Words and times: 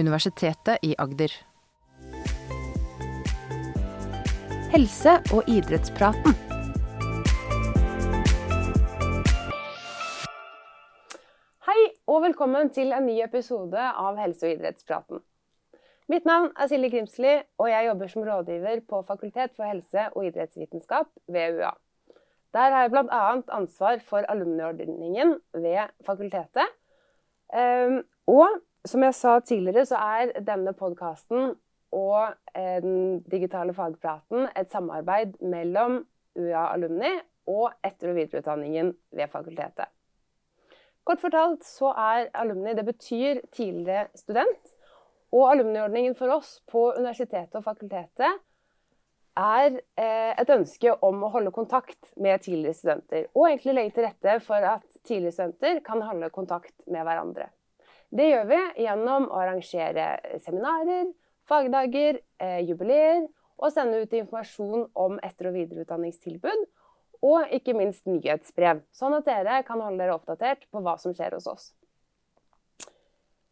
Universitetet 0.00 0.80
i 0.82 0.94
Agder. 0.98 1.32
Helse- 4.72 5.18
og 5.34 5.48
idrettspraten. 5.50 6.36
Hei 11.66 11.82
og 12.06 12.22
velkommen 12.24 12.70
til 12.72 12.94
en 12.96 13.06
ny 13.06 13.18
episode 13.24 13.76
av 13.78 14.16
Helse- 14.20 14.46
og 14.48 14.56
idrettspraten. 14.56 15.20
Mitt 16.10 16.24
navn 16.26 16.48
er 16.58 16.66
Silje 16.70 16.90
Grimsli, 16.90 17.36
og 17.58 17.68
jeg 17.70 17.86
jobber 17.86 18.08
som 18.10 18.24
rådgiver 18.26 18.80
på 18.88 19.02
Fakultet 19.06 19.52
for 19.54 19.68
helse- 19.68 20.08
og 20.16 20.26
idrettsvitenskap 20.26 21.06
ved 21.28 21.60
UiA. 21.60 21.70
Der 22.54 22.72
har 22.74 22.82
jeg 22.82 22.90
bl.a. 22.90 23.20
ansvar 23.54 24.00
for 24.02 24.26
alumneordningen 24.32 25.36
ved 25.54 25.92
fakultetet. 26.06 26.66
Ehm, 27.54 28.02
og 28.26 28.48
som 28.84 29.02
jeg 29.04 29.14
sa 29.14 29.38
tidligere, 29.44 29.86
så 29.86 30.00
er 30.00 30.32
denne 30.46 30.72
podkasten 30.76 31.54
og 31.92 32.34
eh, 32.54 32.78
den 32.82 33.20
digitale 33.30 33.74
fagpraten 33.74 34.48
et 34.56 34.70
samarbeid 34.72 35.40
mellom 35.42 36.04
UiA 36.38 36.68
Alumni 36.72 37.10
og 37.50 37.72
etter- 37.84 38.12
og 38.12 38.18
videreutdanningen 38.20 38.92
ved 39.16 39.32
fakultetet. 39.32 39.90
Kort 41.04 41.22
fortalt 41.22 41.64
så 41.66 41.90
er 41.96 42.28
alumni 42.38 42.76
det 42.76 42.84
betyr 42.86 43.40
tidligere 43.50 44.06
student. 44.14 44.76
Og 45.32 45.46
alumniordningen 45.52 46.14
for 46.18 46.32
oss 46.34 46.58
på 46.70 46.90
universitetet 46.96 47.54
og 47.58 47.64
fakultetet 47.64 48.40
er 49.40 49.76
eh, 49.78 50.32
et 50.34 50.50
ønske 50.50 50.92
om 51.06 51.22
å 51.22 51.30
holde 51.34 51.52
kontakt 51.54 52.10
med 52.16 52.42
tidligere 52.42 52.76
studenter. 52.76 53.28
Og 53.34 53.46
egentlig 53.48 53.76
legge 53.76 53.94
til 53.96 54.06
rette 54.08 54.36
for 54.44 54.66
at 54.74 54.86
tidligere 55.06 55.36
studenter 55.36 55.80
kan 55.86 56.02
holde 56.02 56.32
kontakt 56.34 56.74
med 56.86 57.06
hverandre. 57.06 57.48
Det 58.10 58.26
gjør 58.26 58.48
vi 58.50 58.60
gjennom 58.84 59.28
å 59.30 59.38
arrangere 59.38 60.06
seminarer, 60.42 61.12
fagdager, 61.46 62.18
eh, 62.42 62.58
jubileer 62.66 63.28
og 63.60 63.70
sende 63.72 64.00
ut 64.02 64.12
informasjon 64.16 64.88
om 64.98 65.18
etter- 65.22 65.50
og 65.50 65.54
videreutdanningstilbud. 65.58 66.66
Og 67.22 67.52
ikke 67.52 67.76
minst 67.76 68.06
nyhetsbrev, 68.08 68.80
sånn 68.96 69.14
at 69.18 69.26
dere 69.28 69.62
kan 69.66 69.80
holde 69.84 70.00
dere 70.00 70.16
oppdatert 70.16 70.64
på 70.72 70.80
hva 70.80 70.96
som 70.98 71.12
skjer 71.12 71.36
hos 71.36 71.46
oss. 71.50 71.72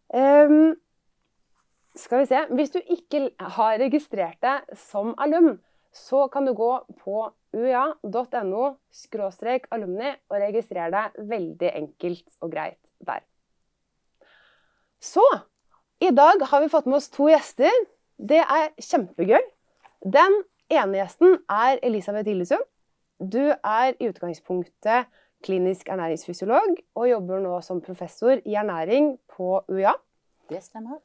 Um, 0.08 0.72
skal 1.92 2.22
vi 2.22 2.28
se 2.30 2.38
Hvis 2.48 2.70
du 2.72 2.78
ikke 2.80 3.26
har 3.58 3.78
registrert 3.82 4.40
deg 4.40 4.70
som 4.88 5.12
alum, 5.20 5.58
så 5.92 6.30
kan 6.32 6.48
du 6.48 6.54
gå 6.56 6.70
på 7.02 7.28
uia.no 7.52 8.64
alumni 9.70 10.14
og 10.30 10.40
registrere 10.40 10.90
deg 10.90 11.28
veldig 11.28 11.74
enkelt 11.82 12.38
og 12.40 12.52
greit 12.52 12.80
der. 13.04 13.20
Så 15.00 15.24
i 16.00 16.10
dag 16.14 16.42
har 16.50 16.62
vi 16.62 16.70
fått 16.72 16.86
med 16.86 16.98
oss 17.00 17.10
to 17.10 17.28
gjester. 17.30 17.72
Det 18.18 18.40
er 18.42 18.70
kjempegøy. 18.82 19.42
Den 20.06 20.42
ene 20.70 21.00
gjesten 21.00 21.38
er 21.50 21.80
Elisabeth 21.86 22.28
Hillesund. 22.30 22.64
Du 23.18 23.50
er 23.50 23.96
i 23.98 24.08
utgangspunktet 24.10 25.08
klinisk 25.42 25.88
ernæringsfysiolog 25.90 26.78
og 26.98 27.08
jobber 27.10 27.42
nå 27.42 27.58
som 27.66 27.82
professor 27.82 28.38
i 28.44 28.56
ernæring 28.58 29.16
på 29.30 29.60
UiA. 29.70 29.94
Det 30.50 30.62
stemmer. 30.64 31.00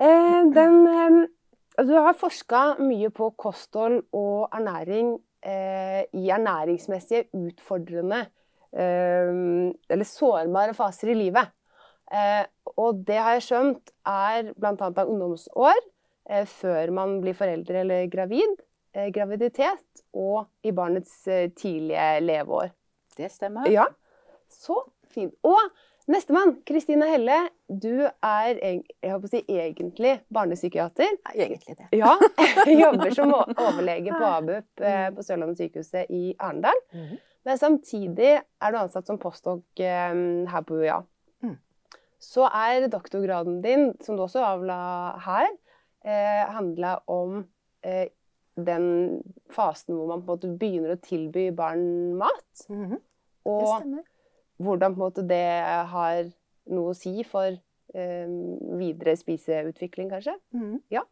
Eh, 0.00 0.42
den, 0.56 0.86
eh, 0.88 1.84
du 1.84 1.92
har 1.96 2.16
forska 2.16 2.62
mye 2.80 3.10
på 3.12 3.30
kosthold 3.36 4.02
og 4.12 4.48
ernæring 4.52 5.18
eh, 5.44 6.04
i 6.12 6.28
ernæringsmessige 6.30 7.28
utfordrende 7.32 8.26
eller 8.72 10.04
sårbare 10.08 10.72
faser 10.72 11.10
i 11.12 11.14
livet. 11.14 11.50
Eh, 12.12 12.44
og 12.76 13.04
det 13.06 13.16
har 13.16 13.38
jeg 13.38 13.46
skjønt 13.46 13.92
er 14.08 14.52
bl.a. 14.52 14.74
av 14.76 15.06
ungdomsår, 15.06 15.78
eh, 16.28 16.44
før 16.48 16.92
man 16.94 17.16
blir 17.24 17.36
foreldre 17.36 17.82
eller 17.84 18.10
gravid, 18.12 18.58
eh, 18.92 19.08
graviditet 19.14 20.04
og 20.12 20.44
i 20.64 20.74
barnets 20.76 21.22
tidlige 21.56 22.08
leveår. 22.24 22.74
Det 23.16 23.30
stemmer. 23.32 23.68
Ja, 23.72 23.86
så 24.52 24.82
fint. 25.12 25.32
Og 25.44 25.60
nestemann, 26.12 26.58
Kristine 26.68 27.08
Helle. 27.08 27.38
Du 27.68 28.04
er 28.04 28.60
si, 29.30 29.40
egentlig 29.48 30.18
barnepsykiater. 30.32 31.16
Egentlig 31.32 31.78
det. 31.78 31.88
Ja, 31.96 32.12
Jobber 32.82 33.14
som 33.16 33.32
overlege 33.32 34.12
på 34.12 34.32
ABUP 34.34 34.84
på 35.16 35.24
Sørlandet 35.24 35.60
sykehuset 35.60 36.12
i 36.12 36.34
Arendal. 36.38 36.76
Mm 36.92 37.04
-hmm. 37.04 37.20
Men 37.44 37.58
samtidig 37.58 38.40
er 38.60 38.70
du 38.70 38.76
ansatt 38.78 39.06
som 39.06 39.18
postdok 39.18 39.64
her 39.78 40.62
på 40.66 40.74
UiA 40.74 41.02
så 42.22 42.46
er 42.54 42.86
doktorgraden 42.90 43.60
din, 43.64 43.90
som 44.02 44.16
du 44.16 44.22
også 44.24 44.44
avla 44.46 44.78
her, 45.24 45.48
eh, 46.06 46.42
handla 46.54 47.00
om 47.10 47.42
eh, 47.82 48.12
den 48.54 49.22
fasen 49.50 49.96
hvor 49.96 50.10
man 50.10 50.22
på 50.22 50.28
en 50.28 50.36
måte 50.36 50.52
begynner 50.60 50.94
å 50.94 51.02
tilby 51.02 51.48
barn 51.56 52.14
mat. 52.20 52.66
Mm 52.68 52.84
-hmm. 52.84 53.00
Og 53.44 53.82
hvordan 54.62 54.94
på 54.94 55.00
en 55.00 55.06
måte 55.08 55.26
det 55.26 55.64
har 55.90 56.30
noe 56.70 56.92
å 56.92 56.94
si 56.94 57.24
for 57.24 57.48
eh, 57.94 58.28
videre 58.78 59.16
spiseutvikling, 59.16 60.10
kanskje. 60.10 60.38
Mm 60.52 60.62
-hmm. 60.62 60.80
Ja. 60.90 61.02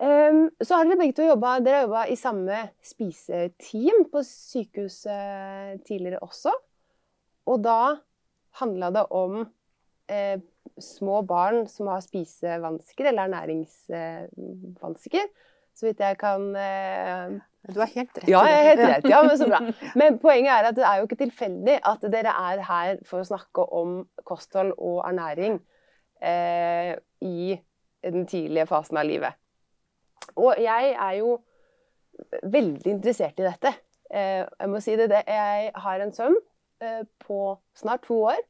Um, 0.00 0.50
så 0.64 0.74
har 0.74 0.84
dere 0.84 0.96
begge 0.96 1.12
to 1.12 1.22
jobba, 1.22 1.60
dere 1.60 1.74
har 1.74 1.82
jobba 1.82 2.06
i 2.08 2.16
samme 2.16 2.70
spiseteam 2.82 4.06
på 4.12 4.22
sykehuset 4.24 5.84
tidligere 5.84 6.18
også. 6.24 6.52
Og 7.46 7.62
da 7.62 8.00
handla 8.50 8.90
det 8.90 9.06
om 9.10 9.50
eh, 10.10 10.40
små 10.80 11.22
barn 11.26 11.66
som 11.68 11.90
har 11.92 12.00
spisevansker 12.04 13.10
eller 13.10 13.28
ernæringsvansker. 13.28 15.24
Så 15.76 15.86
vidt 15.86 16.00
jeg 16.02 16.18
kan 16.20 16.42
eh, 16.58 17.38
Du 17.70 17.78
har 17.80 17.90
helt 17.94 18.18
rett. 18.18 18.28
Ja, 18.28 18.40
jeg 18.48 18.58
er 18.58 18.68
helt 18.68 18.84
rett. 18.88 19.08
Ja, 19.08 19.22
men 19.24 19.38
så 19.38 19.46
bra. 19.48 19.60
Men 20.00 20.18
poenget 20.22 20.52
er 20.52 20.68
at 20.70 20.76
det 20.76 20.86
er 20.86 21.00
jo 21.00 21.08
ikke 21.08 21.22
tilfeldig 21.24 21.76
at 21.92 22.00
dere 22.12 22.32
er 22.52 22.58
her 22.66 22.92
for 23.08 23.18
å 23.20 23.28
snakke 23.28 23.60
om 23.76 23.88
kosthold 24.28 24.70
og 24.78 25.02
ernæring 25.08 25.54
eh, 26.24 26.96
i 27.20 27.60
den 28.04 28.26
tidlige 28.26 28.66
fasen 28.70 29.00
av 29.00 29.08
livet. 29.08 29.32
Og 30.40 30.60
jeg 30.60 30.94
er 30.94 31.14
jo 31.20 31.38
veldig 32.42 32.96
interessert 32.96 33.40
i 33.40 33.46
dette. 33.46 33.74
Eh, 34.10 34.44
jeg 34.44 34.72
må 34.72 34.80
si 34.82 34.96
det, 34.98 35.10
jeg 35.12 35.72
har 35.84 36.02
en 36.02 36.14
sønn 36.16 36.36
eh, 36.82 37.02
på 37.24 37.40
snart 37.76 38.02
to 38.08 38.16
år 38.32 38.40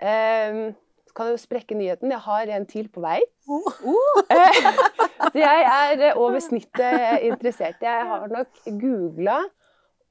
Um, 0.00 0.72
så 1.06 1.16
kan 1.16 1.28
jeg 1.28 1.36
jo 1.36 1.42
sprekke 1.42 1.76
nyheten. 1.76 2.12
Jeg 2.14 2.24
har 2.24 2.52
en 2.56 2.66
til 2.66 2.88
på 2.92 3.02
vei. 3.04 3.18
Uh. 3.48 3.68
så 5.32 5.36
jeg 5.36 5.66
er 5.68 6.06
eh, 6.08 6.16
over 6.16 6.40
snittet 6.40 7.26
interessert. 7.26 7.82
Jeg 7.84 8.08
har 8.08 8.26
nok 8.32 8.62
googla 8.80 9.42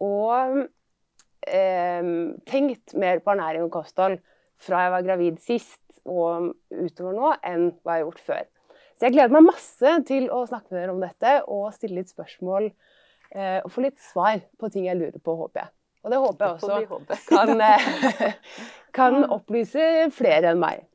og 0.02 0.62
um, 0.62 2.14
tenkt 2.50 2.94
mer 2.94 3.22
på 3.22 3.34
ernæring 3.34 3.66
og 3.66 3.74
kosthold 3.74 4.20
fra 4.62 4.86
jeg 4.86 4.94
var 4.94 5.06
gravid 5.06 5.42
sist 5.42 5.82
og 6.06 6.54
utover 6.70 7.18
nå, 7.18 7.34
enn 7.46 7.70
hva 7.82 7.98
jeg 7.98 8.04
har 8.04 8.08
gjort 8.08 8.26
før. 8.30 8.48
Så 8.94 9.08
jeg 9.08 9.16
gleder 9.16 9.34
meg 9.34 9.48
masse 9.50 9.94
til 10.06 10.28
å 10.30 10.44
snakke 10.46 10.70
med 10.70 10.84
dere 10.84 10.94
om 10.94 11.02
dette 11.02 11.36
og 11.50 11.72
stille 11.74 11.98
litt 11.98 12.12
spørsmål 12.14 12.70
uh, 12.70 13.60
og 13.66 13.72
få 13.74 13.86
litt 13.88 13.98
svar 14.12 14.44
på 14.62 14.70
ting 14.70 14.86
jeg 14.86 15.00
lurer 15.00 15.18
på, 15.18 15.38
håper 15.40 15.64
jeg. 15.64 15.74
Og 16.02 16.14
det 16.14 16.20
håper 16.22 16.46
jeg 16.46 16.54
også 16.58 17.18
kan, 17.30 17.62
eh, 17.62 17.82
kan 18.94 19.24
opplyse 19.32 20.10
flere 20.16 20.54
enn 20.54 20.62
meg. 20.62 20.86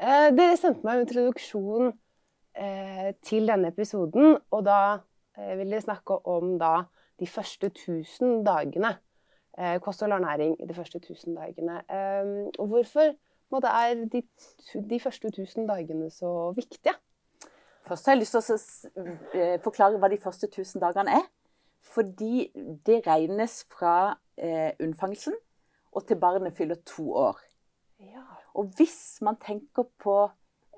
Eh, 0.00 0.30
dere 0.34 0.56
sendte 0.58 0.84
meg 0.86 0.98
en 0.98 1.04
introduksjon 1.06 1.92
eh, 2.58 3.12
til 3.24 3.48
denne 3.50 3.70
episoden, 3.72 4.38
og 4.50 4.64
da 4.66 4.80
vil 5.34 5.72
dere 5.72 5.82
snakke 5.82 6.20
om 6.30 6.52
da 6.60 6.84
de 7.18 7.26
første 7.26 7.66
1000 7.72 8.44
dagene. 8.46 8.94
kost 9.82 10.02
og 10.02 10.10
ernæring 10.10 10.56
de 10.68 10.74
første 10.74 10.98
1000 10.98 11.36
dagene. 11.36 11.82
Og 12.58 12.66
hvorfor 12.66 13.14
måte, 13.50 13.66
er 13.66 13.94
de, 14.12 14.22
de 14.90 15.00
første 15.00 15.28
1000 15.28 15.68
dagene 15.68 16.10
så 16.10 16.52
viktige? 16.56 16.94
Først 17.86 18.06
har 18.06 18.12
jeg 18.12 18.20
lyst 18.20 18.32
til 18.32 19.42
å 19.42 19.58
forklare 19.64 19.98
hva 19.98 20.08
de 20.08 20.18
første 20.18 20.46
1000 20.46 20.80
dagene 20.80 21.18
er. 21.18 21.26
Fordi 21.84 22.48
det 22.86 23.02
regnes 23.06 23.64
fra 23.70 24.16
eh, 24.38 24.72
unnfangelsen 24.80 25.34
og 25.94 26.06
til 26.08 26.18
barnet 26.20 26.56
fyller 26.56 26.80
to 26.86 27.12
år. 27.14 27.38
Ja. 28.02 28.24
Og 28.54 28.72
hvis 28.76 29.18
man 29.22 29.38
tenker 29.40 29.86
på 30.02 30.16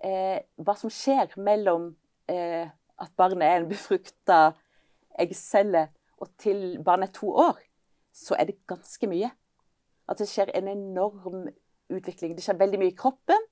eh, 0.04 0.44
hva 0.60 0.76
som 0.76 0.92
skjer 0.92 1.32
mellom 1.40 1.94
eh, 2.28 2.68
at 3.00 3.12
barnet 3.16 3.46
er 3.46 3.62
en 3.62 3.68
befrukta 3.70 4.40
eggcelle 5.18 5.88
og 6.20 6.30
til 6.40 6.78
barnet 6.84 7.10
er 7.10 7.18
to 7.18 7.32
år, 7.32 7.58
så 8.12 8.36
er 8.38 8.48
det 8.48 8.62
ganske 8.68 9.08
mye. 9.08 9.30
At 10.08 10.20
det 10.20 10.28
skjer 10.30 10.52
en 10.54 10.68
enorm 10.68 11.48
utvikling. 11.92 12.36
Det 12.36 12.44
skjer 12.44 12.60
veldig 12.60 12.80
mye 12.80 12.92
i 12.92 12.96
kroppen, 12.96 13.48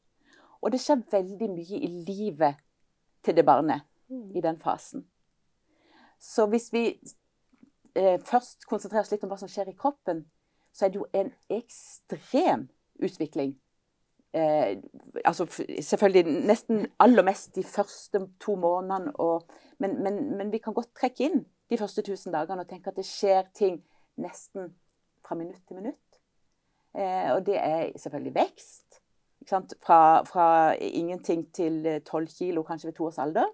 og 0.60 0.72
det 0.72 0.80
skjer 0.80 1.02
veldig 1.12 1.50
mye 1.52 1.80
i 1.80 1.90
livet 2.06 2.62
til 3.24 3.36
det 3.36 3.44
barnet 3.44 3.84
Mm. 4.08 4.36
i 4.36 4.40
den 4.40 4.58
fasen. 4.58 5.06
Så 6.20 6.46
hvis 6.46 6.72
vi 6.72 7.00
eh, 7.94 8.20
først 8.20 8.66
konsentrerer 8.66 9.04
oss 9.04 9.12
litt 9.12 9.24
om 9.24 9.32
hva 9.32 9.38
som 9.40 9.48
skjer 9.48 9.70
i 9.70 9.76
kroppen, 9.78 10.24
så 10.74 10.84
er 10.84 10.92
det 10.92 10.98
jo 10.98 11.06
en 11.14 11.30
ekstrem 11.54 12.66
utvikling 13.02 13.54
eh, 14.34 14.82
altså 15.24 15.46
Selvfølgelig 15.80 16.46
nesten 16.46 16.86
aller 16.98 17.22
mest 17.22 17.54
de 17.54 17.64
første 17.64 18.20
to 18.40 18.54
månedene. 18.54 19.16
Og, 19.16 19.46
men, 19.78 20.02
men, 20.02 20.36
men, 20.36 20.52
vi 20.52 20.58
kan 20.58 20.74
godt 20.74 20.94
trekke 21.00 21.28
inn 21.28 21.44
de 21.70 21.78
første 21.78 22.02
1000 22.02 22.34
dagene 22.34 22.64
og 22.64 22.68
tenke 22.68 22.90
at 22.90 22.98
det 22.98 23.06
skjer 23.06 23.46
ting 23.54 23.80
nesten 24.20 24.74
fra 25.24 25.34
minutt 25.38 25.62
til 25.68 25.78
minutt. 25.78 26.20
Eh, 26.94 27.30
og 27.34 27.46
det 27.46 27.58
er 27.58 27.92
selvfølgelig 27.96 28.34
vekst. 28.34 29.00
Fra, 29.84 30.22
fra, 30.24 30.72
ingenting 30.72 31.52
til 31.52 32.02
12 32.06 32.26
kilo 32.38 32.62
kanskje 32.62 32.86
ved 32.86 32.94
to 32.94 33.06
års 33.06 33.18
alder. 33.18 33.46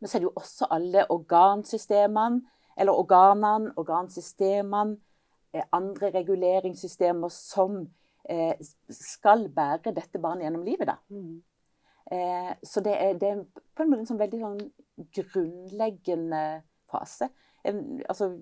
Men 0.00 0.08
så 0.08 0.18
er 0.18 0.20
det 0.20 0.28
jo 0.28 0.32
også 0.36 0.66
alle 0.70 1.10
organsystemene, 1.10 2.42
eller 2.78 2.92
organene, 2.92 3.72
organsystemene, 3.76 4.92
eh, 4.92 5.11
andre 5.72 6.10
reguleringssystemer 6.14 7.28
som 7.28 7.82
eh, 8.30 8.54
skal 8.90 9.48
bære 9.52 9.94
dette 9.94 10.20
barnet 10.22 10.46
gjennom 10.46 10.64
livet. 10.66 10.88
da. 10.88 10.96
Mm. 11.08 11.42
Eh, 12.12 12.52
så 12.62 12.80
det 12.80 12.94
er, 12.96 13.12
det 13.18 13.28
er, 13.28 13.44
på 13.76 13.82
en 13.82 13.90
måte 13.90 14.04
en 14.04 14.10
sånn 14.10 14.20
veldig 14.20 14.40
sånn 14.42 14.62
grunnleggende 15.16 16.42
fase. 16.90 17.30
En, 17.64 18.02
altså 18.10 18.32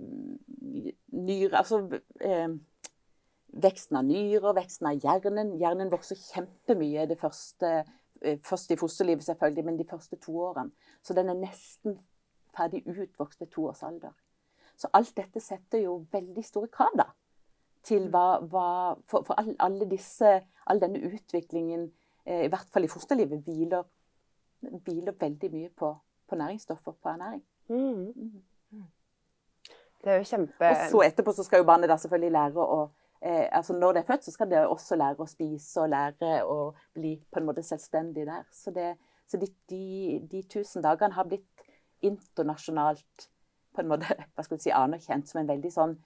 nyre 1.13 1.59
Altså 1.59 1.83
eh, 2.25 2.55
veksten 3.51 3.99
av 4.01 4.07
nyrer, 4.09 4.55
veksten 4.57 4.89
av 4.91 5.05
hjernen. 5.05 5.57
Hjernen 5.61 5.93
vokser 5.93 6.19
kjempemye 6.19 7.07
det 7.11 7.19
første, 7.21 7.85
eh, 8.23 8.39
først 8.47 8.73
i 8.73 8.79
fosterlivet, 8.81 9.27
selvfølgelig, 9.27 9.67
men 9.67 9.79
de 9.79 9.89
første 9.91 10.17
to 10.17 10.39
årene. 10.49 10.73
Så 11.03 11.15
den 11.15 11.29
er 11.29 11.39
nesten 11.39 11.99
ferdig 12.57 12.85
utvokst 12.87 13.41
ved 13.41 13.53
to 13.53 13.69
års 13.69 13.83
alder. 13.83 14.15
Så 14.81 14.89
alt 14.97 15.13
dette 15.17 15.43
setter 15.45 15.83
jo 15.85 15.99
veldig 16.13 16.45
store 16.45 16.71
krav 16.73 16.95
da, 16.97 17.11
til 17.85 18.07
hva, 18.13 18.41
hva 18.49 18.69
For, 19.09 19.27
for 19.29 19.37
all, 19.41 19.53
alle 19.61 19.89
disse, 19.91 20.39
all 20.67 20.81
denne 20.81 21.03
utviklingen, 21.11 21.91
eh, 22.25 22.47
i 22.47 22.53
hvert 22.53 22.71
fall 22.73 22.87
i 22.87 22.93
fosterlivet, 22.93 23.43
hviler, 23.45 23.85
hviler 24.61 25.17
veldig 25.21 25.51
mye 25.53 25.73
på, 25.77 25.91
på 26.29 26.39
næringsstoffer, 26.41 26.97
på 26.97 27.13
ernæring. 27.13 27.45
Mm. 27.69 28.07
Mm. 28.17 28.87
Det 30.01 30.13
er 30.13 30.23
jo 30.23 30.29
kjempe... 30.31 30.71
Og 30.71 30.77
så 30.91 31.03
etterpå 31.05 31.33
så 31.37 31.45
skal 31.45 31.61
jo 31.61 31.69
barnet 31.69 31.91
da 31.93 31.99
selvfølgelig 32.01 32.33
lære 32.33 32.65
å 32.65 32.79
eh, 33.21 33.49
altså 33.53 33.77
Når 33.77 33.93
det 33.93 34.01
er 34.01 34.09
født, 34.09 34.25
så 34.25 34.33
skal 34.33 34.51
det 34.51 34.63
også 34.65 34.97
lære 34.97 35.21
å 35.21 35.29
spise 35.29 35.83
og 35.83 35.91
lære 35.93 36.31
å 36.49 36.71
bli 36.97 37.19
på 37.21 37.41
en 37.41 37.51
måte 37.51 37.65
selvstendig 37.67 38.25
der. 38.29 38.47
Så, 38.53 38.73
det, 38.73 38.95
så 39.29 39.41
de, 39.41 39.51
de, 39.69 39.83
de, 40.31 40.43
tusen 40.49 40.85
dagene 40.85 41.19
har 41.19 41.29
blitt 41.29 41.69
internasjonalt 42.01 43.29
på 43.81 43.87
en 43.87 43.93
måte, 43.95 44.17
hva 44.35 44.47
skal 44.47 44.61
du 44.61 44.65
si, 44.65 44.73
anerkjent 44.75 45.31
som 45.31 45.43
en 45.43 45.51
veldig 45.51 45.73
sånn 45.75 45.97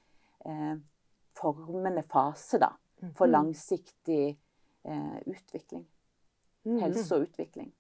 eh, 0.49 0.75
formende 1.35 2.05
fase 2.07 2.61
da, 2.63 2.71
for 3.17 3.29
mm. 3.29 3.33
langsiktig 3.35 4.27
eh, 4.31 5.17
utvikling. 5.27 5.85
Mm. 6.65 6.79
Helse 6.81 7.19
og 7.19 7.27
utvikling. 7.29 7.73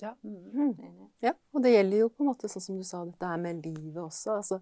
Ja. 0.00 0.12
Mm. 0.22 0.74
ja. 1.24 1.32
Og 1.54 1.62
det 1.64 1.72
gjelder 1.72 2.02
jo 2.02 2.10
på 2.12 2.24
en 2.24 2.30
måte 2.32 2.50
sånn 2.52 2.64
som 2.64 2.80
du 2.80 2.84
sa, 2.84 3.04
dette 3.06 3.30
her 3.30 3.40
med 3.40 3.64
livet 3.64 4.02
også. 4.02 4.40
altså 4.40 4.60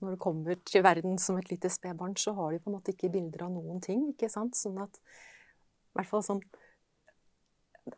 når 0.00 0.16
du 0.16 0.18
kommer 0.18 0.58
til 0.66 0.82
verden 0.82 1.18
som 1.22 1.36
et 1.38 1.50
lite 1.52 1.70
spedbarn, 1.70 2.16
så 2.18 2.32
har 2.34 2.52
du 2.52 2.58
på 2.58 2.70
en 2.70 2.74
måte 2.74 2.90
ikke 2.90 3.12
bilder 3.14 3.44
av 3.46 3.52
noen 3.54 3.78
ting. 3.80 4.08
ikke 4.10 4.30
sant? 4.32 4.58
Sånn 4.58 4.80
at 4.82 4.98
i 4.98 6.00
hvert 6.00 6.10
fall 6.10 6.24
sånn 6.26 6.42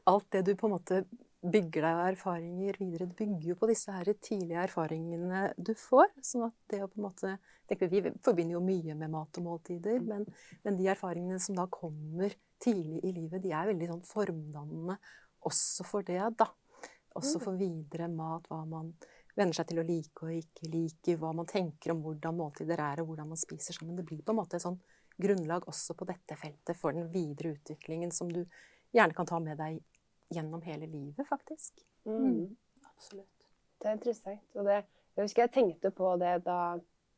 Alt 0.06 0.28
det 0.30 0.44
du 0.46 0.52
på 0.54 0.68
en 0.68 0.76
måte 0.76 1.00
bygger 1.40 1.86
deg 1.86 2.00
erfaringer 2.10 2.76
videre, 2.80 3.06
det 3.08 3.16
bygger 3.16 3.46
jo 3.52 3.56
på 3.56 3.68
disse 3.70 3.92
her 3.94 4.10
tidlige 4.20 4.60
erfaringene 4.66 5.46
du 5.56 5.72
får. 5.78 6.12
Sånn 6.24 6.48
at 6.50 6.56
det 6.72 6.82
å 6.84 6.90
på 6.90 7.00
en 7.00 7.08
måte 7.08 7.38
Vi 7.70 8.00
forbinder 8.24 8.56
jo 8.56 8.60
mye 8.66 8.96
med 8.98 9.12
mat 9.12 9.38
og 9.38 9.44
måltider, 9.46 10.00
men, 10.02 10.24
men 10.64 10.74
de 10.74 10.88
erfaringene 10.90 11.38
som 11.38 11.54
da 11.54 11.68
kommer 11.70 12.34
tidlig 12.58 12.98
i 13.06 13.12
livet, 13.14 13.44
de 13.44 13.52
er 13.54 13.68
veldig 13.70 13.88
sånn 13.92 14.02
formdannende 14.08 14.96
også 15.46 15.86
for 15.86 16.02
det, 16.02 16.18
da. 16.34 16.48
Også 17.14 17.38
mm. 17.38 17.44
for 17.44 17.60
videre 17.60 18.08
mat, 18.10 18.48
hva 18.50 18.64
man 18.66 18.90
venner 19.38 19.54
seg 19.54 19.70
til 19.70 19.80
å 19.80 19.86
like 19.86 20.26
og 20.26 20.34
ikke 20.34 20.72
like, 20.72 21.14
hva 21.22 21.30
man 21.38 21.48
tenker 21.48 21.94
om 21.94 22.02
hvordan 22.02 22.36
måltider 22.42 22.82
er, 22.82 23.04
og 23.04 23.12
hvordan 23.12 23.30
man 23.30 23.40
spiser 23.40 23.78
sammen. 23.78 23.94
Det 23.98 24.08
blir 24.08 24.24
på 24.26 24.34
en 24.34 24.40
måte 24.42 24.58
et 24.58 24.66
sånn 24.66 24.80
grunnlag 25.20 25.66
også 25.70 25.94
på 25.94 26.08
dette 26.08 26.36
feltet 26.40 26.78
for 26.80 26.96
den 26.96 27.06
videre 27.12 27.54
utviklingen 27.54 28.10
som 28.14 28.30
du 28.32 28.42
gjerne 28.90 29.14
kan 29.14 29.28
ta 29.28 29.38
med 29.42 29.58
deg 29.60 29.78
gjennom 30.34 30.62
hele 30.62 30.86
livet, 30.86 31.26
faktisk. 31.28 31.82
Mm. 32.06 32.24
Mm. 32.24 32.56
Absolutt. 32.94 33.50
Det 33.80 33.88
er 33.88 33.98
interessant. 33.98 34.46
Og 34.54 34.66
det, 34.68 34.80
jeg 35.16 35.26
husker 35.26 35.46
jeg 35.46 35.54
tenkte 35.56 35.92
på 35.94 36.14
det 36.20 36.34
da 36.46 36.60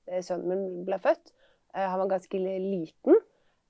eh, 0.08 0.22
sønnen 0.24 0.50
min 0.52 0.84
ble 0.86 0.98
født. 1.02 1.34
Eh, 1.74 1.86
han 1.86 2.00
var 2.04 2.14
ganske 2.14 2.42
liten. 2.42 3.18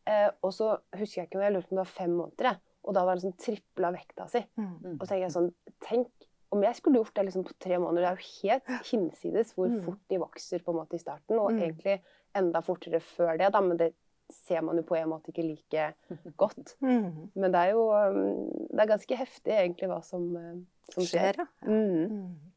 Eh, 0.08 0.28
og 0.42 0.52
så 0.54 0.74
husker 0.98 1.22
jeg 1.22 1.30
ikke 1.30 1.40
når 1.40 1.48
jeg 1.48 1.56
lurte 1.56 1.70
på 1.70 1.74
om 1.74 1.80
det 1.80 1.84
var 1.84 1.96
fem 1.96 2.18
måneder. 2.18 2.60
Og 2.82 2.96
da 2.96 3.06
var 3.06 3.16
han 3.16 3.24
sånn 3.24 3.38
tripla 3.40 3.92
vekta 3.94 4.28
si. 4.30 4.42
Mm. 4.58 4.98
Og 4.98 5.02
så 5.04 5.12
tenker 5.12 5.26
jeg 5.28 5.34
sånn 5.38 5.52
Tenk 5.82 6.28
om 6.52 6.60
jeg 6.60 6.76
skulle 6.76 7.00
gjort 7.00 7.14
det 7.16 7.24
liksom 7.24 7.44
på 7.48 7.54
tre 7.64 7.78
måneder, 7.80 8.04
det 8.04 8.08
er 8.10 8.18
jo 8.18 8.32
helt 8.42 8.88
hinsides 8.90 9.54
hvor 9.56 9.70
mm. 9.72 9.78
fort 9.86 10.00
de 10.12 10.18
vokser 10.20 10.60
på 10.60 10.74
en 10.74 10.78
måte 10.82 10.98
i 10.98 11.00
starten, 11.00 11.38
og 11.40 11.54
mm. 11.54 11.60
egentlig 11.64 11.94
enda 12.36 12.60
fortere 12.66 13.00
før 13.00 13.38
det, 13.40 13.48
da, 13.54 13.62
men 13.64 13.80
det 13.80 13.88
ser 14.30 14.62
man 14.64 14.78
jo 14.78 14.84
på 14.86 14.96
en 14.96 15.10
måte 15.10 15.32
ikke 15.32 15.44
like 15.44 15.88
godt. 16.42 16.76
Mm. 16.80 17.32
Men 17.34 17.52
det 17.52 17.66
er 17.66 17.74
jo 17.74 17.88
um, 17.90 18.48
det 18.70 18.84
er 18.84 18.92
ganske 18.94 19.18
heftig 19.18 19.54
egentlig 19.56 19.90
hva 19.90 20.00
som, 20.06 20.30
uh, 20.36 20.88
som 20.94 21.06
skjer. 21.08 21.42
Ja. 21.42 21.48
Mm. 21.68 22.08
mm. 22.08 22.52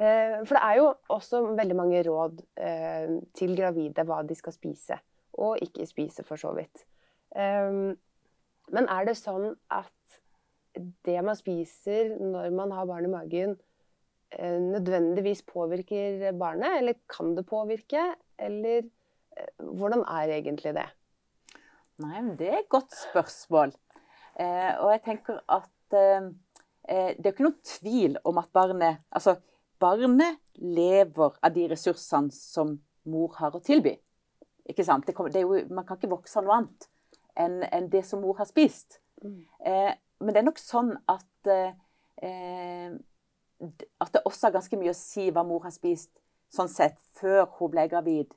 Eh, 0.00 0.38
for 0.48 0.56
det 0.56 0.60
er 0.64 0.76
jo 0.78 0.86
også 1.12 1.42
veldig 1.58 1.74
mange 1.76 1.98
råd 2.06 2.38
eh, 2.56 3.18
til 3.36 3.52
gravide 3.58 4.04
hva 4.08 4.22
de 4.24 4.36
skal 4.38 4.54
spise, 4.54 4.96
og 5.36 5.60
ikke 5.60 5.84
spise, 5.88 6.24
for 6.24 6.40
så 6.40 6.54
vidt. 6.56 6.86
Eh, 7.36 7.92
men 8.70 8.88
er 8.88 9.08
det 9.08 9.18
sånn 9.20 9.50
at 9.68 10.20
det 11.04 11.18
man 11.26 11.36
spiser 11.36 12.14
når 12.16 12.48
man 12.54 12.72
har 12.72 12.88
barn 12.88 13.10
i 13.10 13.12
magen, 13.12 13.58
eh, 14.32 14.56
nødvendigvis 14.62 15.44
påvirker 15.50 16.30
barnet? 16.38 16.78
Eller 16.78 16.96
kan 17.10 17.34
det 17.36 17.44
påvirke? 17.50 18.14
Eller 18.40 18.86
eh, 18.86 18.90
hvordan 19.58 20.04
er 20.08 20.34
egentlig 20.36 20.74
det? 20.76 20.86
Nei, 22.00 22.20
men 22.20 22.36
Det 22.38 22.48
er 22.48 22.58
et 22.58 22.68
godt 22.68 22.94
spørsmål. 22.96 23.74
Eh, 24.40 24.72
og 24.80 24.90
jeg 24.94 25.02
tenker 25.04 25.40
at 25.48 25.96
eh, 25.96 26.30
eh, 26.88 27.10
det 27.16 27.26
er 27.26 27.34
ikke 27.34 27.48
noen 27.48 27.64
tvil 27.66 28.16
om 28.24 28.38
at 28.40 28.48
barnet 28.54 29.02
Altså, 29.10 29.36
barnet 29.80 30.38
lever 30.54 31.36
av 31.42 31.52
de 31.54 31.66
ressursene 31.70 32.32
som 32.32 32.78
mor 33.04 33.34
har 33.40 33.56
å 33.56 33.62
tilby. 33.64 33.96
Ikke 34.68 34.84
sant? 34.84 35.06
Det 35.06 35.14
kommer, 35.16 35.32
det 35.32 35.42
jo, 35.44 35.60
man 35.70 35.84
kan 35.84 35.98
ikke 35.98 36.12
vokse 36.12 36.38
av 36.38 36.46
noe 36.46 36.60
annet 36.60 36.88
enn, 37.40 37.62
en 37.64 37.88
det 37.90 38.04
som 38.06 38.20
mor 38.22 38.38
har 38.40 38.48
spist. 38.48 39.00
Mm. 39.24 39.44
Eh, 39.66 39.92
men 40.20 40.34
det 40.34 40.42
er 40.42 40.48
nok 40.48 40.60
sånn 40.60 40.94
at 41.08 41.52
eh, 41.52 42.92
at 44.00 44.12
det 44.12 44.22
også 44.24 44.46
har 44.46 44.56
ganske 44.56 44.78
mye 44.80 44.92
å 44.92 44.96
si 44.96 45.28
hva 45.30 45.44
mor 45.44 45.64
har 45.66 45.74
spist 45.74 46.12
sånn 46.54 46.70
sett 46.70 46.98
før 47.18 47.44
hun 47.58 47.72
ble 47.74 47.86
gravid. 47.90 48.32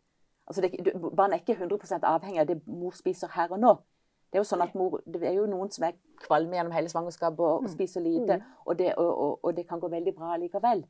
Altså 0.48 0.62
det, 0.62 0.94
barnet 1.16 1.38
er 1.38 1.42
ikke 1.42 1.56
100 1.56 2.04
avhengig 2.04 2.42
av 2.44 2.50
det 2.50 2.60
mor 2.68 2.96
spiser 2.98 3.32
her 3.36 3.54
og 3.56 3.62
nå. 3.64 3.74
Det 4.32 4.40
er 4.40 4.42
jo 4.42 4.50
sånn 4.50 4.66
at 4.66 4.76
mor, 4.76 4.98
det 5.06 5.22
er 5.30 5.38
jo 5.38 5.46
noen 5.48 5.70
som 5.72 5.86
er 5.88 5.98
kvalme 6.24 6.58
gjennom 6.58 6.74
hele 6.74 6.90
svangerskapet 6.90 7.40
og, 7.40 7.52
og, 7.62 7.68
mm. 7.68 7.74
spiser 7.76 8.02
lite, 8.02 8.40
mm. 8.42 8.54
og 8.66 8.78
det, 8.80 8.94
og, 8.98 9.44
og 9.46 9.56
det, 9.56 9.68
kan 9.70 9.82
gå 9.82 9.92
veldig 9.94 10.14
bra 10.18 10.38
likevel. 10.42 10.82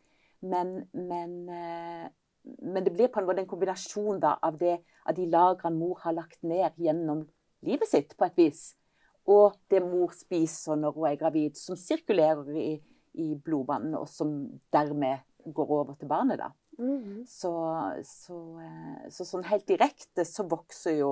Men, 0.47 0.71
men, 0.95 1.33
eh, 1.51 2.05
men, 2.63 2.85
det 2.85 2.93
blir 2.95 3.11
på 3.11 3.19
en 3.19 3.27
måte 3.27 3.43
en 3.43 3.49
kombinasjon 3.51 4.21
da, 4.23 4.37
av, 4.43 4.55
det, 4.61 4.77
av 5.05 5.17
de 5.19 5.27
lagrene 5.27 5.75
mor 5.75 5.99
har 6.05 6.15
lagt 6.15 6.39
ned 6.47 6.79
gjennom 6.79 7.25
livet 7.67 7.91
sitt, 7.91 8.15
på 8.17 8.29
et 8.29 8.39
vis 8.39 8.63
og 9.29 9.55
det 9.71 9.79
mor 9.83 10.11
spiser 10.15 10.79
når 10.79 10.97
hun 10.97 11.07
er 11.07 11.19
gravid, 11.19 11.55
som 11.55 11.77
sirkulerer 11.79 12.49
i, 12.59 12.73
i 13.23 13.29
blodbanen, 13.39 13.95
og 13.95 14.09
som 14.11 14.33
dermed 14.73 15.23
går 15.53 15.71
over 15.71 15.95
til 15.99 16.11
barnet. 16.11 16.39
da. 16.39 16.51
Mm 16.77 17.23
så, 17.29 17.53
så, 18.03 18.37
eh, 18.59 19.09
så, 19.13 19.25
sånn 19.27 19.45
helt 19.47 19.67
direkte 19.69 20.25
så 20.25 20.45
vokser 20.49 20.97
jo 20.97 21.11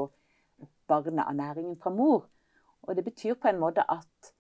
barnet 0.89 1.23
av 1.23 1.35
næringen 1.37 1.77
fra 1.79 1.91
mor. 1.93 2.25
Og 2.81 2.97
det 2.97 3.05
betyr 3.05 3.37
på 3.39 3.51
en 3.51 3.61
måte 3.61 3.85
at, 3.85 4.31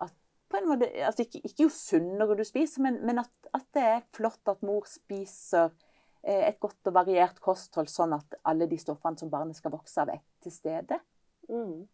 at 0.00 0.14
på 0.48 0.60
en 0.60 0.68
måte, 0.70 0.88
altså 1.04 1.26
ikke, 1.26 1.42
ikke, 1.42 1.66
jo 1.66 1.72
sunnere 1.74 2.38
du 2.38 2.44
spiser, 2.46 2.84
men, 2.86 3.00
men 3.06 3.20
at, 3.24 3.50
at, 3.52 3.66
det 3.74 3.82
er 3.82 4.06
flott 4.14 4.48
at 4.48 4.62
mor 4.66 4.86
spiser 4.88 5.74
eh, 6.22 6.46
et 6.46 6.60
godt 6.62 6.88
og 6.88 6.96
variert 6.96 7.42
kosthold, 7.42 7.90
sånn 7.90 8.14
at 8.16 8.38
alle 8.46 8.70
de 8.70 8.78
stoffene 8.80 9.18
som 9.18 9.32
barnet 9.32 9.58
skal 9.58 9.74
vokse 9.74 10.06
av, 10.06 10.14
er 10.14 10.22
til 10.46 10.54
stede. 10.54 11.02
Mm 11.50 11.84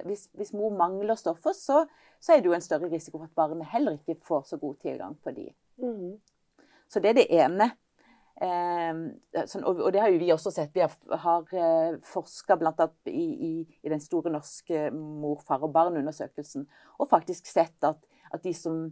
hvis, 0.00 0.28
hvis, 0.32 0.52
mor 0.52 0.72
mangler 0.76 1.14
stoffer, 1.14 1.52
så, 1.52 1.84
så, 2.20 2.32
er 2.32 2.40
det 2.40 2.50
jo 2.50 2.56
en 2.56 2.64
større 2.64 2.90
risiko 2.90 3.18
for 3.18 3.28
at 3.28 3.36
barnet 3.36 3.68
heller 3.72 3.98
ikke 3.98 4.20
får 4.24 4.46
så 4.48 4.56
god 4.56 4.78
tilgang 4.82 5.16
på 5.24 5.34
de. 5.36 5.48
Mm. 5.76 6.16
Så 6.92 7.00
det 7.00 7.12
er 7.12 7.20
det 7.22 7.30
ene. 7.32 7.70
Eh, 8.42 9.44
sånn, 9.46 9.64
og, 9.68 9.84
det 9.94 10.02
har 10.02 10.10
jo 10.12 10.20
vi 10.20 10.32
også 10.34 10.52
sett. 10.52 10.74
Vi 10.74 10.82
har, 10.84 10.92
har 11.24 11.54
eh, 11.56 11.94
forska 12.04 12.58
bl.a. 12.60 12.88
I, 13.08 13.52
den 13.88 14.02
store 14.02 14.32
norske 14.34 14.88
mor, 14.96 15.40
far 15.46 15.64
og 15.64 15.72
barn-undersøkelsen, 15.76 16.66
og 16.98 17.10
faktisk 17.10 17.48
sett 17.48 17.88
at, 17.88 18.04
de 18.42 18.54
som 18.56 18.86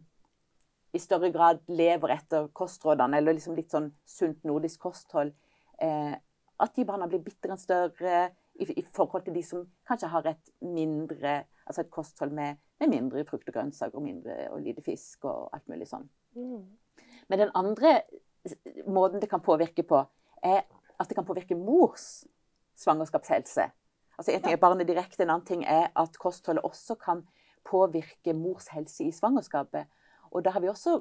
i 0.93 1.01
større 1.01 1.31
grad 1.33 1.63
lever 1.71 2.13
etter 2.17 2.51
kostrådene, 2.57 3.21
eller 3.21 3.37
liksom 3.37 3.55
litt 3.57 3.73
sånn 3.73 3.93
sunt 4.09 4.43
nordisk 4.49 4.83
kosthold, 4.89 5.33
eh, 5.81 6.13
at 6.61 6.77
de 6.77 6.85
barna 6.85 7.09
blir 7.09 7.23
bitte 7.25 7.49
litt 7.49 7.63
større, 7.63 8.31
i, 8.61 8.67
i, 8.77 8.83
forhold 8.93 9.25
til 9.25 9.37
de 9.39 9.43
som 9.47 9.63
kanskje 9.89 10.11
har 10.13 10.27
et 10.29 10.51
mindre 10.61 11.45
Altså 11.71 11.85
et 11.85 11.93
kosthold 11.95 12.33
med, 12.35 12.59
med 12.83 12.91
mindre 12.91 13.23
frukt 13.29 13.47
og 13.47 13.55
grønnsaker 13.55 14.01
og 14.01 14.03
mindre 14.03 14.49
og 14.51 14.65
lite 14.65 14.83
fisk 14.83 15.29
og 15.31 15.53
alt 15.55 15.69
mulig 15.71 15.87
sånn. 15.87 16.09
Mm. 16.35 16.65
Men 17.31 17.45
den 17.45 17.53
andre 17.55 18.01
måten 18.91 19.23
det 19.23 19.31
kan 19.31 19.43
påvirke 19.43 19.85
på, 19.87 20.03
er 20.43 20.65
at 20.99 21.09
det 21.09 21.15
kan 21.17 21.27
påvirke 21.27 21.55
mors 21.55 22.25
svangerskapshelse. 22.81 23.71
Altså 24.19 24.33
En 24.33 24.43
ting 24.43 24.53
er 24.53 24.61
barnet 24.61 24.89
direkte, 24.89 25.23
en 25.23 25.31
annen 25.31 25.47
ting 25.47 25.63
er 25.65 25.89
at 25.97 26.19
kostholdet 26.19 26.65
også 26.67 26.97
kan 27.01 27.23
påvirke 27.65 28.35
mors 28.37 28.69
helse 28.75 29.05
i 29.05 29.13
svangerskapet. 29.15 29.87
Og 30.31 30.45
da 30.45 30.51
har 30.51 30.61
vi 30.61 30.69
også 30.69 31.01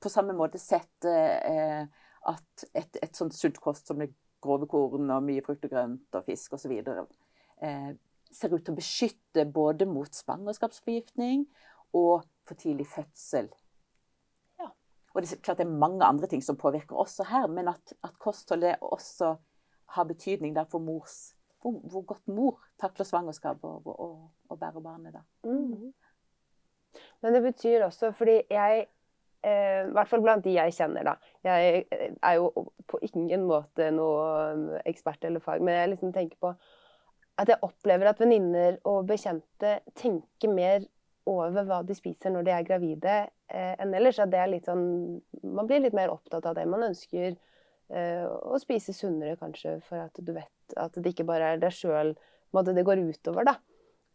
på 0.00 0.08
samme 0.08 0.32
måte 0.36 0.58
sett 0.58 1.04
eh, 1.04 1.84
at 2.30 2.64
et, 2.74 2.98
et 3.02 3.16
sånt 3.16 3.34
sunt 3.36 3.58
kost 3.60 3.90
som 3.90 4.00
det 4.00 4.12
grove 4.40 4.68
korn 4.70 5.10
og 5.12 5.24
mye 5.26 5.44
frukt 5.44 5.66
og 5.66 5.72
grønt 5.72 6.16
og 6.16 6.24
fisk 6.24 6.56
osv. 6.56 6.72
Eh, 6.80 7.90
ser 8.32 8.54
ut 8.54 8.64
til 8.64 8.72
å 8.72 8.78
beskytte 8.78 9.44
både 9.52 9.88
mot 9.90 10.14
svangerskapsforgiftning 10.14 11.44
og 11.98 12.24
for 12.48 12.60
tidlig 12.60 12.86
fødsel. 12.88 13.50
Og 15.10 15.22
det 15.22 15.32
er 15.32 15.42
klart 15.42 15.58
det 15.58 15.66
er 15.66 15.80
mange 15.82 16.06
andre 16.06 16.28
ting 16.30 16.42
som 16.44 16.58
påvirker 16.58 16.96
også 16.96 17.26
her, 17.30 17.48
men 17.50 17.68
at, 17.68 17.94
at 18.06 18.18
kostholdet 18.22 18.78
også 18.80 19.34
har 19.96 20.06
betydning 20.06 20.54
for 20.70 20.78
mors 20.78 21.32
hvor, 21.60 21.72
hvor, 21.72 22.02
godt 22.02 22.28
mor 22.28 22.60
takler 22.80 23.04
svangerskap 23.04 23.58
og, 23.62 23.82
og, 23.84 24.30
og 24.48 24.58
bærer 24.58 24.80
barnet. 24.80 25.12
da. 25.12 25.20
Mm. 25.44 25.92
Men 27.22 27.34
det 27.34 27.42
betyr 27.42 27.84
også, 27.84 28.12
fordi 28.12 28.42
jeg 28.50 28.86
eh, 29.44 29.88
I 29.88 29.92
hvert 29.92 30.08
fall 30.08 30.22
blant 30.22 30.44
de 30.44 30.54
jeg 30.54 30.74
kjenner, 30.74 31.04
da. 31.04 31.14
Jeg 31.44 31.84
eh, 31.92 32.14
er 32.22 32.32
jo 32.32 32.68
på 32.88 32.98
ingen 33.12 33.44
måte 33.48 33.90
noe 33.94 34.54
um, 34.54 34.64
ekspert 34.86 35.24
eller 35.24 35.40
fag, 35.44 35.62
men 35.62 35.76
jeg 35.76 35.92
liksom 35.94 36.12
tenker 36.12 36.40
på 36.40 36.54
at 37.40 37.48
jeg 37.48 37.62
opplever 37.64 38.10
at 38.10 38.18
venninner 38.20 38.76
og 38.84 39.06
bekjente 39.08 39.78
tenker 39.96 40.52
mer 40.52 40.82
over 41.30 41.64
hva 41.64 41.78
de 41.86 41.94
spiser 41.96 42.32
når 42.34 42.44
de 42.44 42.52
er 42.52 42.66
gravide, 42.68 43.14
enn 43.50 43.94
ellers. 43.96 44.20
At 44.22 44.32
det 44.32 44.40
er 44.40 44.50
litt 44.52 44.68
sånn 44.68 45.20
Man 45.42 45.68
blir 45.68 45.82
litt 45.82 45.96
mer 45.96 46.12
opptatt 46.12 46.46
av 46.46 46.56
det. 46.58 46.66
Man 46.70 46.86
ønsker 46.90 47.32
eh, 47.32 48.26
å 48.26 48.58
spise 48.62 48.94
sunnere, 48.96 49.38
kanskje, 49.40 49.78
for 49.86 50.02
at 50.04 50.20
du 50.20 50.34
vet 50.36 50.76
at 50.78 50.94
det 50.94 51.14
ikke 51.14 51.26
bare 51.28 51.54
er 51.54 51.62
deg 51.62 51.74
sjøl 51.74 52.14
det 52.50 52.82
går 52.82 52.98
utover, 53.06 53.46
da. 53.46 53.56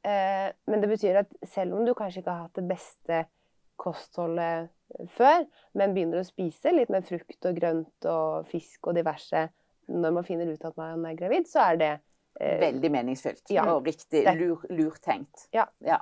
Eh, 0.05 0.49
men 0.67 0.81
det 0.83 0.89
betyr 0.91 1.21
at 1.23 1.31
selv 1.47 1.77
om 1.77 1.85
du 1.87 1.93
kanskje 1.95 2.21
ikke 2.21 2.33
har 2.33 2.47
hatt 2.47 2.59
det 2.59 2.67
beste 2.67 3.21
kostholdet 3.79 4.71
før, 5.15 5.45
men 5.75 5.95
begynner 5.95 6.21
å 6.21 6.27
spise 6.27 6.73
litt 6.75 6.91
mer 6.93 7.03
frukt 7.07 7.47
og 7.47 7.55
grønt 7.57 8.07
og 8.11 8.47
fisk 8.51 8.87
og 8.87 8.99
diverse 8.99 9.47
når 9.91 10.13
man 10.17 10.25
finner 10.25 10.49
ut 10.49 10.65
at 10.65 10.77
man 10.79 11.05
er 11.05 11.17
gravid, 11.17 11.47
så 11.49 11.63
er 11.71 11.79
det 11.81 11.91
eh, 12.39 12.59
Veldig 12.61 12.91
meningsfylt 12.93 13.53
ja. 13.53 13.65
og 13.73 13.85
riktig 13.87 14.23
lur, 14.37 14.65
lurtenkt. 14.73 15.47
Ja. 15.55 15.67
ja. 15.85 15.99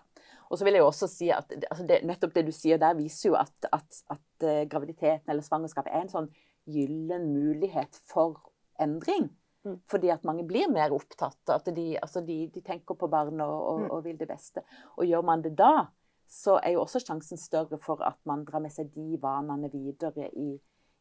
Og 0.53 0.59
så 0.59 0.67
vil 0.67 0.77
jeg 0.77 0.83
jo 0.83 0.89
også 0.91 1.07
si 1.09 1.31
at 1.33 1.49
altså 1.57 1.85
det, 1.89 2.03
nettopp 2.05 2.35
det 2.35 2.45
du 2.45 2.51
sier 2.53 2.77
der, 2.81 2.93
viser 2.93 3.31
jo 3.31 3.37
at, 3.39 3.69
at, 3.73 4.01
at 4.13 4.45
uh, 4.45 4.59
graviditeten 4.69 5.33
eller 5.33 5.45
svangerskapet 5.45 5.89
er 5.89 6.03
en 6.03 6.11
sånn 6.11 6.27
gyllen 6.69 7.25
mulighet 7.33 7.97
for 8.05 8.37
endring. 8.81 9.31
Mm. 9.65 9.79
Fordi 9.89 10.11
at 10.13 10.27
mange 10.29 10.45
blir 10.45 10.69
mer 10.69 10.93
opptatt. 10.93 11.41
At 11.49 11.71
de, 11.73 11.87
altså 11.97 12.21
de, 12.21 12.43
de 12.53 12.61
tenker 12.61 12.99
på 12.99 13.09
barnet 13.09 13.41
og, 13.47 13.61
og, 13.71 13.81
mm. 13.81 13.89
og, 13.89 14.03
vil 14.05 14.19
det 14.19 14.29
beste. 14.29 14.61
Og 14.97 15.09
gjør 15.09 15.25
man 15.25 15.41
det 15.41 15.55
da, 15.57 15.87
så 16.29 16.59
er 16.61 16.75
jo 16.75 16.83
også 16.83 17.01
sjansen 17.01 17.41
større 17.41 17.79
for 17.81 18.05
at 18.05 18.19
man 18.29 18.45
drar 18.45 18.61
med 18.61 18.73
seg 18.73 18.93
de 18.93 19.17
vanene 19.21 19.71
videre 19.73 20.29
i, 20.37 20.51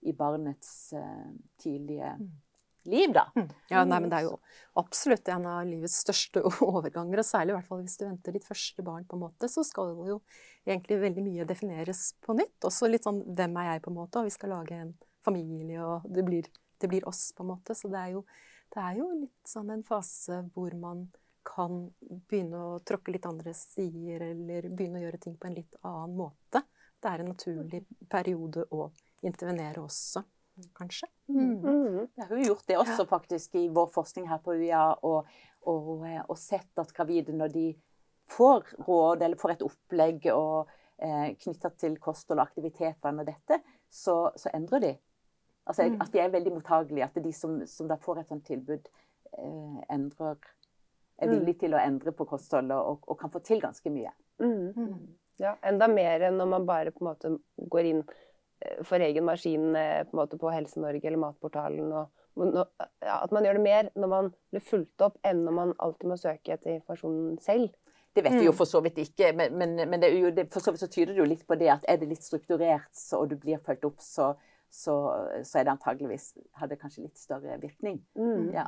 i 0.08 0.16
barnets 0.16 0.94
uh, 0.96 1.28
tidlige 1.60 2.16
mm. 2.22 2.32
Liv, 2.88 3.12
da. 3.14 3.26
Mm. 3.36 3.48
Ja, 3.70 3.84
nei, 3.84 4.00
men 4.00 4.10
Det 4.12 4.20
er 4.20 4.28
jo 4.28 4.38
absolutt 4.82 5.28
en 5.32 5.46
av 5.50 5.62
livets 5.68 6.00
største 6.04 6.42
overganger. 6.68 7.22
Og 7.22 7.28
særlig 7.28 7.54
i 7.54 7.58
hvert 7.58 7.68
fall 7.70 7.84
hvis 7.84 7.98
du 8.00 8.06
venter 8.06 8.36
ditt 8.36 8.48
første 8.48 8.86
barn, 8.86 9.06
på 9.08 9.18
en 9.18 9.24
måte, 9.26 9.50
så 9.50 9.64
skal 9.66 9.94
jo 10.08 10.20
egentlig 10.66 11.00
veldig 11.02 11.26
mye 11.26 11.48
defineres 11.48 12.12
på 12.24 12.36
nytt. 12.38 12.58
Også 12.68 12.90
litt 12.90 13.08
sånn 13.08 13.22
hvem 13.28 13.58
er 13.62 13.72
jeg, 13.72 13.84
på 13.84 13.92
en 13.92 14.00
måte, 14.02 14.22
og 14.22 14.30
vi 14.30 14.34
skal 14.34 14.54
lage 14.56 14.78
en 14.78 14.94
familie, 15.22 15.82
og 15.82 16.08
det 16.10 16.26
blir, 16.26 16.48
det 16.82 16.90
blir 16.90 17.06
oss, 17.08 17.30
på 17.36 17.44
en 17.44 17.52
måte. 17.54 17.76
Så 17.78 17.90
det 17.92 18.00
er 18.00 18.16
jo 18.16 18.26
det 18.72 18.80
er 18.80 18.94
jo 18.96 19.10
litt 19.12 19.48
sånn 19.48 19.68
en 19.74 19.82
fase 19.84 20.38
hvor 20.54 20.72
man 20.80 21.04
kan 21.44 21.90
begynne 22.00 22.56
å 22.56 22.78
tråkke 22.86 23.12
litt 23.12 23.26
andre 23.28 23.52
sider, 23.56 24.22
eller 24.30 24.68
begynne 24.70 25.00
å 25.00 25.04
gjøre 25.04 25.20
ting 25.20 25.34
på 25.36 25.48
en 25.48 25.56
litt 25.58 25.76
annen 25.82 26.14
måte. 26.16 26.62
Det 27.02 27.10
er 27.10 27.22
en 27.22 27.32
naturlig 27.32 27.82
periode 28.10 28.64
å 28.72 28.86
intervenere 29.26 29.82
også, 29.82 30.22
kanskje. 30.76 31.08
Mm. 31.28 31.54
Mm. 31.62 31.98
Jeg 32.16 32.26
har 32.28 32.36
jo 32.36 32.50
gjort 32.50 32.68
det 32.68 32.78
også 32.78 33.06
faktisk 33.10 33.56
i 33.60 33.68
vår 33.72 33.88
forskning 33.94 34.28
her 34.30 34.42
på 34.44 34.56
UiA, 34.58 34.84
og, 35.02 35.30
og, 35.68 36.04
og 36.28 36.38
sett 36.38 36.82
at 36.82 36.92
gravide 36.96 37.34
når 37.36 37.54
de 37.54 37.66
får 38.32 38.74
råd 38.86 39.22
eller 39.22 39.40
får 39.40 39.56
et 39.56 39.64
opplegg 39.66 40.28
eh, 40.28 41.28
knytta 41.44 41.72
til 41.80 41.96
kosthold 42.02 42.40
og 42.40 42.46
aktiviteter 42.46 43.12
og 43.12 43.26
dette, 43.28 43.58
så, 43.92 44.16
så 44.36 44.52
endrer 44.54 44.84
de. 44.86 44.92
Altså, 45.66 45.86
mm. 45.86 46.00
At 46.02 46.12
de 46.12 46.18
er 46.18 46.32
veldig 46.32 46.52
mottagelige. 46.56 47.06
At 47.06 47.24
de 47.24 47.32
som, 47.36 47.60
som 47.70 47.88
da 47.90 47.98
får 48.00 48.22
et 48.22 48.32
sånt 48.32 48.44
tilbud, 48.48 48.90
eh, 49.38 49.78
endrer 49.92 50.38
Er 51.22 51.28
villig 51.28 51.42
villige 51.42 51.60
til 51.60 51.74
å 51.76 51.78
endre 51.78 52.10
på 52.16 52.24
kostholdet 52.26 52.74
og, 52.74 53.04
og, 53.06 53.14
kan 53.20 53.30
få 53.30 53.38
til 53.46 53.60
ganske 53.62 53.90
mye. 53.94 54.10
Mm. 54.42 54.72
mm. 54.74 54.94
Ja, 55.40 55.54
enda 55.64 55.86
mer 55.88 56.20
enn 56.26 56.36
når 56.38 56.48
man 56.50 56.66
bare 56.66 56.90
på 56.92 57.02
en 57.02 57.08
måte 57.08 57.30
går 57.70 57.86
inn 57.88 58.00
eh, 58.02 58.31
for 58.88 59.02
egen 59.02 59.26
maskin 59.26 59.76
eh, 59.76 60.02
på, 60.06 60.14
en 60.14 60.20
måte 60.22 60.38
på 60.40 60.50
Helse-Norge 60.52 61.06
eller 61.08 61.20
Matportalen. 61.20 61.92
Og, 61.92 62.10
ja, 63.04 63.18
at 63.18 63.32
man 63.34 63.46
gjør 63.46 63.58
det 63.58 63.64
mer 63.64 63.90
når 63.94 64.12
man 64.12 64.30
blir 64.52 64.64
fulgt 64.64 65.04
opp, 65.04 65.18
enn 65.26 65.44
når 65.46 65.56
man 65.58 65.74
alltid 65.82 66.12
må 66.12 66.18
søke 66.20 66.56
etter 66.56 66.76
informasjonen 66.78 67.38
selv. 67.42 67.72
Det 68.12 68.24
vet 68.26 68.36
vi 68.36 68.44
jo 68.44 68.52
mm. 68.52 68.58
for 68.58 68.68
så 68.68 68.82
vidt 68.84 68.98
ikke, 69.00 69.30
men, 69.36 69.54
men, 69.56 69.76
men 69.88 70.02
det 70.02 70.10
jo, 70.12 70.30
det, 70.36 70.50
for 70.52 70.60
så 70.60 70.74
vidt 70.74 70.82
så 70.82 70.88
tyder 70.92 71.14
det 71.14 71.22
jo 71.22 71.28
litt 71.30 71.46
på 71.48 71.56
det 71.56 71.70
at 71.72 71.86
er 71.88 72.00
det 72.00 72.10
litt 72.10 72.24
strukturert 72.24 72.90
så, 72.92 73.22
og 73.22 73.30
du 73.30 73.38
blir 73.40 73.62
fulgt 73.64 73.86
opp, 73.88 74.02
så, 74.04 74.34
så, 74.68 74.96
så 75.48 75.60
er 75.60 75.64
det 75.64 75.72
antageligvis 75.72 76.34
hadde 76.60 76.76
kanskje 76.80 77.06
litt 77.06 77.20
større 77.20 77.56
virkning. 77.62 78.02
Mm. 78.20 78.50
Ja. 78.52 78.66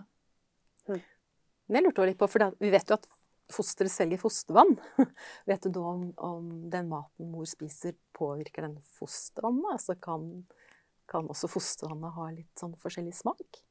Hm. 0.89 1.03
Jeg 1.75 1.85
lurte 1.85 2.09
litt 2.09 2.21
på, 2.21 2.29
for 2.29 2.57
Vi 2.61 2.73
vet 2.73 2.89
jo 2.89 2.97
at 2.97 3.07
fosteret 3.53 3.93
selger 3.93 4.21
fostervann. 4.21 4.77
vet 5.51 5.69
du 5.73 5.81
om, 5.81 6.09
om, 6.17 6.49
den 6.71 6.89
maten 6.91 7.31
mor 7.33 7.49
spiser, 7.49 7.97
påvirker 8.17 8.69
den 8.69 8.79
fostervannet? 8.99 9.71
Altså 9.77 9.97
kan, 10.01 10.29
kan 11.11 11.29
også 11.33 11.51
fostervannet 11.53 12.17
ha 12.17 12.31
litt 12.33 12.61
sånn 12.61 12.77
forskjellig 12.81 13.15
smak? 13.17 13.63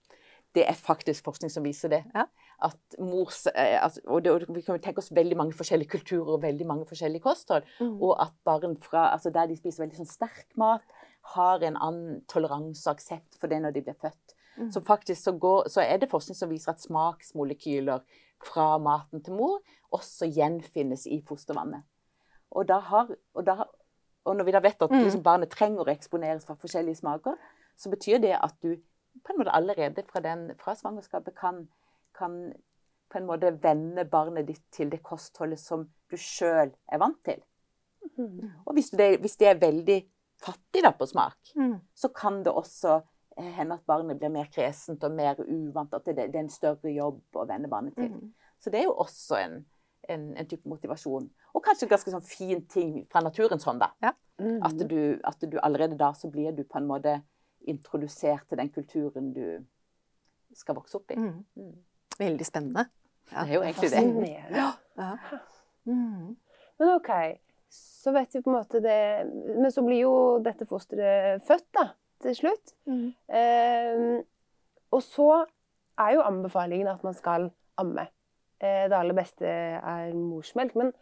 Det 0.53 0.67
er 0.69 0.77
faktisk 0.77 1.25
forskning 1.25 1.49
som 1.49 1.65
viser 1.65 1.89
det. 1.89 2.03
Ja. 2.13 2.27
At 2.63 2.97
mors, 3.01 3.47
altså, 3.49 4.03
og, 4.05 4.21
det, 4.23 4.35
Vi 4.53 4.61
kan 4.61 4.77
tenke 4.83 5.01
oss 5.01 5.09
veldig 5.11 5.37
mange 5.39 5.57
forskjellige 5.57 5.95
kulturer 5.95 6.35
og 6.35 6.43
veldig 6.43 6.67
mange 6.69 6.85
forskjellige 6.89 7.25
kosthold. 7.25 7.65
Mm. 7.79 7.95
Og 7.97 8.13
at 8.21 8.35
barn 8.45 8.77
fra, 8.77 9.09
altså 9.15 9.33
der 9.33 9.49
de 9.49 9.57
spiser 9.57 9.85
veldig 9.87 10.03
sånn 10.03 10.11
sterk 10.11 10.53
mat, 10.59 10.85
har 11.33 11.63
en 11.63 11.79
annen 11.79 12.21
toleranse 12.29 12.85
og 12.85 12.97
aksept 12.97 13.39
for 13.39 13.49
det 13.49 13.61
når 13.63 13.73
de 13.75 13.85
blir 13.87 13.97
født. 13.97 14.35
Mm. 14.57 14.71
Så 14.71 14.83
faktisk 14.85 15.23
så, 15.23 15.31
går, 15.31 15.69
så, 15.69 15.81
er 15.81 15.97
det 15.97 16.11
forskning 16.11 16.37
som 16.37 16.51
viser 16.51 16.73
at 16.73 16.83
smaksmolekyler 16.83 18.03
fra 18.43 18.77
maten 18.81 19.23
til 19.23 19.37
mor 19.37 19.59
også 19.93 20.27
gjenfinnes 20.33 21.05
i 21.07 21.21
fostervannet. 21.25 21.85
Og, 22.53 22.69
har, 22.69 23.09
og, 23.33 23.45
da, 23.45 23.65
og 24.25 24.35
når 24.37 24.47
vi 24.47 24.53
da 24.53 24.61
vet 24.63 24.81
at 24.81 24.91
mm. 24.91 25.03
liksom, 25.05 25.23
barnet 25.25 25.53
trenger 25.53 25.85
å 25.85 25.93
eksponeres 25.93 26.45
for 26.45 26.59
forskjellige 26.61 27.01
smaker, 27.01 27.37
så 27.77 27.89
betyr 27.89 28.21
det 28.21 28.35
at 28.37 28.53
du 28.61 28.75
på 29.23 29.33
en 29.33 29.39
måte 29.41 29.53
allerede 29.53 30.03
fra, 30.09 30.21
den, 30.25 30.51
fra 30.59 30.75
svangerskapet 30.77 31.35
kan, 31.37 31.65
kan 32.17 32.53
på 33.11 33.19
en 33.19 33.27
måte 33.29 33.53
vende 33.61 34.05
barnet 34.09 34.47
ditt 34.49 34.63
til 34.73 34.89
det 34.93 35.03
kostholdet 35.05 35.61
som 35.61 35.85
du 36.09 36.17
sjøl 36.17 36.73
er 36.73 37.01
vant 37.01 37.19
til. 37.25 37.41
Mm. 38.17 38.49
Og 38.65 38.73
hvis 38.77 38.91
det, 38.97 39.19
hvis 39.21 39.37
det, 39.39 39.49
er 39.49 39.61
veldig 39.61 39.99
fattig 40.43 40.83
da 40.83 40.91
på 40.97 41.07
smak, 41.09 41.53
mm. 41.55 41.75
så 41.95 42.09
kan 42.13 42.41
det 42.45 42.53
også 42.53 42.99
hende 43.37 43.77
at 43.79 43.85
barnet 43.87 44.19
blir 44.19 44.31
mer 44.33 44.49
kresent 44.53 45.03
og 45.03 45.11
mer 45.15 45.39
uvant. 45.41 45.93
At 45.93 46.05
det, 46.05 46.29
det 46.33 46.39
er 46.39 46.45
en 46.45 46.53
større 46.53 46.91
jobb 46.93 47.39
å 47.39 47.45
vende 47.49 47.71
barnet 47.71 47.95
til. 47.97 48.11
Mm. 48.13 48.33
Så 48.61 48.71
det 48.71 48.81
er 48.81 48.87
jo 48.87 48.95
også 49.03 49.39
en, 49.41 49.59
en, 50.09 50.25
en, 50.37 50.49
type 50.49 50.69
motivasjon. 50.69 51.29
Og 51.53 51.63
kanskje 51.65 51.87
en 51.87 51.93
ganske 51.95 52.13
sånn 52.13 52.25
fin 52.27 52.63
ting 52.69 52.95
fra 53.11 53.23
naturens 53.25 53.65
hånd. 53.67 53.83
da. 53.83 53.91
Ja. 54.03 54.13
Mm. 54.41 54.59
At, 54.65 54.83
du, 54.89 54.99
at, 55.23 55.45
du, 55.49 55.57
allerede 55.61 55.99
da 55.99 56.13
så 56.17 56.29
blir 56.31 56.55
du 56.55 56.63
på 56.65 56.79
en 56.79 56.89
måte 56.89 57.19
introdusert 57.69 58.47
til 58.49 58.59
den 58.59 58.71
kulturen 58.73 59.31
du 59.35 59.45
skal 60.57 60.77
vokse 60.77 60.99
opp 60.99 61.13
i. 61.13 61.19
Mm. 61.19 61.41
mm. 61.59 61.73
Veldig 62.19 62.45
spennende. 62.45 62.85
Ja. 63.31 63.43
Det 63.43 63.49
er 63.49 63.55
jo 63.55 63.63
egentlig 63.65 63.89
det. 63.89 64.33
Ja. 64.53 64.69
Ja. 64.99 65.11
Mm. 65.89 66.35
Men 66.79 66.91
OK, 66.93 67.09
så 67.73 68.13
vet 68.13 68.35
vi 68.35 68.41
på 68.43 68.51
en 68.51 68.55
måte 68.55 68.79
det 68.83 69.25
Men 69.57 69.71
så 69.71 69.81
blir 69.83 70.03
jo 70.03 70.15
dette 70.43 70.67
fosteret 70.69 71.43
født, 71.47 71.67
da, 71.75 71.87
til 72.23 72.35
slutt. 72.39 72.73
Mm. 72.89 73.13
Eh, 73.29 74.23
og 74.93 75.01
så 75.05 75.29
er 75.99 76.15
jo 76.15 76.25
anbefalingen 76.25 76.87
at 76.91 77.03
man 77.05 77.13
skal 77.17 77.51
amme. 77.77 78.07
Eh, 78.63 78.85
det 78.89 78.97
aller 78.97 79.13
beste 79.17 79.45
er 79.47 80.13
morsmelk. 80.15 80.75
Men 80.79 80.93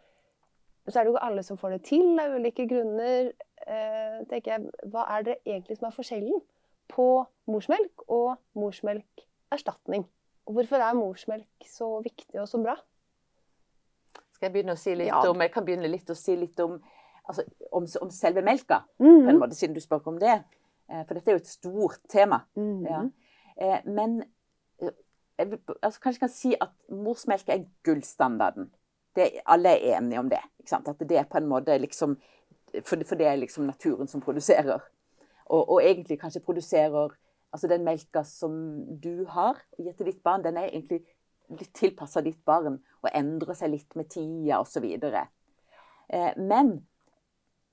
så 0.88 0.98
er 0.98 1.04
det 1.04 1.12
jo 1.12 1.16
ikke 1.16 1.26
alle 1.30 1.42
som 1.46 1.56
får 1.60 1.76
det 1.76 1.82
til 1.88 2.18
av 2.20 2.34
ulike 2.36 2.66
grunner. 2.68 3.32
Eh, 3.66 4.22
tenker 4.30 4.56
jeg, 4.56 4.70
Hva 4.90 5.04
er 5.18 5.22
det 5.28 5.36
egentlig 5.46 5.78
som 5.78 5.86
er 5.88 5.94
forskjellen 5.94 6.40
på 6.90 7.06
morsmelk 7.46 8.02
og 8.08 8.34
morsmelkerstatning? 8.58 10.06
Og 10.46 10.56
Hvorfor 10.56 10.82
er 10.82 10.96
morsmelk 10.98 11.68
så 11.70 12.00
viktig 12.02 12.40
og 12.42 12.48
så 12.50 12.58
bra? 12.64 12.74
Skal 14.34 14.48
jeg 14.48 14.52
begynne 14.56 14.74
å 14.74 14.80
si 14.80 14.94
litt 14.98 15.06
Ja. 15.12 15.22
om 15.30 15.40
Jeg 15.40 15.52
kan 15.52 15.64
begynne 15.64 15.88
litt 15.88 16.10
å 16.10 16.16
si 16.18 16.34
litt 16.36 16.58
om, 16.60 16.80
altså, 17.28 17.44
om, 17.70 17.86
om 18.02 18.10
selve 18.10 18.42
melka, 18.42 18.82
Mm. 18.98 19.22
på 19.24 19.30
en 19.30 19.38
måte, 19.38 19.54
siden 19.54 19.74
du 19.74 19.80
spør 19.80 20.02
om 20.08 20.18
det. 20.18 20.42
Eh, 20.92 21.06
For 21.06 21.16
dette 21.16 21.32
er 21.32 21.38
jo 21.38 21.42
et 21.42 21.48
stort 21.48 22.04
tema. 22.12 22.42
Mm. 22.56 22.84
Ja. 22.86 23.02
Eh, 23.56 23.80
Men 23.88 24.22
eh, 24.82 24.92
jeg 25.38 25.50
vil, 25.50 25.60
altså, 25.82 26.00
kanskje 26.00 26.20
kan 26.20 26.32
si 26.32 26.54
at 26.60 26.76
morsmelk 26.90 27.48
er 27.48 27.64
gullstandarden. 27.84 28.70
Det, 29.16 29.30
alle 29.46 29.68
er 29.68 29.98
enige 29.98 30.20
om 30.20 30.30
det. 30.30 30.40
At 30.72 31.08
det 31.08 31.18
er 31.18 31.28
på 31.28 31.38
en 31.38 31.48
måte 31.48 31.78
liksom 31.78 32.16
For, 32.84 32.96
for 33.04 33.20
det 33.20 33.26
er 33.26 33.36
liksom 33.36 33.66
naturen 33.68 34.08
som 34.08 34.20
produserer. 34.20 34.80
Og, 35.44 35.70
og 35.70 35.82
egentlig 35.84 36.20
kanskje 36.20 36.40
produserer 36.40 37.12
Altså 37.52 37.68
den 37.68 37.84
melka 37.84 38.22
som 38.24 38.52
du 39.02 39.26
har 39.28 39.58
og 39.78 39.84
gir 39.84 39.92
til 39.92 40.06
ditt 40.08 40.22
barn, 40.24 40.44
den 40.44 40.56
er 40.56 40.70
egentlig 40.70 41.02
litt 41.52 41.74
tilpassa 41.76 42.22
ditt 42.24 42.40
barn 42.48 42.78
og 43.02 43.10
endrer 43.12 43.52
seg 43.58 43.74
litt 43.74 43.96
med 43.98 44.08
tida 44.08 44.62
osv. 44.62 44.86
Eh, 46.08 46.32
men 46.38 46.86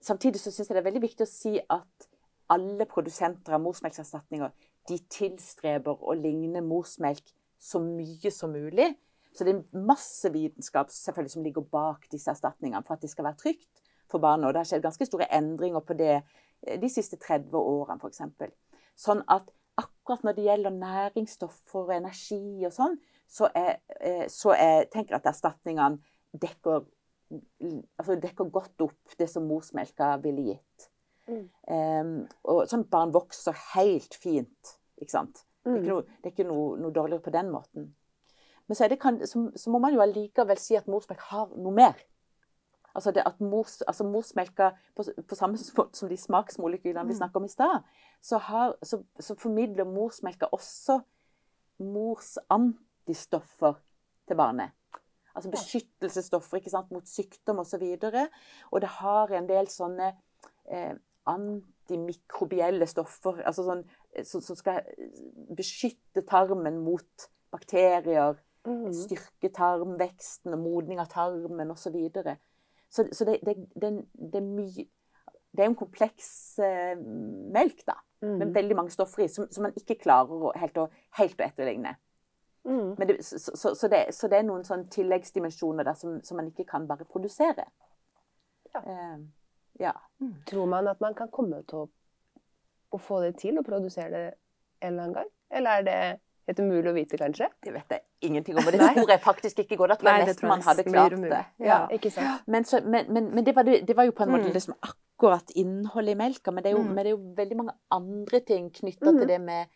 samtidig 0.03 0.41
så 0.41 0.51
syns 0.51 0.67
jeg 0.67 0.75
det 0.75 0.81
er 0.81 0.89
veldig 0.89 1.03
viktig 1.05 1.23
å 1.23 1.31
si 1.31 1.53
at 1.61 2.09
alle 2.53 2.85
produsenter 2.89 3.55
av 3.55 3.61
morsmelkerstatninger 3.63 4.51
de 4.89 4.97
tilstreber 5.11 6.01
å 6.01 6.15
ligne 6.17 6.63
morsmelk 6.65 7.33
så 7.59 7.81
mye 7.83 8.31
som 8.33 8.53
mulig. 8.55 8.89
Så 9.35 9.45
det 9.45 9.53
er 9.53 9.85
masse 9.85 10.31
vitenskap 10.33 10.89
selvfølgelig 10.93 11.35
som 11.35 11.45
ligger 11.45 11.67
bak 11.71 12.07
disse 12.11 12.31
erstatningene 12.31 12.81
for 12.87 12.97
at 12.97 13.03
det 13.03 13.11
skal 13.11 13.27
være 13.29 13.41
trygt 13.43 13.83
for 14.09 14.21
barnet. 14.23 14.47
Og 14.47 14.55
det 14.55 14.63
har 14.63 14.69
skjedd 14.71 14.85
ganske 14.85 15.07
store 15.07 15.29
endringer 15.37 15.85
på 15.85 15.97
det 15.99 16.15
eh, 16.17 16.79
de 16.81 16.89
siste 16.91 17.19
30 17.21 17.55
årene 17.59 18.01
f.eks. 18.01 18.51
Sånn 18.99 19.23
at 19.29 19.51
akkurat 19.79 20.25
når 20.25 20.37
det 20.37 20.47
gjelder 20.47 20.75
næringsstoffer 20.75 21.83
og 21.85 21.95
energi 21.95 22.65
og 22.67 22.73
sånn, 22.75 22.97
så, 23.29 23.51
er, 23.55 23.77
eh, 24.01 24.25
så 24.31 24.55
er, 24.57 24.87
tenker 24.91 25.15
jeg 25.15 25.21
at 25.21 25.29
erstatningene 25.29 26.41
dekker, 26.41 26.87
altså 28.01 28.17
dekker 28.19 28.49
godt 28.53 28.87
opp 28.87 29.19
det 29.19 29.29
som 29.29 29.45
morsmelka 29.47 30.15
ville 30.23 30.49
gitt. 30.49 30.89
Mm. 31.29 31.45
Um, 31.69 32.27
og 32.43 32.63
at 32.69 32.83
barn 32.89 33.13
vokser 33.13 33.55
helt 33.75 34.15
fint. 34.17 34.75
Ikke 34.97 35.11
sant? 35.11 35.45
Det 35.63 35.71
er 35.71 35.75
Mm. 35.75 35.83
ikke, 35.83 35.89
noe, 35.93 36.01
det 36.01 36.25
er 36.25 36.31
ikke 36.33 36.47
noe, 36.49 36.77
noe 36.79 36.91
dårligere 36.95 37.21
på 37.21 37.31
den 37.35 37.49
måten. 37.51 37.89
Men 38.67 38.75
så, 38.75 38.87
det, 38.87 38.99
kan, 39.01 39.19
så, 39.27 39.51
så 39.55 39.69
må 39.69 39.79
man 39.79 39.93
jo 39.93 40.01
allikevel 40.01 40.57
si 40.57 40.75
at 40.77 40.87
morsmelk 40.87 41.19
har 41.31 41.49
noe 41.57 41.73
mer. 41.73 41.93
Altså 42.95 43.11
det 43.13 43.23
at 43.25 43.39
mors, 43.41 43.81
altså 43.81 44.03
morsmelka, 44.03 44.71
på, 44.95 45.03
på 45.27 45.35
samme 45.37 45.57
måte 45.77 45.97
som 45.97 46.09
de 46.09 46.17
smaksmolekylene 46.17 47.05
vi 47.07 47.13
Mm. 47.13 47.17
snakket 47.17 47.35
om 47.35 47.45
i 47.45 47.53
stad, 47.53 47.83
så, 48.21 48.39
så, 48.83 49.03
så 49.19 49.35
formidler 49.35 49.85
morsmelka 49.85 50.49
også 50.51 50.99
mors 51.79 52.37
antistoffer 52.49 53.77
til 54.27 54.35
barnet. 54.35 54.71
Altså 55.35 55.51
beskyttelsesstoffer 55.51 56.59
mot 56.91 57.07
sykdom 57.07 57.59
osv. 57.59 57.83
Og, 57.83 57.99
så 58.11 58.27
og 58.71 58.81
det 58.81 58.89
har 58.89 59.31
en 59.31 59.47
del 59.47 59.67
sånne 59.67 60.09
eh, 60.71 60.95
antimikrobielle 61.29 62.87
stoffer 62.89 63.41
altså 63.45 63.65
sånn, 63.67 63.83
eh, 64.13 64.25
som, 64.27 64.41
som 64.43 64.57
skal 64.59 64.83
beskytte 65.57 66.25
tarmen 66.27 66.81
mot 66.85 67.29
bakterier, 67.51 68.37
Mm. 68.67 68.91
styrke 68.91 69.49
tarmveksten 69.55 70.51
og 70.53 70.59
modning 70.59 70.99
av 70.99 71.07
tarmen 71.07 71.69
osv. 71.71 71.79
Så, 71.79 71.91
videre. 71.93 72.33
så 72.91 73.05
så 73.15 73.25
det, 73.25 73.37
det, 73.47 73.53
det, 73.81 73.91
det 74.13 74.41
er 74.41 74.45
mye 74.45 74.83
Det 75.55 75.63
er 75.63 75.69
en 75.69 75.75
kompleks 75.79 76.59
eh, 76.59 76.99
melk, 77.55 77.85
da, 77.87 77.95
med 78.21 78.47
Mm. 78.49 78.53
veldig 78.55 78.75
mange 78.75 78.91
stoffer 78.91 79.23
i, 79.23 79.27
som, 79.31 79.47
som 79.49 79.63
man 79.63 79.73
ikke 79.79 79.95
klarer 80.03 80.43
å, 80.43 80.51
helt, 80.59 80.77
å, 80.77 80.89
helt 81.17 81.39
å 81.39 81.45
etterligne. 81.47 81.95
Mm. 82.67 82.95
Men 82.99 83.07
det, 83.07 83.15
så, 83.25 83.39
så, 83.39 83.73
så, 83.73 83.87
det, 83.87 84.03
så 84.13 84.27
det 84.27 84.37
er 84.37 84.43
noen 84.45 84.67
sånn 84.67 84.89
tilleggsdimensjoner 84.91 85.87
der 85.87 85.95
som, 85.97 86.19
som 86.21 86.37
man 86.37 86.51
ikke 86.51 86.67
kan 86.67 86.85
bare 86.87 87.07
produsere. 87.07 87.65
Ja. 88.75 88.83
Eh, 88.83 89.17
ja. 89.79 89.93
Tror 90.45 90.67
man 90.67 90.87
at 90.91 90.99
man 91.01 91.13
kan 91.15 91.29
komme 91.31 91.61
til 91.69 91.85
å, 91.85 91.89
å 92.91 92.97
få 92.99 93.21
det 93.23 93.37
til, 93.39 93.59
å 93.59 93.63
produsere 93.63 94.09
det 94.11 94.25
en 94.81 94.93
eller 94.93 95.03
annen 95.03 95.13
gang? 95.19 95.29
Eller 95.51 95.79
er 95.79 95.83
det 95.87 95.97
helt 96.49 96.59
umulig 96.59 96.89
å 96.91 96.95
vite, 96.95 97.17
kanskje? 97.21 97.47
Det 97.63 97.73
vet 97.73 97.93
jeg 97.95 98.01
ingenting 98.29 98.57
om, 98.57 98.65
og 98.65 98.73
det 98.73 98.79
tror 98.81 99.09
jeg 99.13 99.21
faktisk 99.23 99.59
ikke 99.63 99.77
går. 99.79 99.93
Da 99.93 99.95
tror 100.01 100.11
jeg 100.17 100.27
nesten 100.31 100.49
man 100.49 100.61
hadde 100.65 100.83
klart 100.87 101.15
det. 101.23 101.43
Ja. 101.63 101.79
Ikke 101.95 102.11
sant? 102.11 102.47
Men, 102.47 102.65
så, 102.65 102.81
men, 102.85 103.05
men, 103.13 103.29
men 103.35 103.45
det, 103.47 103.53
var, 103.55 103.63
det, 103.67 103.83
det 103.87 103.95
var 103.97 104.09
jo 104.09 104.15
på 104.17 104.23
en 104.25 104.33
måte 104.35 104.49
Mm. 104.49 104.55
liksom 104.57 104.75
akkurat 104.81 105.51
innholdet 105.55 106.15
i 106.15 106.19
melka. 106.19 106.51
Men 106.51 106.63
det 106.63 106.71
er 106.71 106.77
jo, 106.77 106.83
Mm. 106.83 106.95
det 106.95 107.05
er 107.05 107.09
jo 107.13 107.21
veldig 107.37 107.57
mange 107.57 107.75
andre 107.91 108.39
ting 108.39 108.69
knytta 108.71 109.11
Mm. 109.11 109.19
til 109.19 109.27
det 109.27 109.39
med 109.41 109.67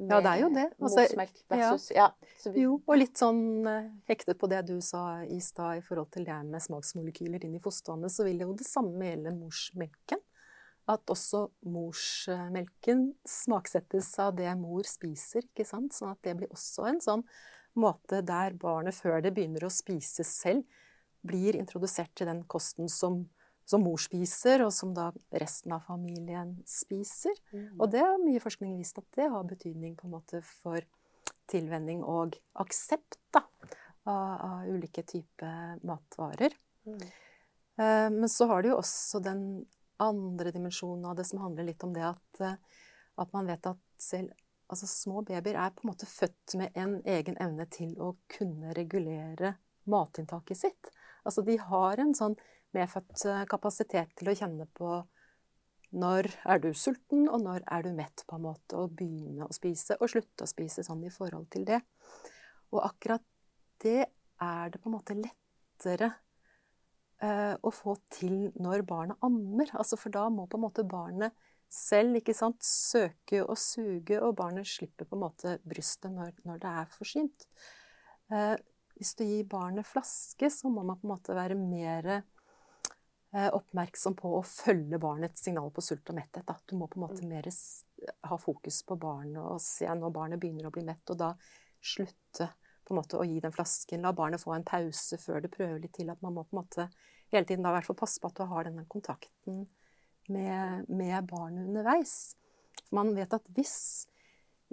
Ja, 0.00 0.20
det 0.20 0.30
er 0.30 0.40
jo 0.42 0.48
det. 0.54 0.66
Altså, 0.78 1.04
morsmelk 1.04 1.42
versus 1.52 1.90
ja. 1.92 2.08
ja. 2.44 2.52
Jo, 2.56 2.78
og 2.86 2.98
litt 2.98 3.20
sånn 3.20 3.68
eh, 3.68 3.90
hektet 4.08 4.38
på 4.40 4.48
det 4.50 4.62
du 4.68 4.74
sa 4.84 5.22
i 5.24 5.40
stad 5.44 5.80
i 5.80 5.84
forhold 5.84 6.10
til 6.14 6.26
det 6.28 6.38
med 6.48 6.64
smaksmolekyler 6.64 7.44
inn 7.46 7.56
i 7.58 7.62
fostervannet, 7.62 8.12
så 8.12 8.26
vil 8.28 8.44
jo 8.44 8.56
det 8.56 8.68
samme 8.68 9.10
gjelde 9.10 9.34
morsmelken. 9.36 10.22
At 10.90 11.12
også 11.12 11.44
morsmelken 11.70 13.10
smaksettes 13.28 14.10
av 14.22 14.34
det 14.38 14.50
mor 14.58 14.88
spiser, 14.88 15.44
ikke 15.46 15.68
sant. 15.68 15.94
Sånn 15.94 16.14
at 16.14 16.22
det 16.26 16.36
blir 16.40 16.52
også 16.54 16.88
en 16.90 17.02
sånn 17.04 17.26
måte 17.78 18.22
der 18.26 18.56
barnet 18.58 18.96
før 18.96 19.20
det 19.22 19.34
begynner 19.36 19.66
å 19.66 19.72
spise 19.72 20.26
selv, 20.26 20.64
blir 21.20 21.58
introdusert 21.58 22.12
til 22.16 22.30
den 22.30 22.42
kosten 22.48 22.88
som, 22.88 23.26
som 23.70 23.84
mor 23.86 24.00
spiser, 24.02 24.64
og 24.66 24.72
som 24.74 24.94
da 24.96 25.10
resten 25.30 25.74
av 25.76 25.84
familien 25.86 26.56
spiser. 26.68 27.36
Og 27.78 27.90
det 27.92 28.02
har 28.02 28.18
mye 28.22 28.42
forskning 28.42 28.74
vist 28.80 28.98
at 28.98 29.06
det 29.18 29.28
har 29.30 29.46
betydning 29.46 29.94
på 29.98 30.08
en 30.08 30.16
måte 30.16 30.42
for 30.46 30.82
tilvenning 31.50 32.02
og 32.06 32.36
aksept 32.62 33.18
da, 33.34 33.44
av, 34.10 34.34
av 34.46 34.70
ulike 34.70 35.04
typer 35.06 35.80
matvarer. 35.86 36.54
Mm. 36.86 37.00
Eh, 37.80 38.08
Men 38.10 38.28
så 38.28 38.46
har 38.50 38.62
du 38.62 38.72
jo 38.72 38.80
også 38.80 39.22
den 39.24 39.44
andre 40.00 40.52
dimensjonen 40.54 41.10
av 41.10 41.18
det 41.18 41.26
som 41.28 41.42
handler 41.44 41.68
litt 41.70 41.84
om 41.84 41.92
det 41.94 42.06
at, 42.06 42.40
eh, 42.40 42.54
at 43.20 43.34
man 43.36 43.50
vet 43.50 43.66
at 43.70 43.82
selv 44.00 44.32
altså 44.70 44.86
små 44.86 45.24
babyer 45.26 45.58
er 45.58 45.72
på 45.74 45.82
en 45.84 45.90
måte 45.90 46.06
født 46.06 46.54
med 46.58 46.76
en 46.78 47.00
egen 47.02 47.38
evne 47.42 47.66
til 47.74 47.96
å 47.98 48.12
kunne 48.30 48.74
regulere 48.76 49.56
matinntaket 49.90 50.60
sitt. 50.60 50.90
Altså 51.26 51.42
de 51.42 51.56
har 51.58 52.00
en 52.00 52.14
sånn 52.14 52.36
medfødt 52.76 53.24
eh, 53.28 53.46
kapasitet 53.50 54.14
til 54.18 54.30
å 54.30 54.36
kjenne 54.36 54.66
på 54.76 55.00
når 55.90 56.28
er 56.46 56.60
du 56.62 56.70
sulten, 56.76 57.26
og 57.26 57.42
når 57.42 57.64
er 57.66 57.82
du 57.82 57.90
mett, 57.96 58.22
på 58.28 58.38
en 58.38 58.46
måte, 58.46 58.78
og 58.78 58.94
begynne 58.98 59.48
å 59.48 59.54
spise 59.54 59.96
og 59.98 60.12
slutte 60.12 60.46
å 60.46 60.50
spise 60.50 60.84
sånn 60.86 61.02
i 61.06 61.10
forhold 61.10 61.48
til 61.50 61.66
det. 61.66 61.80
Og 62.70 62.84
akkurat 62.86 63.24
det 63.82 64.04
er 64.40 64.70
det 64.70 64.80
på 64.80 64.90
en 64.90 64.94
måte 64.94 65.16
lettere 65.18 66.12
eh, 67.18 67.54
å 67.58 67.74
få 67.74 67.96
til 68.12 68.52
når 68.62 68.86
barnet 68.86 69.26
ammer. 69.26 69.72
Altså, 69.74 69.98
for 69.98 70.14
da 70.14 70.28
må 70.30 70.46
på 70.46 70.60
en 70.60 70.66
måte 70.68 70.86
barnet 70.86 71.34
selv 71.70 72.18
ikke 72.18 72.34
sant, 72.34 72.62
søke 72.66 73.44
og 73.44 73.58
suge, 73.58 74.18
og 74.18 74.36
barnet 74.38 74.66
slipper 74.66 75.06
på 75.06 75.18
en 75.18 75.24
måte 75.26 75.58
brystet 75.66 76.10
når, 76.14 76.34
når 76.46 76.62
det 76.62 76.74
er 76.82 76.92
forsynt. 76.94 77.46
Eh, 78.30 78.56
hvis 78.98 79.14
du 79.16 79.24
gir 79.24 79.46
barnet 79.48 79.88
flaske, 79.88 80.50
så 80.52 80.70
må 80.70 80.84
man 80.84 80.98
på 81.00 81.08
en 81.08 81.14
måte 81.14 81.34
være 81.34 81.58
mer 81.58 82.20
oppmerksom 83.30 84.16
på 84.18 84.32
å 84.38 84.42
følge 84.42 84.98
barnets 84.98 85.44
signal 85.44 85.70
på 85.70 85.84
sult 85.84 86.10
og 86.10 86.16
metthet. 86.18 86.46
Da. 86.48 86.56
Du 86.66 86.74
må 86.78 86.88
på 86.90 86.98
en 86.98 87.06
måte 87.06 87.26
mer 87.28 87.46
ha 88.26 88.38
fokus 88.40 88.80
på 88.86 88.96
barnet 88.98 89.38
og 89.42 89.60
se 89.62 89.86
når 89.86 90.14
barnet 90.14 90.42
begynner 90.42 90.66
å 90.66 90.74
bli 90.74 90.82
mett, 90.86 91.04
og 91.12 91.20
da 91.20 91.30
slutte 91.80 92.50
på 92.84 92.94
en 92.94 92.98
måte 92.98 93.20
å 93.20 93.26
gi 93.26 93.38
den 93.42 93.54
flasken. 93.54 94.02
La 94.02 94.12
barnet 94.16 94.42
få 94.42 94.56
en 94.56 94.66
pause 94.66 95.18
før 95.22 95.44
det 95.44 95.52
prøver 95.54 95.78
litt 95.84 95.94
til. 95.94 96.10
At 96.10 96.22
man 96.26 96.34
må 96.34 96.44
på 96.48 96.56
en 96.56 96.62
måte 96.64 96.88
hele 97.30 97.46
tiden 97.46 97.62
da 97.62 97.70
i 97.70 97.78
hvert 97.78 97.86
fall 97.86 98.00
passe 98.02 98.18
på 98.18 98.30
at 98.30 98.40
du 98.40 98.48
har 98.50 98.66
denne 98.66 98.86
kontakten 98.90 99.62
med, 100.26 100.90
med 100.90 101.30
barnet 101.30 101.68
underveis. 101.70 102.34
For 102.82 102.98
man 102.98 103.14
vet 103.14 103.34
at 103.36 103.46
hvis, 103.54 103.78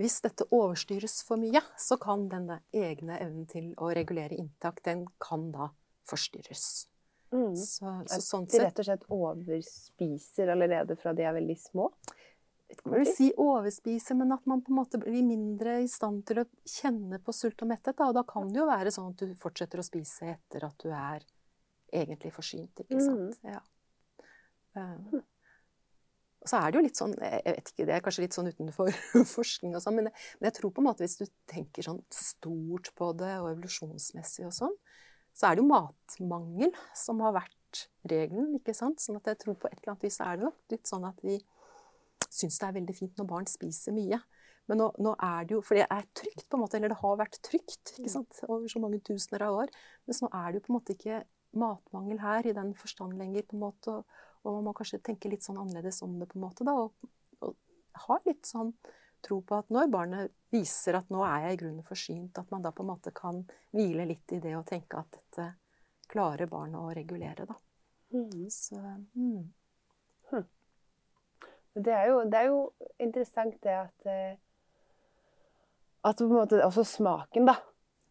hvis 0.01 0.17
dette 0.25 0.49
overstyres 0.49 1.21
for 1.27 1.37
mye, 1.41 1.61
så 1.77 1.99
kan 2.01 2.25
denne 2.31 2.63
egne 2.73 3.21
evnen 3.21 3.45
til 3.53 3.73
å 3.77 3.93
regulere 3.93 4.37
inntak, 4.37 4.81
den 4.85 5.05
kan 5.21 5.51
da 5.53 5.69
forstyrres. 6.09 6.87
Mm. 7.33 7.55
Så, 7.59 7.91
så 8.07 8.21
sånn 8.23 8.45
De 8.47 8.61
rett 8.61 8.79
og 8.79 8.87
slett 8.87 9.05
overspiser 9.11 10.53
allerede 10.53 10.95
fra 10.99 11.11
de 11.15 11.25
er 11.27 11.35
veldig 11.35 11.57
små? 11.59 11.89
jeg 12.67 12.91
vil 12.91 13.07
si 13.07 13.27
overspise, 13.39 14.15
men 14.19 14.33
at 14.35 14.43
man 14.49 14.61
på 14.63 14.73
en 14.73 14.79
måte 14.81 14.99
blir 14.99 15.23
mindre 15.23 15.77
i 15.83 15.87
stand 15.91 16.25
til 16.27 16.41
å 16.41 16.45
kjenne 16.67 17.19
på 17.23 17.35
sult 17.35 17.63
og 17.63 17.71
metthet. 17.71 17.95
Da. 17.95 18.09
Og 18.09 18.17
da 18.17 18.25
kan 18.27 18.51
det 18.51 18.59
jo 18.59 18.67
være 18.67 18.91
sånn 18.93 19.13
at 19.13 19.23
du 19.23 19.31
fortsetter 19.39 19.79
å 19.79 19.85
spise 19.87 20.33
etter 20.33 20.67
at 20.67 20.75
du 20.83 20.91
er 20.91 21.23
egentlig 21.87 22.33
forsynt, 22.35 22.83
ikke 22.83 22.99
sant. 22.99 23.39
Ja. 23.47 23.61
Um, 24.75 25.23
Og 26.43 26.51
så 26.51 26.59
er 26.59 26.71
det 26.71 26.77
jo 26.77 26.83
litt 26.85 26.99
sånn, 26.99 27.15
jeg 27.17 27.55
vet 27.55 27.71
ikke, 27.71 27.85
det 27.87 27.93
er 27.95 28.03
kanskje 28.03 28.23
litt 28.25 28.35
sånn 28.35 28.51
utenfor 28.51 28.91
forskning 29.37 29.73
og 29.75 29.81
sånn, 29.83 29.95
men, 29.97 30.11
men 30.37 30.49
jeg 30.49 30.57
tror 30.59 30.73
på 30.75 30.83
en 30.83 30.89
måte 30.89 31.03
hvis 31.03 31.17
du 31.21 31.25
tenker 31.49 31.87
sånn 31.87 32.03
stort 32.13 32.91
på 32.99 33.09
det 33.19 33.33
og 33.39 33.49
evolusjonsmessig 33.55 34.45
og 34.47 34.53
sånn, 34.55 34.75
så 35.37 35.49
er 35.49 35.57
det 35.57 35.61
jo 35.61 35.69
matmangel 35.69 36.73
som 36.97 37.21
har 37.25 37.35
vært 37.35 37.83
regelen, 38.09 38.55
ikke 38.57 38.73
sant? 38.73 39.01
Sånn 39.03 39.19
at 39.19 39.29
jeg 39.29 39.41
tror 39.43 39.59
på 39.59 39.69
et 39.69 39.77
eller 39.77 39.93
annet 39.93 40.07
vis 40.07 40.17
er 40.23 40.39
det 40.39 40.47
nok 40.47 40.73
litt 40.73 40.89
sånn 40.89 41.05
at 41.05 41.21
vi 41.25 41.37
syns 42.27 42.57
det 42.57 42.67
er 42.67 42.75
veldig 42.79 42.95
fint 42.97 43.19
når 43.19 43.29
barn 43.29 43.49
spiser 43.49 43.95
mye. 43.95 44.19
Men 44.67 44.81
nå, 44.81 44.89
nå, 44.99 45.13
er 45.23 45.47
det 45.47 45.55
jo 45.55 45.61
For 45.63 45.79
det 45.79 45.85
er 45.93 46.07
trygt, 46.17 46.45
på 46.49 46.57
en 46.57 46.63
måte. 46.65 46.75
Eller 46.79 46.91
det 46.91 46.99
har 46.99 47.19
vært 47.21 47.39
trygt 47.45 47.93
ikke 47.95 48.11
sant? 48.11 48.41
over 48.49 48.67
så 48.71 48.81
mange 48.83 48.99
tusener 49.05 49.45
av 49.47 49.61
år. 49.63 49.73
Mens 50.09 50.19
nå 50.23 50.29
er 50.35 50.49
det 50.49 50.59
jo 50.59 50.65
på 50.65 50.73
en 50.73 50.77
måte 50.77 50.95
ikke 50.97 51.21
matmangel 51.57 52.19
her 52.21 52.49
i 52.49 52.55
den 52.57 52.73
forstand 52.75 53.15
lenger. 53.19 53.45
på 53.47 53.55
en 53.55 53.63
måte, 53.63 53.93
og, 53.93 54.25
og 54.43 54.57
man 54.57 54.67
må 54.67 54.75
kanskje 54.75 54.99
tenke 55.05 55.31
litt 55.31 55.47
sånn 55.47 55.59
annerledes 55.61 56.01
om 56.05 56.17
det, 56.19 56.27
på 56.31 56.39
en 56.39 56.47
måte. 56.49 56.67
da, 56.67 56.75
Og, 56.75 57.13
og 57.47 57.55
ha 58.07 58.19
litt 58.25 58.49
sånn 58.49 58.73
tro 59.27 59.41
på 59.45 59.59
at 59.59 59.69
når 59.73 59.91
barnet 59.91 60.33
viser 60.53 60.97
at 60.99 61.09
nå 61.13 61.21
er 61.27 61.47
jeg 61.47 61.57
i 61.57 61.61
grunnen 61.61 61.85
forsynt, 61.85 62.39
at 62.39 62.51
man 62.53 62.63
da 62.63 62.71
på 62.75 62.85
en 62.85 62.91
måte 62.93 63.13
kan 63.15 63.43
hvile 63.75 64.07
litt 64.07 64.35
i 64.35 64.41
det 64.43 64.55
og 64.57 64.65
tenke 64.69 64.99
at 65.01 65.19
dette 65.19 65.47
klarer 66.07 66.49
barnet 66.49 66.79
å 66.79 66.93
regulere, 66.95 67.47
da. 67.47 67.57
Mm. 68.15 68.49
Så, 68.53 68.79
mm. 68.79 69.53
Hm. 70.31 70.45
Det, 71.73 71.93
er 71.93 72.05
jo, 72.09 72.21
det, 72.23 72.39
er 72.39 72.47
jo, 72.47 72.61
interessant 73.03 73.57
det 73.63 73.73
at 73.75 74.07
eh, 74.07 74.37
At 76.07 76.21
på 76.21 76.29
en 76.29 76.37
måte 76.37 76.61
også 76.63 76.85
smaken, 76.87 77.49
da. 77.49 77.57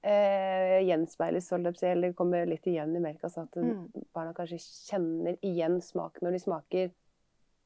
Eh, 0.07 0.83
gjenspeiles, 0.87 1.49
eller 1.83 2.13
kommer 2.15 2.45
litt 2.47 2.67
igjen 2.69 2.93
i 2.95 3.01
melka. 3.03 3.31
Så 3.33 3.47
at 3.47 3.57
mm. 3.57 3.87
barna 4.15 4.35
kanskje 4.37 4.61
kjenner 4.61 5.39
igjen 5.41 5.81
smaken 5.83 6.29
når 6.29 6.37
de 6.37 6.43
smaker 6.45 6.93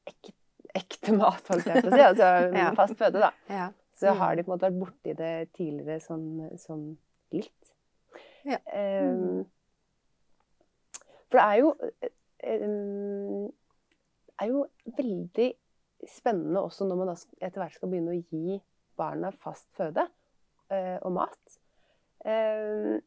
ekte 0.07 0.40
ekte 0.77 1.15
mat, 1.17 1.43
holdt 1.51 1.69
jeg 1.69 1.83
på 1.83 1.91
å 1.91 1.93
si. 1.95 2.03
Altså 2.05 2.29
ja. 2.61 2.67
fast 2.77 2.97
føde, 2.99 3.21
da. 3.23 3.31
Ja. 3.51 3.69
Så 4.01 4.15
har 4.17 4.35
de 4.35 4.45
på 4.45 4.49
en 4.49 4.55
måte 4.55 4.69
vært 4.69 4.81
borti 4.81 5.15
det 5.17 5.33
tidligere 5.57 5.99
som, 6.03 6.21
som 6.61 6.85
litt. 7.35 7.73
Ja. 8.47 8.57
Um, 8.73 9.43
for 11.29 11.37
det 11.37 11.43
er 11.45 11.59
jo 11.61 11.73
um, 12.65 13.51
er 14.41 14.49
jo 14.49 14.65
veldig 14.97 15.51
spennende 16.09 16.63
også 16.65 16.87
når 16.89 16.97
man 16.97 17.13
etter 17.13 17.61
hvert 17.61 17.77
skal 17.77 17.91
begynne 17.91 18.15
å 18.15 18.21
gi 18.33 18.57
barna 18.97 19.29
fast 19.43 19.67
føde 19.77 20.07
uh, 20.07 20.97
og 21.05 21.13
mat. 21.19 21.57
Um, 22.25 22.97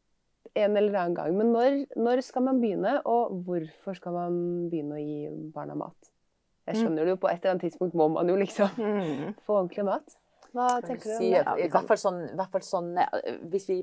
en 0.55 0.77
eller 0.77 0.95
annen 0.95 1.15
gang. 1.17 1.35
Men 1.35 1.51
når, 1.51 1.77
når, 1.99 2.21
skal 2.23 2.45
man 2.47 2.61
begynne, 2.61 2.97
og 3.03 3.41
hvorfor 3.47 3.97
skal 3.97 4.15
man 4.15 4.35
begynne 4.71 4.95
å 4.95 5.03
gi 5.03 5.49
barna 5.55 5.75
mat? 5.79 6.11
Jeg 6.65 6.79
skjønner 6.79 7.05
det 7.05 7.13
jo 7.13 7.21
på 7.21 7.29
et 7.29 7.43
eller 7.43 7.55
annet 7.55 7.67
tidspunkt 7.67 7.97
må 7.97 8.07
man 8.15 8.29
jo 8.29 8.37
liksom 8.39 8.79
mm. 8.79 9.35
få 9.45 9.59
ordentlig 9.59 9.85
mat. 9.85 10.15
Hva 10.55 10.69
tenker 10.81 11.11
du 11.11 11.15
om 11.17 11.21
det? 11.21 11.65
I 11.65 11.69
hvert 11.69 11.89
fall 11.91 11.99
sånn, 11.99 12.21
hvert 12.33 12.53
fall 12.55 12.65
sånn 12.65 12.91
eh, 13.03 13.39
hvis, 13.51 13.67
vi, 13.69 13.79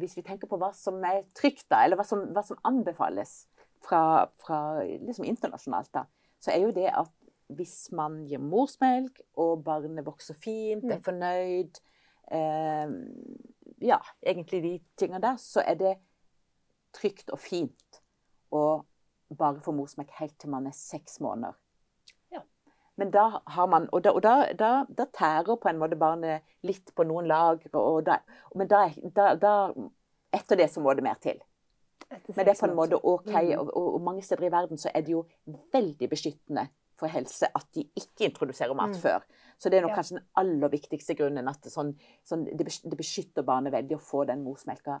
hvis 0.00 0.16
vi 0.16 0.24
tenker 0.26 0.50
på 0.50 0.58
hva 0.60 0.70
som 0.76 1.00
er 1.04 1.24
trygt, 1.36 1.66
da, 1.68 1.82
eller 1.84 2.00
hva 2.00 2.06
som, 2.06 2.24
hva 2.32 2.44
som 2.46 2.60
anbefales 2.68 3.42
fra, 3.84 4.30
fra 4.40 4.60
liksom 4.80 5.26
internasjonalt, 5.28 5.90
da, 5.96 6.06
så 6.40 6.54
er 6.54 6.64
jo 6.64 6.74
det 6.76 6.88
at 6.88 7.12
hvis 7.58 7.90
man 7.96 8.20
gir 8.30 8.38
morsmelk, 8.42 9.20
og 9.42 9.64
barnet 9.66 10.06
vokser 10.06 10.38
fint, 10.38 10.86
er 10.86 11.00
mm. 11.00 11.06
fornøyd 11.06 11.80
eh, 12.36 12.94
Ja, 13.80 13.98
egentlig 14.22 14.62
de 14.62 14.72
tingene 15.00 15.22
der, 15.24 15.40
så 15.40 15.64
er 15.64 15.76
det 15.80 15.96
trygt 16.94 17.30
og 17.32 17.40
fint 17.40 18.00
å 18.52 18.82
bare 19.38 19.60
for 19.64 19.76
morsmelk 19.76 20.10
helt 20.18 20.36
til 20.40 20.50
man 20.50 20.66
er 20.66 20.76
seks 20.76 21.20
måneder. 21.20 21.56
Ja. 22.32 22.42
Men 22.96 23.12
da 23.14 23.42
har 23.46 23.66
man 23.66 23.88
Og, 23.92 24.04
da, 24.04 24.10
og 24.10 24.22
da, 24.22 24.52
da, 24.58 24.70
da, 24.88 25.04
tærer 25.04 25.56
på 25.56 25.68
en 25.68 25.78
måte 25.78 25.96
barnet 25.96 26.42
litt 26.62 26.94
på 26.94 27.06
noen 27.06 27.28
lagre. 27.30 28.20
Men 28.54 28.68
da, 28.68 28.84
Etter 30.30 30.56
det 30.56 30.68
så 30.70 30.80
må 30.80 30.94
det 30.94 31.02
mer 31.02 31.18
til. 31.18 31.40
Men 32.10 32.44
det 32.44 32.52
er 32.52 32.58
på 32.58 32.66
en 32.66 32.76
måte 32.76 32.98
OK. 32.98 33.30
Og, 33.30 33.70
Og, 33.76 33.94
og, 33.94 34.00
mange 34.02 34.22
steder 34.22 34.46
i 34.46 34.52
verden 34.52 34.78
så 34.78 34.90
er 34.94 35.02
det 35.06 35.12
jo 35.12 35.24
veldig 35.72 36.08
beskyttende 36.10 36.68
for 37.00 37.08
helse 37.08 37.48
at 37.56 37.66
de 37.74 37.86
ikke 37.96 38.28
introduserer 38.28 38.76
mat 38.76 38.92
mm. 38.94 39.00
før. 39.00 39.24
Så 39.58 39.70
det 39.70 39.78
er 39.78 39.86
nok 39.86 39.94
ja. 39.94 40.00
kanskje 40.00 40.18
den 40.18 40.26
aller 40.36 40.68
viktigste 40.72 41.16
grunnen. 41.16 41.48
at 41.48 41.62
det, 41.64 41.72
sånn, 41.72 41.94
sånn, 42.24 42.44
det 42.44 42.98
beskytter 42.98 43.46
barnet 43.46 43.72
veldig 43.72 43.96
å 43.96 44.02
få 44.04 44.24
den 44.28 44.44
morsmelka 44.44 45.00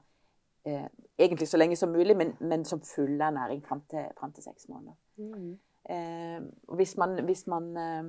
eh, 0.66 0.86
egentlig 1.18 1.48
så 1.48 1.60
lenge 1.60 1.76
som 1.76 1.92
mulig, 1.92 2.16
men, 2.16 2.34
men 2.40 2.64
som 2.64 2.82
fullernæring 2.84 3.62
fram 3.66 3.82
til, 3.90 4.06
frem 4.18 4.32
til 4.32 4.44
seks 4.44 4.68
måneder. 4.68 4.96
Mm. 5.16 5.58
Eh, 5.90 6.40
hvis 6.76 6.96
man, 7.00 7.24
hvis 7.24 7.46
man 7.46 7.70
eh, 7.76 8.04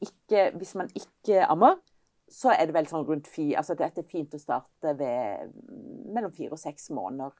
ikke, 0.00 0.50
hvis 0.56 0.74
man 0.74 0.90
ikke 0.94 1.44
ammer, 1.46 1.80
så 2.28 2.52
er 2.52 2.68
det 2.68 2.76
vel 2.76 2.88
sånn 2.88 3.06
rundt 3.08 3.28
fi, 3.30 3.54
altså 3.56 3.74
Det 3.74 3.86
er 3.88 4.04
fint 4.08 4.34
å 4.36 4.40
starte 4.40 4.92
ved 4.98 5.54
mellom 6.12 6.32
fire 6.36 6.52
og 6.56 6.60
seks 6.60 6.90
måneder 6.92 7.32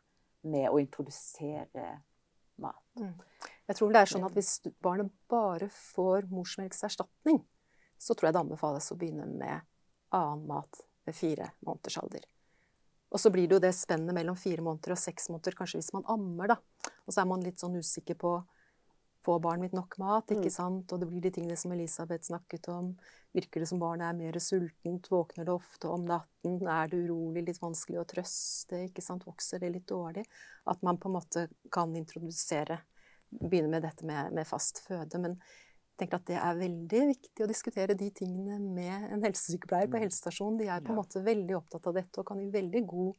med 0.48 0.70
å 0.70 0.78
introdusere 0.80 1.90
mat. 2.62 2.80
Mm. 2.98 3.12
Jeg 3.68 3.76
tror 3.76 3.92
det 3.92 4.00
er 4.00 4.10
sånn 4.10 4.26
at 4.26 4.34
Hvis 4.36 4.52
barnet 4.82 5.12
bare 5.30 5.68
får 5.68 6.28
morsmelkserstatning, 6.32 7.42
så 7.98 8.14
tror 8.14 8.28
jeg 8.28 8.36
det 8.38 8.44
anbefales 8.46 8.92
å 8.94 8.96
begynne 8.98 9.26
med 9.28 9.66
annen 10.14 10.46
mat 10.48 10.80
ved 11.06 11.16
fire 11.18 11.52
måneders 11.66 11.98
alder. 12.00 12.24
Og 13.08 13.20
så 13.22 13.32
blir 13.32 13.48
det 13.48 13.56
jo 13.56 13.62
det 13.64 13.72
spennet 13.76 14.16
mellom 14.16 14.36
fire 14.36 14.64
måneder 14.64 14.94
og 14.94 15.00
seks 15.00 15.30
måneder, 15.32 15.56
kanskje 15.56 15.80
hvis 15.80 15.94
man 15.96 16.06
ammer, 16.12 16.54
da. 16.54 16.92
Og 17.06 17.14
så 17.14 17.22
er 17.22 17.28
man 17.30 17.44
litt 17.44 17.60
sånn 17.62 17.78
usikker 17.80 18.18
på 18.20 18.38
Får 19.26 19.40
barnet 19.42 19.66
mitt 19.66 19.74
nok 19.74 19.96
mat? 19.98 20.30
ikke 20.30 20.46
mm. 20.46 20.54
sant? 20.54 20.92
Og 20.94 21.00
det 21.02 21.08
blir 21.10 21.20
de 21.20 21.32
tingene 21.34 21.56
som 21.58 21.72
Elisabeth 21.74 22.28
snakket 22.28 22.68
om. 22.72 22.92
Virker 23.36 23.60
det 23.60 23.66
som 23.68 23.80
barnet 23.82 24.06
er 24.06 24.16
mer 24.16 24.38
sultent? 24.40 25.10
Våkner 25.10 25.44
det 25.44 25.52
ofte 25.52 25.90
om 25.90 26.04
natten? 26.06 26.60
Er 26.62 26.88
det 26.88 27.00
urolig? 27.02 27.42
Litt 27.48 27.58
vanskelig 27.60 27.98
å 28.00 28.06
trøste? 28.08 28.84
ikke 28.86 29.04
sant? 29.04 29.26
Vokser 29.28 29.60
det 29.60 29.72
litt 29.74 29.88
dårlig? 29.90 30.24
At 30.70 30.86
man 30.86 31.00
på 31.02 31.10
en 31.10 31.18
måte 31.18 31.48
kan 31.74 31.96
introdusere 31.98 32.78
Begynne 33.28 33.68
med 33.68 33.82
dette 33.84 34.06
med, 34.08 34.30
med 34.32 34.48
fast 34.48 34.78
føde. 34.86 35.18
Men 35.20 35.34
tenker 35.98 36.20
at 36.20 36.28
det 36.30 36.36
er 36.40 36.60
veldig 36.60 37.00
viktig 37.12 37.44
å 37.44 37.48
diskutere 37.50 37.96
de 37.98 38.10
tingene 38.14 38.58
med 38.62 39.08
en 39.12 39.24
helsesykepleier 39.26 39.90
på 39.90 39.98
mm. 39.98 40.02
helsestasjonen. 40.06 40.60
De 40.60 40.68
er 40.70 40.84
på 40.84 40.94
en 40.94 41.00
måte 41.00 41.22
veldig 41.24 41.56
opptatt 41.58 41.88
av 41.90 41.96
dette 41.98 42.22
og 42.22 42.28
kan 42.28 42.42
gi 42.42 42.50
veldig 42.54 42.84
god 42.88 43.16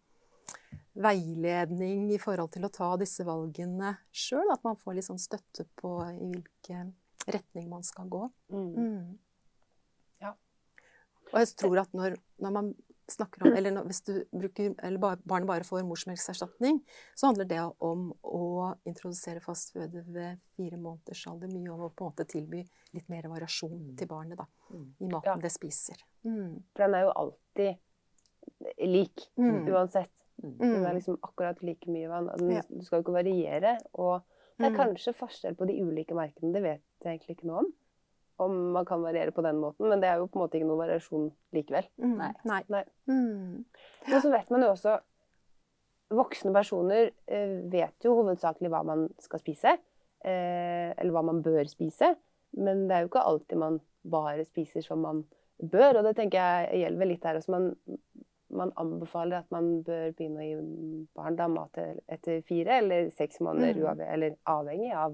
veiledning 0.99 2.09
i 2.13 2.19
forhold 2.21 2.51
til 2.55 2.65
å 2.67 2.71
ta 2.73 2.89
disse 2.99 3.25
valgene 3.27 3.95
sjøl. 4.11 4.49
At 4.53 4.65
man 4.67 4.79
får 4.79 4.97
litt 4.97 5.07
sånn 5.07 5.21
støtte 5.21 5.67
på 5.79 5.93
i 6.09 6.31
hvilken 6.33 6.93
retning 7.29 7.69
man 7.71 7.85
skal 7.87 8.09
gå. 8.11 8.25
Mm. 8.53 8.69
Mm. 8.75 9.09
Ja. 10.23 10.33
Og 11.31 11.41
jeg 11.43 11.51
tror 11.59 11.83
at 11.83 11.95
når, 11.97 12.17
når 12.41 12.55
man 12.55 12.73
snakker 13.11 13.45
om 13.47 13.55
Eller 13.57 13.75
hvis 13.87 14.01
du 14.07 14.13
bruker, 14.31 14.73
eller 14.83 14.99
barnet 15.01 15.47
bare 15.49 15.67
får 15.67 15.85
morsmelkerstatning, 15.87 16.79
så 17.15 17.29
handler 17.29 17.49
det 17.49 17.61
om 17.85 18.09
å 18.23 18.43
introdusere 18.89 19.43
fast 19.43 19.73
føde 19.75 20.03
ved 20.07 20.39
fire 20.57 20.79
måneders 20.79 21.25
alder. 21.31 21.51
Mye 21.53 21.73
om 21.73 21.85
å 21.87 21.91
på 21.91 22.05
en 22.05 22.13
måte 22.13 22.27
tilby 22.29 22.63
litt 22.95 23.09
mer 23.11 23.27
variasjon 23.31 23.75
mm. 23.75 23.91
til 23.99 24.09
barnet 24.09 24.39
da, 24.39 24.47
mm. 24.73 24.87
i 24.99 25.11
maten 25.11 25.35
ja. 25.35 25.41
det 25.43 25.53
spiser. 25.53 26.01
Mm. 26.25 26.57
For 26.73 26.85
den 26.85 26.97
er 26.97 27.05
jo 27.05 27.13
alltid 27.23 28.89
lik, 28.89 29.27
mm. 29.39 29.67
uansett. 29.69 30.13
Mm. 30.39 30.55
Den 30.61 30.85
er 30.87 30.95
liksom 30.95 31.19
akkurat 31.25 31.59
like 31.65 31.91
mye 31.91 32.09
vann. 32.11 32.31
Den, 32.39 32.55
ja. 32.57 32.63
Du 32.69 32.85
skal 32.85 32.99
jo 32.99 33.07
ikke 33.07 33.19
variere. 33.19 33.75
Og 33.99 34.23
det 34.59 34.69
er 34.69 34.75
kanskje 34.75 35.15
forskjell 35.15 35.55
på 35.59 35.67
de 35.69 35.77
ulike 35.83 36.15
merkene, 36.17 36.51
det 36.55 36.63
vet 36.65 36.83
jeg 37.05 37.13
egentlig 37.15 37.37
ikke 37.37 37.47
noe 37.47 37.63
om 37.63 37.69
om 38.43 38.55
man 38.75 38.87
kan 38.87 39.03
variere 39.03 39.33
på 39.35 39.43
den 39.45 39.59
måten, 39.61 39.87
men 39.91 40.01
det 40.01 40.09
er 40.09 40.19
jo 40.21 40.27
på 40.29 40.39
en 40.39 40.45
måte 40.45 40.59
ikke 40.59 40.69
noen 40.69 40.81
variasjon 40.83 41.29
likevel. 41.55 41.87
Mm. 42.01 42.15
Nei. 42.19 42.31
Nei. 42.49 42.61
Nei. 42.71 42.83
Mm. 43.11 43.65
Men 44.09 44.23
så 44.23 44.33
vet 44.33 44.51
man 44.53 44.65
jo 44.65 44.73
også 44.73 44.99
Voksne 46.09 46.49
personer 46.55 47.11
eh, 47.29 47.51
vet 47.69 48.01
jo 48.01 48.15
hovedsakelig 48.17 48.71
hva 48.73 48.79
man 48.81 49.03
skal 49.21 49.43
spise, 49.43 49.75
eh, 50.25 50.87
eller 50.89 51.13
hva 51.13 51.21
man 51.27 51.43
bør 51.45 51.69
spise, 51.69 52.15
men 52.57 52.87
det 52.89 52.95
er 52.95 53.03
jo 53.03 53.11
ikke 53.11 53.27
alltid 53.29 53.61
man 53.61 53.77
bare 54.09 54.47
spiser 54.47 54.81
som 54.81 55.03
man 55.05 55.21
bør, 55.61 55.99
og 55.99 56.07
det 56.07 56.15
tenker 56.17 56.39
jeg 56.39 56.81
gjelder 56.81 57.11
litt 57.11 57.27
her 57.29 57.37
også. 57.37 57.53
Man, 57.53 57.69
man 58.49 58.73
anbefaler 58.81 59.43
at 59.43 59.53
man 59.53 59.83
bør 59.85 60.09
begynne 60.17 60.41
å 60.41 60.47
gi 60.47 61.03
barn 61.13 61.37
da 61.37 61.45
mat 61.51 61.77
etter 61.77 62.41
fire 62.47 62.79
eller 62.81 63.13
seks 63.13 63.37
måneder, 63.45 63.77
mm. 63.77 64.03
eller 64.09 64.39
avhengig 64.49 64.89
av 64.97 65.13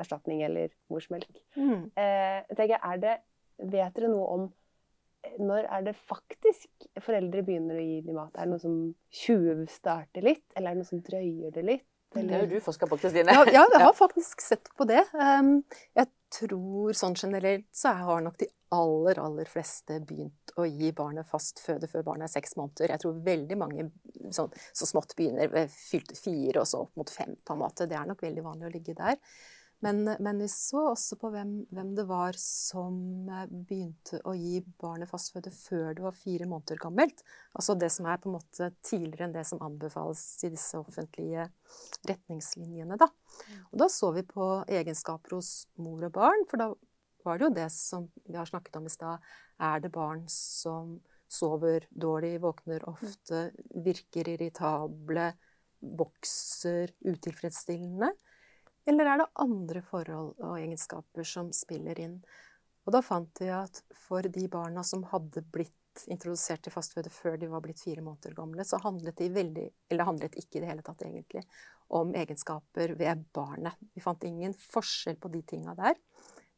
erstatning 0.00 0.42
eller 0.46 0.72
morsmelk. 0.92 1.30
Mm. 1.56 1.90
Eh, 1.94 2.40
tenker, 2.54 2.78
er 2.78 3.02
det, 3.02 3.18
vet 3.60 3.94
dere 3.96 4.10
noe 4.12 4.26
om 4.36 4.46
eh, 4.46 5.36
når 5.42 5.68
er 5.78 5.86
det 5.90 5.96
faktisk 5.98 6.88
foreldre 7.04 7.44
begynner 7.46 7.80
å 7.80 7.86
gi 7.86 8.00
dem 8.06 8.20
mat? 8.20 8.34
Er 8.36 8.46
det 8.46 8.54
noe 8.54 8.62
som 8.62 8.78
tjuvstarter 9.22 10.26
litt, 10.26 10.46
eller 10.54 10.70
er 10.70 10.78
det 10.78 10.84
noe 10.84 10.92
som 10.92 11.04
drøyer 11.06 11.56
det 11.56 11.66
litt? 11.66 11.88
Eller? 12.14 12.28
Det 12.28 12.38
har 12.40 12.46
du 12.50 12.60
forska 12.60 12.86
på, 12.90 12.96
Kristine. 12.98 13.30
Ja, 13.30 13.44
ja, 13.46 13.66
jeg 13.70 13.84
har 13.84 13.92
faktisk 13.94 14.40
sett 14.42 14.72
på 14.74 14.86
det. 14.88 15.04
Um, 15.14 15.60
jeg 15.94 16.10
tror 16.34 16.94
sånn 16.96 17.14
generelt 17.14 17.68
så 17.74 17.92
har 18.00 18.24
nok 18.24 18.38
de 18.40 18.48
aller, 18.74 19.18
aller 19.18 19.46
fleste 19.50 20.00
begynt 20.06 20.52
å 20.58 20.66
gi 20.66 20.90
barnet 20.96 21.26
fast 21.28 21.62
føde 21.62 21.88
før 21.90 22.04
barnet 22.06 22.28
er 22.28 22.34
seks 22.34 22.56
måneder. 22.58 22.92
Jeg 22.94 23.02
tror 23.02 23.22
veldig 23.26 23.58
mange 23.58 23.86
sånn, 24.34 24.50
så 24.74 24.88
smått 24.90 25.14
begynner 25.18 25.50
ved 25.52 25.70
fylte 25.70 26.18
fire 26.18 26.62
og 26.62 26.68
så 26.70 26.84
opp 26.84 26.98
mot 26.98 27.10
fem, 27.10 27.34
på 27.46 27.54
en 27.54 27.62
måte. 27.62 27.86
Det 27.90 27.98
er 27.98 28.10
nok 28.10 28.22
veldig 28.26 28.46
vanlig 28.46 28.68
å 28.68 28.74
ligge 28.74 28.96
der. 28.98 29.18
Men, 29.80 30.04
men, 30.04 30.38
vi 30.38 30.46
så 30.52 30.82
også 30.90 31.16
på 31.16 31.30
hvem, 31.32 31.52
hvem, 31.72 31.94
det 31.96 32.04
var 32.08 32.36
som 32.36 33.28
eh, 33.32 33.46
begynte 33.48 34.20
å 34.28 34.34
gi 34.36 34.58
barnet 34.80 35.08
fastføde 35.08 35.52
før 35.54 35.94
det 35.96 36.04
var 36.04 36.18
fire 36.18 36.48
måneder 36.50 36.80
gammelt. 36.82 37.22
Altså 37.56 37.78
det 37.80 37.88
som 37.94 38.08
er 38.10 38.20
på 38.20 38.28
en 38.28 38.36
måte 38.36 38.68
tidligere 38.84 39.30
enn 39.30 39.36
det 39.38 39.46
som 39.48 39.62
anbefales 39.64 40.22
i 40.44 40.52
disse 40.52 40.76
offentlige 40.76 41.48
retningslinjene. 42.10 43.00
Da. 43.00 43.08
Og 43.70 43.80
da 43.80 43.88
så 43.92 44.12
vi 44.16 44.26
på 44.28 44.50
egenskaper 44.68 45.38
hos 45.38 45.54
mor 45.80 46.04
og 46.10 46.12
barn, 46.18 46.44
for 46.50 46.60
da 46.60 46.68
var 47.24 47.40
det 47.40 47.48
jo 47.48 47.54
det 47.56 47.68
som 47.72 48.08
vi 48.26 48.36
har 48.36 48.48
snakket 48.48 48.76
om 48.76 48.88
i 48.88 48.92
stad. 48.92 49.24
Er 49.60 49.80
det 49.80 49.92
barn 49.96 50.26
som 50.32 50.98
sover 51.30 51.86
dårlig, 51.88 52.36
våkner 52.42 52.84
ofte, 52.90 53.48
virker 53.84 54.28
irritable, 54.34 55.30
vokser 55.80 56.92
utilfredsstillende? 57.00 58.12
Eller 58.88 59.06
er 59.06 59.20
det 59.20 59.32
andre 59.42 59.82
forhold 59.84 60.38
og 60.40 60.54
egenskaper 60.56 61.26
som 61.26 61.50
spiller 61.56 62.00
inn? 62.00 62.20
Og 62.86 62.94
da 62.94 63.02
fant 63.04 63.42
vi 63.42 63.50
at 63.52 63.82
for 64.06 64.24
de 64.24 64.46
barna 64.50 64.82
som 64.86 65.04
hadde 65.10 65.44
blitt 65.52 65.76
introdusert 66.10 66.62
til 66.64 66.72
fastføde 66.72 67.10
før 67.12 67.36
de 67.40 67.50
var 67.50 67.62
blitt 67.64 67.82
fire 67.82 68.02
måneder 68.04 68.34
gamle, 68.36 68.64
så 68.64 68.80
handlet 68.82 69.18
de 69.18 69.28
veldig, 69.34 69.66
eller 69.90 70.08
handlet 70.08 70.38
ikke 70.38 70.58
i 70.58 70.62
det 70.62 70.70
hele 70.70 70.84
tatt 70.86 71.02
egentlig, 71.04 71.42
om 71.90 72.14
egenskaper 72.14 72.94
ved 72.98 73.24
barnet. 73.34 73.76
Vi 73.94 74.02
fant 74.04 74.24
ingen 74.24 74.54
forskjell 74.54 75.18
på 75.20 75.30
de 75.32 75.42
tinga 75.42 75.74
der. 75.78 75.98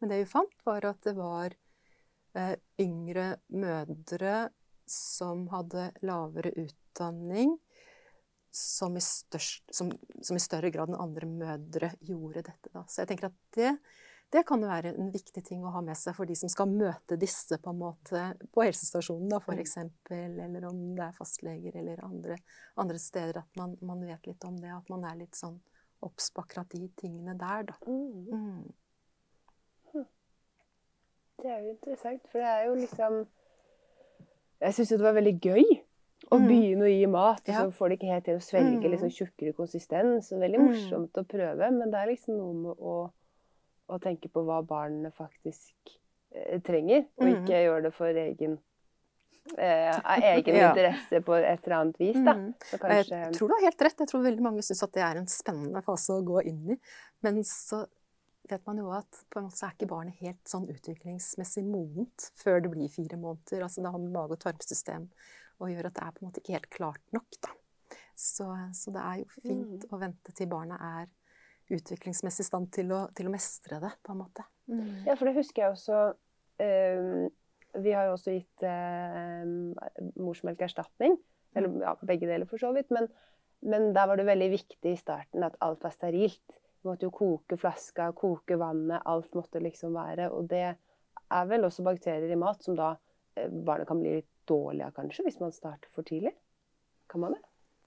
Men 0.01 0.13
det 0.13 0.23
vi 0.23 0.29
fant, 0.29 0.55
var 0.67 0.85
at 0.85 1.01
det 1.07 1.15
var 1.17 1.55
eh, 2.37 2.55
yngre 2.83 3.37
mødre 3.55 4.51
som 4.89 5.47
hadde 5.53 5.91
lavere 6.05 6.53
utdanning, 6.59 7.57
som 8.53 8.97
i, 8.97 9.01
størst, 9.01 9.65
som, 9.73 9.91
som 10.21 10.37
i, 10.37 10.41
større 10.41 10.71
grad 10.71 10.93
enn 10.93 11.01
andre 11.01 11.29
mødre 11.29 11.93
gjorde 12.05 12.45
dette. 12.45 12.69
Da. 12.69 12.85
Så 12.85 13.01
jeg 13.01 13.09
tenker 13.09 13.31
at 13.31 13.37
det, 13.57 13.71
det 14.33 14.43
kan 14.49 14.61
være 14.61 14.93
en 14.93 15.09
viktig 15.13 15.41
ting 15.47 15.63
å 15.65 15.73
ha 15.73 15.81
med 15.85 15.97
seg 15.97 16.13
for 16.19 16.29
de 16.29 16.37
som 16.37 16.53
skal 16.53 16.69
møte 16.69 17.17
disse 17.21 17.57
på 17.57 17.73
en 17.73 17.81
måte 17.81 18.25
på 18.53 18.67
helsestasjonen, 18.67 19.31
da, 19.33 19.41
f.eks., 19.41 19.79
eller 20.13 20.67
om 20.69 20.83
det 20.93 21.07
er 21.07 21.17
fastleger 21.17 21.79
eller 21.81 22.03
andre, 22.05 22.37
andre 22.81 23.01
steder. 23.01 23.41
At 23.41 23.61
man, 23.61 23.79
man, 23.81 24.05
vet 24.05 24.29
litt 24.29 24.45
om 24.49 24.59
det, 24.61 24.75
at 24.77 24.93
man 24.93 25.07
er 25.09 25.17
litt 25.23 25.39
sånn 25.39 25.57
obs 26.05 26.29
på 26.35 26.45
akkurat 26.45 26.77
de 26.77 26.91
tingene 26.99 27.37
der, 27.41 27.71
da. 27.71 27.79
Mm. 27.89 28.35
Mm. 28.37 29.95
Hm. 29.95 30.09
Det 31.41 31.55
er 31.55 31.65
jo 31.65 31.73
interessant, 31.73 32.29
for 32.29 32.45
det 32.45 32.53
er 32.53 32.69
jo 32.69 32.77
liksom 32.83 33.23
Jeg 34.63 34.77
syns 34.77 34.93
jo 34.93 35.01
det 35.01 35.09
var 35.09 35.17
veldig 35.17 35.39
gøy 35.43 35.65
å 36.31 36.39
mm. 36.39 36.49
begynne 36.49 36.87
å 36.87 36.91
gi 36.91 37.07
mat, 37.11 37.43
ja. 37.51 37.63
så 37.63 37.75
får 37.75 37.91
de 37.91 37.99
ikke 37.99 38.11
helt 38.13 38.27
til 38.29 38.39
å 38.39 38.45
svelge 38.45 38.83
mm. 38.83 38.91
liksom 38.95 39.13
tjukkere 39.13 39.55
konsistens. 39.57 40.29
Så 40.31 40.39
veldig 40.41 40.61
mm. 40.61 40.67
morsomt 40.71 41.19
å 41.19 41.25
prøve, 41.29 41.71
men 41.75 41.93
det 41.93 42.03
er 42.03 42.13
liksom 42.13 42.39
noe 42.39 42.59
med 42.59 42.85
å, 42.93 42.99
å 43.91 44.03
tenke 44.03 44.31
på 44.33 44.45
hva 44.47 44.61
barnet 44.67 45.15
faktisk 45.17 45.97
eh, 46.35 46.61
trenger, 46.65 47.09
og 47.19 47.27
mm. 47.27 47.33
ikke 47.41 47.65
gjøre 47.67 47.87
det 47.89 47.95
for 47.97 48.23
egen 48.27 48.61
eh, 49.59 49.97
av 49.99 50.29
egen 50.33 50.59
ja. 50.61 50.69
interesse 50.71 51.23
på 51.27 51.39
et 51.41 51.67
eller 51.67 51.79
annet 51.81 51.99
vis. 52.01 52.21
Da. 52.21 52.37
Mm. 52.39 52.53
Kanskje... 52.71 53.25
Jeg 53.25 53.35
tror 53.39 53.51
du 53.51 53.57
har 53.57 53.67
helt 53.67 53.89
rett. 53.89 54.05
Jeg 54.05 54.13
tror 54.13 54.29
veldig 54.29 54.47
mange 54.47 54.65
syns 54.67 54.87
at 54.87 54.95
det 54.95 55.05
er 55.09 55.21
en 55.23 55.29
spennende 55.31 55.83
fase 55.85 56.15
å 56.15 56.25
gå 56.27 56.45
inn 56.53 56.63
i. 56.77 56.79
Men 57.27 57.43
så 57.49 57.85
vet 58.51 58.65
man 58.67 58.81
jo 58.81 58.91
at 58.95 59.23
på 59.31 59.39
en 59.39 59.47
måte 59.47 59.59
så 59.59 59.69
er 59.69 59.77
ikke 59.77 59.91
barnet 59.91 60.19
helt 60.23 60.41
sånn 60.49 60.67
utviklingsmessig 60.71 61.63
modent 61.67 62.31
før 62.39 62.63
det 62.63 62.73
blir 62.73 62.91
fire 62.93 63.19
måneder. 63.19 63.63
Altså 63.65 63.85
det 63.85 63.95
har 63.95 64.03
mage- 64.03 64.37
og 64.37 64.43
tarmsystem 64.43 65.07
og 65.61 65.73
gjør 65.73 65.89
at 65.89 65.99
det 65.99 66.05
er 66.05 66.15
på 66.15 66.23
en 66.23 66.29
måte 66.29 66.43
ikke 66.43 66.57
helt 66.57 66.71
klart 66.73 67.17
nok. 67.17 67.41
Da. 67.45 67.53
Så, 68.17 68.47
så 68.77 68.95
det 68.95 69.03
er 69.03 69.21
jo 69.23 69.29
fint 69.35 69.85
mm. 69.85 69.91
å 69.93 70.01
vente 70.01 70.35
til 70.37 70.51
barnet 70.51 70.81
er 70.83 71.11
utviklingsmessig 71.73 72.45
i 72.45 72.49
stand 72.49 72.71
til 72.75 72.93
å, 72.95 73.05
til 73.17 73.29
å, 73.29 73.33
mestre 73.33 73.79
det, 73.83 73.93
på 74.05 74.15
en 74.15 74.21
måte. 74.23 74.45
Mm. 74.71 75.05
Ja, 75.09 75.17
for 75.17 75.29
det 75.29 75.37
husker 75.39 75.65
jeg 75.65 75.75
også 75.75 76.01
um, 76.63 77.29
Vi 77.83 77.95
har 77.97 78.09
jo 78.09 78.17
også 78.17 78.35
gitt 78.37 78.67
um, 78.67 79.73
morsmelkerstatning. 80.21 81.17
Eller 81.57 81.85
ja, 81.85 81.95
begge 82.09 82.29
deler, 82.29 82.49
for 82.49 82.61
så 82.61 82.73
vidt. 82.77 82.93
Men, 82.95 83.09
men 83.65 83.91
der 83.97 84.09
var 84.11 84.21
det 84.21 84.29
veldig 84.29 84.51
viktig 84.53 84.93
i 84.93 85.01
starten 85.01 85.45
at 85.47 85.57
alt 85.65 85.85
var 85.85 85.95
sterilt. 85.95 86.59
Vi 86.83 86.91
måtte 86.91 87.07
jo 87.07 87.15
koke 87.15 87.57
flaska, 87.61 88.11
koke 88.19 88.59
vannet. 88.61 89.05
Alt 89.09 89.37
måtte 89.39 89.63
liksom 89.63 89.97
være. 89.97 90.31
Og 90.35 90.49
det 90.51 90.67
er 90.67 91.49
vel 91.49 91.69
også 91.69 91.85
bakterier 91.87 92.33
i 92.33 92.41
mat 92.41 92.65
som 92.65 92.77
da 92.79 92.95
eh, 93.39 93.49
barnet 93.49 93.89
kan 93.89 94.01
bli 94.03 94.19
litt 94.19 94.32
dårligere, 94.49 94.93
kanskje, 94.97 95.27
hvis 95.27 95.41
man 95.41 95.53
starter 95.53 95.91
for 95.95 96.07
tidlig? 96.07 96.35
Kan 97.11 97.25
man 97.25 97.37
det? 97.37 97.43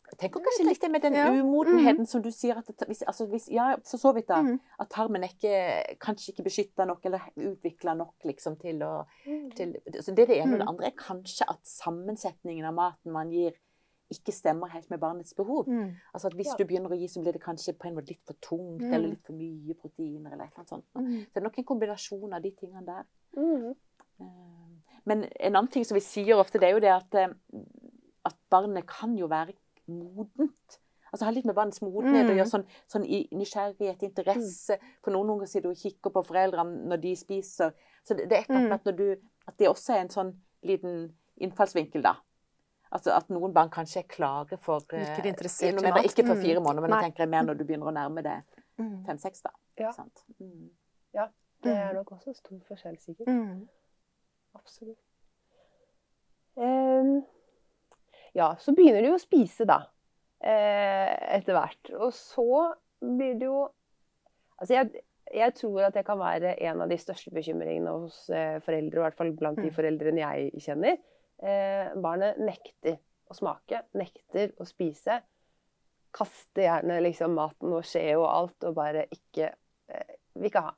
Jeg 0.06 0.20
tenker 0.22 0.44
kanskje 0.46 0.65
litt 0.68 0.84
det 0.84 0.89
med 0.94 1.02
den 1.02 1.15
ja. 1.18 1.26
umodenheten 1.34 2.06
mm. 2.06 2.10
som 2.10 2.22
du 2.22 2.30
sier 2.34 2.60
at 2.60 2.84
hvis, 2.88 3.02
altså 3.10 3.26
hvis, 3.30 3.48
Ja, 3.54 3.72
så 3.84 3.98
så 3.98 4.12
vidt, 4.13 4.28
da. 4.30 4.41
Mm. 4.46 4.60
At 4.80 4.91
tarmen 4.94 5.26
er 5.26 5.34
ikke, 5.34 5.98
kanskje 6.04 6.32
ikke 6.34 6.46
beskytta 6.46 6.86
nok 6.86 7.08
eller 7.10 7.26
utvikla 7.36 7.96
nok 7.98 8.28
liksom, 8.30 8.60
til 8.62 8.84
å 8.86 8.94
mm. 9.26 9.48
til, 9.58 9.74
så 9.98 10.13
Det 10.13 10.28
er 10.28 10.32
det 10.32 10.39
ene. 10.44 10.54
Og 10.54 10.62
det 10.62 10.68
mm. 10.68 10.74
andre 10.76 10.91
er 10.91 10.98
kanskje 11.00 11.48
at 11.50 11.62
sammensetningen 11.68 12.68
av 12.70 12.78
maten 12.78 13.15
man 13.15 13.34
gir, 13.34 13.58
ikke 14.13 14.36
stemmer 14.36 14.70
helt 14.76 14.91
med 14.94 15.02
barnets 15.02 15.34
behov. 15.34 15.65
Mm. 15.65 15.96
Altså 16.13 16.30
at 16.30 16.38
Hvis 16.38 16.54
ja. 16.54 16.60
du 16.60 16.70
begynner 16.70 16.94
å 16.94 17.00
gi, 17.00 17.10
så 17.10 17.26
blir 17.26 17.34
det 17.34 17.41
kanskje 17.41 17.74
på 17.74 17.89
en 17.89 17.98
måte 17.98 18.13
litt 18.13 18.22
for 18.30 18.38
tungt 18.46 18.86
mm. 18.86 18.91
eller 18.91 19.15
litt 19.15 19.26
for 19.26 19.38
mye 19.38 19.78
proteiner. 19.80 20.38
eller 20.38 20.46
et 20.46 20.70
sånt. 20.70 20.86
Mm. 20.94 21.26
Så 21.26 21.34
det 21.34 21.41
er 21.41 21.48
nok 21.50 21.58
en 21.60 21.70
kombinasjon 21.74 22.38
av 22.38 22.46
de 22.46 22.54
tingene 22.60 22.86
der. 22.86 23.10
Uh, 23.36 23.74
men 25.10 25.26
en 25.26 25.54
annen 25.54 25.72
ting 25.72 25.86
som 25.86 25.98
vi 25.98 26.04
sier 26.04 26.39
ofte, 26.39 26.60
det 26.62 26.70
er 26.70 26.76
jo 26.76 26.82
det 26.84 26.91
at, 26.94 27.18
eh, 27.20 27.62
at 28.26 28.38
barnet 28.52 28.88
kan 28.89 29.13
jo 29.18 29.30
være 29.32 29.54
modent. 29.91 30.80
Altså 31.12 31.30
ha 31.30 31.32
litt 31.32 31.46
med 31.48 31.56
barnets 31.56 31.80
modenhet 31.80 32.26
mm. 32.26 32.32
å 32.34 32.38
gjøre 32.39 32.52
sånn, 32.52 32.65
sånn 32.91 33.06
i 33.08 33.22
nysgjerrighet, 33.38 34.02
interesse. 34.04 34.76
Mm. 34.76 34.96
For 35.06 35.15
noen 35.15 35.36
unger 35.36 35.48
sitter 35.48 35.72
og 35.72 35.80
kikker 35.80 36.12
på 36.12 36.24
foreldrene 36.28 36.89
når 36.91 37.04
de 37.06 37.13
spiser. 37.15 37.76
Så 38.04 38.18
det, 38.18 38.26
det 38.32 38.39
er 38.39 38.44
et 38.44 38.50
eller 38.52 38.65
annet 38.65 38.89
mm. 38.89 39.30
at 39.48 39.62
det 39.62 39.70
også 39.70 39.96
er 39.96 40.04
en 40.04 40.12
sånn 40.12 40.34
liten 40.65 40.98
innfallsvinkel, 41.46 42.04
da. 42.04 42.18
Altså 42.96 43.13
at 43.15 43.32
noen 43.34 43.54
barn 43.56 43.72
kanskje 43.74 44.04
er 44.04 44.10
klare 44.12 44.60
for 44.62 44.84
Ikke 44.84 45.22
eh, 45.22 45.24
i. 45.70 46.10
Ikke 46.10 46.28
for 46.28 46.41
fire 46.41 46.62
måneder, 46.63 46.86
men 46.86 46.98
jeg 46.98 47.10
tenker 47.10 47.32
mer 47.32 47.48
når 47.48 47.60
du 47.60 47.65
begynner 47.68 47.91
å 47.91 47.96
nærme 47.96 48.26
deg 48.26 48.60
mm. 48.82 49.00
fem-seks, 49.08 49.46
da. 49.46 49.54
Ja. 49.80 49.94
Mm. 50.39 50.70
ja. 51.15 51.30
Det 51.65 51.74
er 51.74 51.96
nok 51.96 52.12
også 52.18 52.36
stor 52.38 52.60
forskjell, 52.68 53.00
sikkert. 53.02 53.32
Absolutt. 54.56 55.02
Um, 56.56 57.20
ja, 58.36 58.54
så 58.60 58.74
begynner 58.76 59.04
de 59.04 59.12
å 59.15 59.20
spise, 59.20 59.68
da. 59.68 59.82
Eh, 60.46 61.12
etter 61.38 61.56
hvert. 61.56 61.91
Og 61.98 62.13
så 62.15 62.46
blir 63.00 63.39
det 63.39 63.50
jo 63.50 63.65
Altså, 64.56 64.72
jeg, 64.72 65.02
jeg, 65.36 65.52
tror 65.58 65.82
at 65.84 65.96
det 65.98 66.06
kan 66.08 66.15
være 66.15 66.54
en 66.63 66.80
av 66.86 66.88
de 66.88 66.96
største 66.96 67.28
bekymringene 67.36 67.91
hos 67.91 68.22
eh, 68.32 68.62
foreldre, 68.63 69.02
i 69.02 69.04
hvert 69.04 69.18
fall 69.18 69.34
blant 69.36 69.60
de 69.60 69.68
mm. 69.68 69.74
foreldrene 69.76 70.22
jeg 70.22 70.62
kjenner. 70.63 71.02
Eh, 71.44 71.89
barnet 72.00 72.39
nekter 72.39 72.96
å 73.28 73.36
smake, 73.36 73.82
nekter 74.00 74.54
å 74.63 74.68
spise. 74.70 75.18
Kaster 76.15 76.63
gjerne 76.70 77.02
liksom 77.04 77.36
maten 77.36 77.76
og 77.76 77.84
skje 77.84 78.06
og 78.15 78.30
alt, 78.30 78.56
og 78.63 78.78
bare 78.80 79.04
ikke 79.12 79.52
Vil 80.36 80.48
ikke 80.50 80.63
ha. 80.63 80.72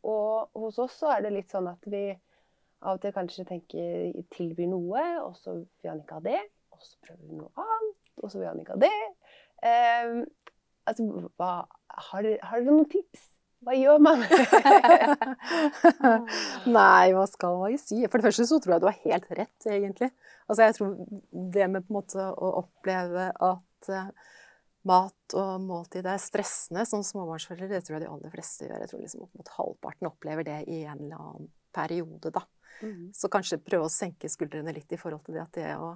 Eh, 0.00 0.10
og 0.10 0.64
hos 0.64 0.78
oss 0.78 0.98
så 1.02 1.14
er 1.14 1.24
det 1.24 1.34
litt 1.34 1.50
sånn 1.52 1.68
at 1.70 1.86
vi 1.90 2.08
av 2.80 2.96
og 2.96 3.02
til 3.02 3.12
kanskje 3.12 3.46
tenker 3.48 4.12
tilbyr 4.32 4.70
noe, 4.70 5.02
og 5.20 5.34
så 5.36 5.58
vil 5.58 5.90
han 5.92 6.00
ikke 6.00 6.20
ha 6.20 6.24
det. 6.24 6.40
Og 6.72 6.80
så 6.84 6.96
prøver 7.04 7.26
vi 7.26 7.40
noe 7.40 7.50
annet, 7.60 7.98
og 8.22 8.30
så 8.32 8.40
vil 8.40 8.48
han 8.48 8.62
ikke 8.62 8.78
ha 8.78 8.80
det. 8.86 8.94
Um, 9.60 10.22
altså, 10.88 11.08
hva, 11.36 11.50
har, 12.08 12.24
dere, 12.24 12.38
har 12.40 12.62
dere 12.62 12.72
noen 12.78 12.88
tips? 12.88 13.26
Hva 13.60 13.74
gjør 13.76 14.00
man? 14.00 14.22
Nei, 16.78 17.10
hva 17.12 17.26
skal 17.28 17.58
man 17.60 17.76
si? 17.76 17.98
For 18.06 18.16
det 18.16 18.30
første 18.30 18.46
så 18.48 18.56
tror 18.56 18.78
jeg 18.78 18.84
du 18.84 18.88
har 18.88 19.02
helt 19.02 19.34
rett, 19.36 19.66
egentlig. 19.68 20.08
Altså, 20.46 20.62
jeg 20.64 20.78
tror 20.78 20.94
det 21.52 21.68
med 21.68 21.84
på 21.84 21.92
en 21.92 21.98
måte 21.98 22.30
å 22.32 22.54
oppleve 22.62 23.28
at 23.36 23.92
uh, 23.92 24.30
mat 24.88 25.34
og 25.36 25.64
måltid 25.64 26.06
er 26.08 26.20
stressende 26.22 26.86
som 26.88 27.02
småbarnsforeldre, 27.04 27.68
det 27.72 27.82
tror 27.84 27.98
jeg 27.98 28.04
de 28.06 28.12
aller 28.12 28.32
fleste 28.32 28.66
gjør. 28.66 28.84
Jeg 28.84 28.92
tror 28.92 29.02
liksom 29.04 29.24
opp 29.26 29.40
mot 29.40 29.52
halvparten 29.56 30.08
opplever 30.08 30.46
det 30.46 30.60
i 30.72 30.82
en 30.84 31.02
eller 31.04 31.18
annen 31.20 31.50
periode, 31.74 32.32
da. 32.34 32.44
Mm. 32.80 33.10
Så 33.14 33.28
kanskje 33.32 33.60
prøve 33.60 33.88
å 33.88 33.92
senke 33.92 34.30
skuldrene 34.32 34.72
litt 34.74 34.92
i 34.92 34.98
forhold 35.00 35.26
til 35.26 35.36
det 35.36 35.44
at 35.44 35.58
det 35.58 35.74
å 35.76 35.92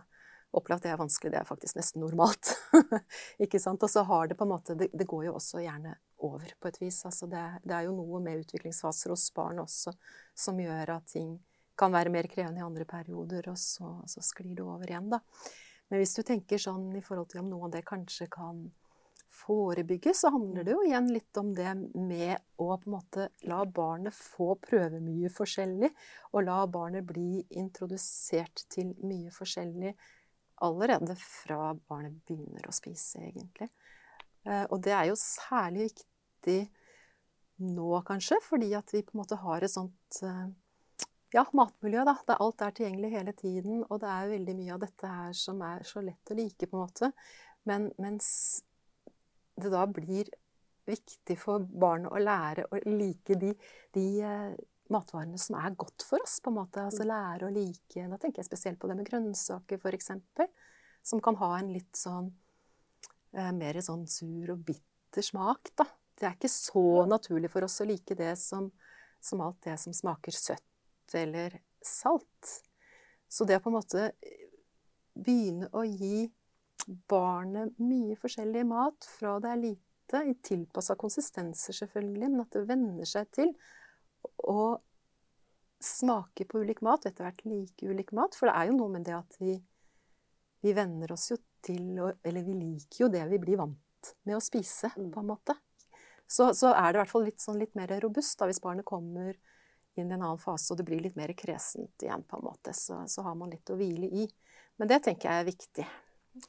oppleve 0.55 0.79
at 0.79 0.85
det 0.87 0.93
er 0.93 1.01
vanskelig, 1.01 1.33
det 1.35 1.41
er 1.41 1.49
faktisk 1.49 1.79
nesten 1.79 2.05
normalt. 2.05 2.53
ikke 3.45 3.59
sant? 3.63 3.83
Og 3.83 3.91
så 3.91 4.05
har 4.07 4.29
det 4.31 4.37
på 4.39 4.47
en 4.47 4.53
måte 4.53 4.77
det, 4.79 4.91
det, 4.95 5.07
går 5.11 5.27
jo 5.29 5.35
også 5.39 5.63
gjerne 5.65 5.97
over 6.25 6.55
på 6.61 6.71
et 6.71 6.81
vis. 6.83 7.01
Altså 7.09 7.27
det, 7.31 7.43
det, 7.65 7.75
er 7.75 7.89
jo 7.89 7.97
noe 7.97 8.21
med 8.23 8.45
utviklingsfaser 8.45 9.15
hos 9.15 9.27
barn 9.35 9.63
også 9.65 9.95
som 10.39 10.61
gjør 10.61 10.97
at 10.99 11.09
ting 11.11 11.37
kan 11.79 11.95
være 11.95 12.13
mer 12.15 12.29
krevende 12.31 12.63
i 12.63 12.65
andre 12.65 12.87
perioder, 12.87 13.49
og 13.51 13.59
så, 13.59 13.97
så 14.07 14.23
sklir 14.23 14.55
det 14.55 14.63
over 14.63 14.87
igjen, 14.87 15.11
da. 15.11 15.19
Men 15.95 16.01
hvis 16.03 16.17
du 16.19 16.25
tenker 16.27 16.59
sånn 16.59 16.89
i 16.99 17.01
forhold 17.07 17.29
til 17.31 17.45
om 17.45 17.53
noe 17.53 17.69
av 17.69 17.75
det 17.77 17.85
kanskje 17.87 18.27
kan 18.27 18.65
forebygge, 19.31 20.11
så 20.11 20.33
handler 20.35 20.67
det 20.67 20.73
jo 20.75 20.81
igjen 20.83 21.07
litt 21.15 21.39
om 21.39 21.53
det 21.55 21.71
med 21.95 22.35
å 22.59 22.67
på 22.73 22.89
en 22.89 22.95
måte 22.97 23.27
la 23.47 23.61
barnet 23.63 24.11
få 24.11 24.57
prøve 24.59 24.99
mye 24.99 25.31
forskjellig, 25.31 25.93
og 26.35 26.49
la 26.49 26.57
barnet 26.67 27.07
bli 27.07 27.45
introdusert 27.63 28.65
til 28.75 28.91
mye 29.07 29.31
forskjellig 29.39 29.95
allerede 30.67 31.15
fra 31.23 31.71
barnet 31.87 32.19
begynner 32.27 32.67
å 32.67 32.75
spise, 32.75 33.23
egentlig. 33.29 33.71
Eh, 34.51 34.67
og 34.67 34.83
det 34.83 34.99
er 34.99 35.13
jo 35.13 35.17
særlig 35.23 35.93
viktig 35.93 36.59
nå, 37.71 38.03
kanskje, 38.11 38.43
fordi 38.43 38.75
at 38.75 38.91
vi 38.91 39.07
på 39.07 39.15
en 39.15 39.23
måte 39.23 39.39
har 39.47 39.63
et 39.63 39.79
sånt 39.79 40.25
eh, 40.27 40.49
ja, 41.35 41.43
matmiljø, 41.53 42.05
da. 42.07 42.15
Der 42.29 42.43
alt 42.43 42.63
er 42.63 42.75
tilgjengelig 42.77 43.11
hele 43.15 43.33
tiden. 43.37 43.83
Og 43.89 44.01
det 44.03 44.11
er 44.11 44.31
veldig 44.31 44.55
mye 44.61 44.77
av 44.77 44.85
dette 44.85 45.11
her 45.11 45.35
som 45.39 45.63
er 45.67 45.83
så 45.89 46.03
lett 46.05 46.31
å 46.31 46.37
like, 46.39 46.69
på 46.69 46.79
en 46.79 46.85
måte. 46.85 47.11
Men 47.69 47.89
mens 48.03 48.29
det 49.59 49.71
da 49.73 49.85
blir 49.91 50.31
viktig 50.87 51.37
for 51.41 51.65
barnet 51.65 52.13
å 52.13 52.21
lære 52.21 52.67
å 52.69 52.79
like 52.87 53.39
de, 53.41 53.51
de 53.97 54.05
eh, 54.21 54.55
matvarene 54.93 55.39
som 55.41 55.57
er 55.59 55.77
godt 55.81 56.05
for 56.07 56.23
oss, 56.23 56.37
på 56.45 56.53
en 56.53 56.59
måte. 56.61 56.85
Altså 56.85 57.07
lære 57.09 57.49
å 57.49 57.55
like 57.55 58.07
Da 58.11 58.19
tenker 58.21 58.43
jeg 58.43 58.51
spesielt 58.51 58.79
på 58.83 58.91
det 58.91 58.99
med 58.99 59.09
grønnsaker, 59.09 59.81
f.eks. 59.81 60.13
Som 61.05 61.23
kan 61.25 61.39
ha 61.41 61.51
en 61.59 61.73
litt 61.75 61.99
sånn 61.99 62.29
eh, 63.35 63.51
mer 63.57 63.81
sånn 63.83 64.07
sur 64.11 64.55
og 64.55 64.63
bitter 64.69 65.25
smak, 65.25 65.73
da. 65.81 65.89
Det 66.15 66.29
er 66.29 66.37
ikke 66.37 66.53
så 66.53 66.85
naturlig 67.11 67.51
for 67.51 67.67
oss 67.67 67.81
å 67.83 67.89
like 67.89 68.15
det 68.15 68.37
som, 68.39 68.69
som 69.19 69.43
alt 69.43 69.65
det 69.67 69.75
som 69.83 69.97
smaker 69.97 70.37
søtt 70.37 70.69
eller 71.15 71.59
salt. 71.85 72.55
Så 73.29 73.45
det 73.45 73.59
å 73.59 73.65
på 73.65 73.73
en 73.73 73.77
måte 73.77 74.07
begynne 75.15 75.69
å 75.75 75.85
gi 75.85 76.29
barnet 77.09 77.77
mye 77.81 78.17
forskjellig 78.19 78.65
mat 78.69 79.07
fra 79.19 79.39
det 79.43 79.51
er 79.53 79.61
lite, 79.63 80.21
i 80.29 80.35
tilpassa 80.45 80.97
konsistenser 81.01 81.75
selvfølgelig, 81.75 82.29
men 82.29 82.43
at 82.43 82.53
det 82.53 82.67
venner 82.69 83.09
seg 83.09 83.31
til 83.33 83.55
å 84.45 84.75
smake 85.85 86.45
på 86.49 86.61
ulik 86.65 86.83
mat, 86.85 87.05
og 87.05 87.11
etter 87.11 87.27
hvert 87.27 87.45
like 87.49 87.89
ulik 87.89 88.13
mat. 88.17 88.37
For 88.37 88.49
det 88.49 88.57
er 88.57 88.69
jo 88.71 88.77
noe 88.79 88.93
med 88.93 89.05
det 89.09 89.17
at 89.17 89.37
vi, 89.41 89.57
vi 90.65 90.75
venner 90.77 91.13
oss 91.13 91.31
jo 91.33 91.41
til 91.65 91.97
å 92.05 92.11
Eller 92.21 92.45
vi 92.45 92.53
liker 92.59 93.07
jo 93.07 93.09
det 93.09 93.23
vi 93.31 93.39
blir 93.41 93.57
vant 93.57 94.11
med 94.29 94.37
å 94.37 94.43
spise, 94.45 94.91
Mm. 94.97 95.11
på 95.13 95.21
en 95.21 95.31
måte. 95.31 95.55
Så, 96.29 96.53
så 96.53 96.75
er 96.75 96.93
det 96.93 96.99
i 96.99 97.01
hvert 97.03 97.11
fall 97.11 97.25
litt, 97.25 97.41
sånn 97.41 97.59
litt 97.59 97.75
mer 97.75 97.89
robust 98.01 98.39
da, 98.39 98.49
hvis 98.49 98.61
barnet 98.61 98.85
kommer 98.85 99.37
inn 99.97 100.11
i 100.11 100.15
en 100.15 100.23
annen 100.23 100.39
fase 100.39 100.73
og 100.73 100.79
det 100.79 100.87
blir 100.87 101.01
litt 101.03 101.17
mer 101.17 101.29
kresent 101.35 102.03
igjen, 102.03 102.23
på 102.29 102.39
en 102.39 102.45
måte. 102.45 102.75
Så, 102.75 102.99
så 103.09 103.23
har 103.23 103.35
man 103.35 103.51
litt 103.51 103.71
å 103.71 103.77
hvile 103.79 104.07
i. 104.11 104.29
Men 104.79 104.89
det 104.89 105.03
tenker 105.05 105.31
jeg 105.31 105.41
er 105.41 105.51
viktig. 105.51 105.87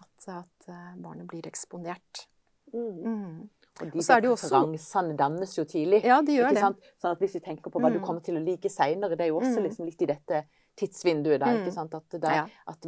At, 0.01 0.27
at 0.33 0.69
eh, 0.69 0.95
barnet 0.97 1.27
blir 1.29 1.45
eksponert. 1.45 2.25
Mm. 2.73 3.03
Mm. 3.05 3.49
Og 3.81 3.91
de 3.91 3.99
er 3.99 4.21
også- 4.29 4.49
preferansene 4.49 5.15
dannes 5.19 5.53
jo 5.57 5.65
tidlig. 5.67 6.03
Ja, 6.07 6.21
de 6.21 6.31
gjør 6.37 6.53
det. 6.55 6.61
Sånn 7.01 7.11
at 7.11 7.19
hvis 7.19 7.33
vi 7.35 7.41
tenker 7.43 7.69
på 7.69 7.79
hva 7.83 7.91
du 7.91 7.99
Mm. 7.99 8.05
kommer 8.05 8.23
til 8.23 8.35
å 8.39 8.43
like 8.43 8.69
seinere, 8.71 9.17
det 9.17 9.21
er 9.27 9.27
jo 9.33 9.39
også 9.41 9.59
Mm. 9.59 9.63
liksom 9.67 9.85
litt 9.85 10.01
i 10.01 10.05
dette 10.05 10.45
tidsvinduet 10.77 11.39
da, 11.39 11.45
Mm. 11.47 11.59
ikke 11.65 11.73
sant? 11.73 11.93
At, 11.93 12.09
da, 12.19 12.29
Ja. 12.33 12.47
at 12.67 12.85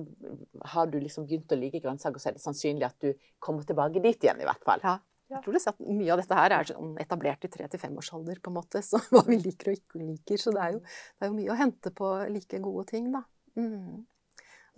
har 0.66 0.86
du 0.88 1.00
liksom 1.00 1.28
begynt 1.28 1.48
å 1.52 1.60
like 1.60 1.80
grønnsaker, 1.84 2.18
så 2.20 2.28
er 2.30 2.34
det 2.34 2.42
sannsynlig 2.42 2.84
at 2.86 3.00
du 3.00 3.14
kommer 3.40 3.64
tilbake 3.64 4.02
dit 4.02 4.20
igjen, 4.20 4.40
i 4.42 4.46
hvert 4.46 4.64
fall. 4.64 4.80
Ja. 4.84 4.98
Jeg 5.28 5.44
tror 5.44 5.58
det 5.58 5.62
at 5.68 5.80
mye 5.84 6.12
av 6.14 6.22
dette 6.22 6.36
her 6.40 6.54
er 6.56 6.68
sånn 6.70 6.94
etablert 7.04 7.44
i 7.44 7.50
tre 7.52 7.66
til 7.68 7.82
femårsalder, 7.82 8.40
på 8.40 8.52
en 8.52 8.58
måte. 8.58 8.82
Så 8.90 9.02
hva 9.12 9.24
vi 9.28 9.40
liker 9.42 9.72
og 9.74 9.80
ikke 9.80 10.04
liker. 10.04 10.42
Så 10.42 10.54
det 10.56 10.64
er 10.64 10.76
jo, 10.78 10.84
det 10.84 11.26
er 11.26 11.32
jo 11.32 11.40
mye 11.40 11.54
å 11.54 11.60
hente 11.60 11.94
på 11.96 12.12
like 12.32 12.62
gode 12.64 12.88
ting, 12.94 13.10
da. 13.16 13.24
Mm. 13.60 14.06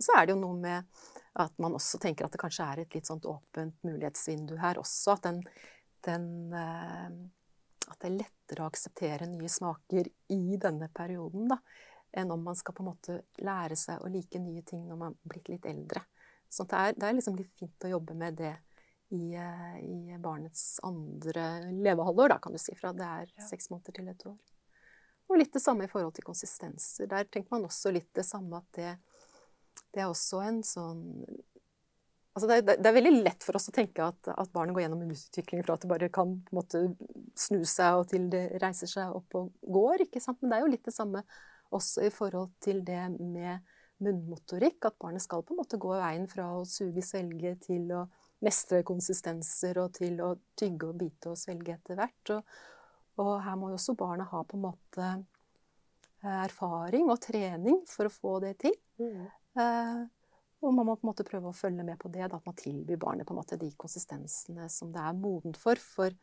Og 0.00 0.06
så 0.06 0.16
er 0.16 0.26
det 0.26 0.32
jo 0.32 0.40
noe 0.40 0.56
med 0.56 1.02
at 1.40 1.52
man 1.60 1.74
også 1.76 2.00
tenker 2.00 2.24
at 2.24 2.32
det 2.32 2.40
kanskje 2.40 2.66
er 2.66 2.80
et 2.82 2.94
litt 2.96 3.06
sånt 3.06 3.26
åpent 3.28 3.76
mulighetsvindu 3.86 4.56
her 4.58 4.80
også. 4.80 5.18
At 5.18 5.28
den, 5.28 5.42
den 6.06 6.24
eh, 6.56 7.10
At 7.90 7.98
det 8.00 8.08
er 8.08 8.16
lettere 8.16 8.64
å 8.64 8.70
akseptere 8.70 9.28
nye 9.28 9.50
smaker 9.50 10.08
i 10.32 10.56
denne 10.62 10.88
perioden, 10.94 11.50
da. 11.52 11.60
Enn 12.16 12.32
om 12.34 12.42
man 12.42 12.56
skal 12.58 12.74
på 12.74 12.82
en 12.82 12.88
måte 12.90 13.20
lære 13.44 13.76
seg 13.78 14.02
å 14.02 14.10
like 14.10 14.40
nye 14.42 14.64
ting 14.66 14.82
når 14.88 14.98
man 14.98 15.14
er 15.14 15.34
blitt 15.34 15.52
litt 15.52 15.68
eldre. 15.68 16.02
Så 16.50 16.66
det 16.66 16.80
er, 16.80 16.96
det 16.96 17.06
er 17.06 17.14
liksom 17.14 17.36
litt 17.38 17.52
fint 17.54 17.86
å 17.86 17.92
jobbe 17.92 18.16
med 18.18 18.40
det 18.40 18.56
i, 19.10 19.34
eh, 19.34 19.76
i 19.82 20.18
barnets 20.22 20.80
andre 20.86 21.46
levehalvår, 21.72 22.28
da, 22.34 22.38
kan 22.38 22.52
du 22.54 22.58
si. 22.62 22.74
Fra 22.78 22.92
det 22.92 23.06
er 23.06 23.26
Ja. 23.36 23.46
seks 23.48 23.70
måneder 23.70 23.92
til 23.94 24.08
et 24.08 24.26
år. 24.26 24.38
Og 25.30 25.38
litt 25.38 25.52
det 25.52 25.62
samme 25.62 25.84
i 25.84 25.90
forhold 25.90 26.14
til 26.14 26.24
konsistenser. 26.24 27.06
Der 27.08 27.24
tenker 27.24 27.50
man 27.50 27.64
også 27.68 27.92
litt 27.92 28.12
det 28.14 28.24
samme 28.24 28.56
at 28.56 28.72
det, 28.72 28.98
det 29.92 30.02
er 30.02 30.10
også 30.10 30.42
en 30.46 30.62
sånn 30.62 31.24
Altså 32.30 32.46
det, 32.46 32.56
er, 32.70 32.76
det 32.78 32.86
er 32.86 32.94
veldig 32.94 33.24
lett 33.24 33.42
for 33.42 33.56
oss 33.58 33.68
å 33.68 33.72
tenke 33.74 34.04
at, 34.06 34.28
at 34.28 34.52
barnet 34.54 34.72
går 34.72 34.84
gjennom 34.84 35.00
en 35.02 35.10
utvikling 35.10 35.64
fra 35.66 35.74
at 35.74 35.82
det 35.82 35.88
bare 35.90 36.08
kan 36.14 36.36
måte 36.54 36.96
snu 37.34 37.64
seg 37.66 37.98
og 37.98 38.06
til 38.08 38.28
det 38.30 38.44
reiser 38.62 38.86
seg 38.86 39.16
opp 39.18 39.34
og 39.34 39.50
går. 39.66 40.04
ikke 40.06 40.22
sant? 40.22 40.38
Men 40.40 40.50
det 40.52 40.56
er 40.56 40.62
jo 40.62 40.70
litt 40.70 40.84
det 40.86 40.94
samme 40.94 41.24
også 41.74 42.06
i 42.06 42.12
forhold 42.14 42.52
til 42.62 42.84
det 42.86 43.02
med 43.18 43.66
munnmotorikk. 43.98 44.78
At 44.86 44.98
barnet 45.02 45.22
skal 45.26 45.42
på 45.42 45.56
en 45.56 45.60
måte 45.64 45.80
gå 45.82 45.90
veien 45.90 46.28
fra 46.30 46.46
å 46.54 46.62
suge, 46.64 47.02
svelge 47.02 47.56
til 47.66 47.90
å 47.98 48.04
mestre 48.44 48.82
konsistenser 48.86 49.80
og 49.82 49.92
til 49.98 50.20
å 50.24 50.34
tygge 50.58 50.88
og 50.88 51.00
bite 51.00 51.32
og 51.32 51.40
svelge 51.40 51.74
etter 51.76 51.98
hvert. 51.98 52.32
Og, 52.36 52.54
og 53.20 53.34
her 53.44 53.58
må 53.60 53.72
jo 53.72 53.80
også 53.80 53.96
barna 53.98 54.26
ha 54.30 54.44
på 54.46 54.56
en 54.56 54.64
måte 54.64 55.10
eh, 55.10 56.38
erfaring 56.46 57.10
og 57.10 57.20
trening 57.24 57.82
for 57.90 58.08
å 58.08 58.14
få 58.14 58.38
det 58.44 58.56
til. 58.64 58.76
Mm. 59.02 59.28
Eh, 59.60 60.00
og 60.60 60.74
man 60.76 60.88
må 60.88 60.96
på 60.96 61.06
en 61.06 61.12
måte 61.12 61.24
prøve 61.24 61.48
å 61.48 61.56
følge 61.56 61.84
med 61.86 61.96
på 62.00 62.10
det, 62.12 62.26
da, 62.28 62.36
at 62.36 62.48
man 62.48 62.56
tilbyr 62.58 63.00
barnet 63.00 63.28
på 63.28 63.32
en 63.32 63.40
måte 63.40 63.60
de 63.60 63.70
konsistensene 63.80 64.68
som 64.72 64.90
det 64.92 65.00
er 65.00 65.16
modent 65.16 65.56
for. 65.60 65.80
For 65.80 66.16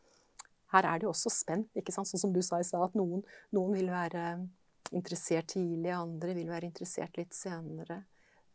her 0.73 0.85
er 0.85 0.99
det 0.99 1.07
jo 1.07 1.13
også 1.13 1.31
spenn, 1.33 1.65
ikke 1.77 1.95
sant? 1.95 2.09
sånn 2.09 2.21
som 2.27 2.35
du 2.35 2.43
sa 2.45 2.59
i 2.61 2.67
stad, 2.67 2.83
at 2.85 2.97
noen, 2.97 3.23
noen 3.55 3.73
vil 3.73 3.89
være 3.89 4.27
interessert 4.95 5.49
tidlig, 5.55 5.91
andre 5.95 6.35
vil 6.37 6.51
være 6.51 6.69
interessert 6.69 7.17
litt 7.17 7.33
senere. 7.35 8.03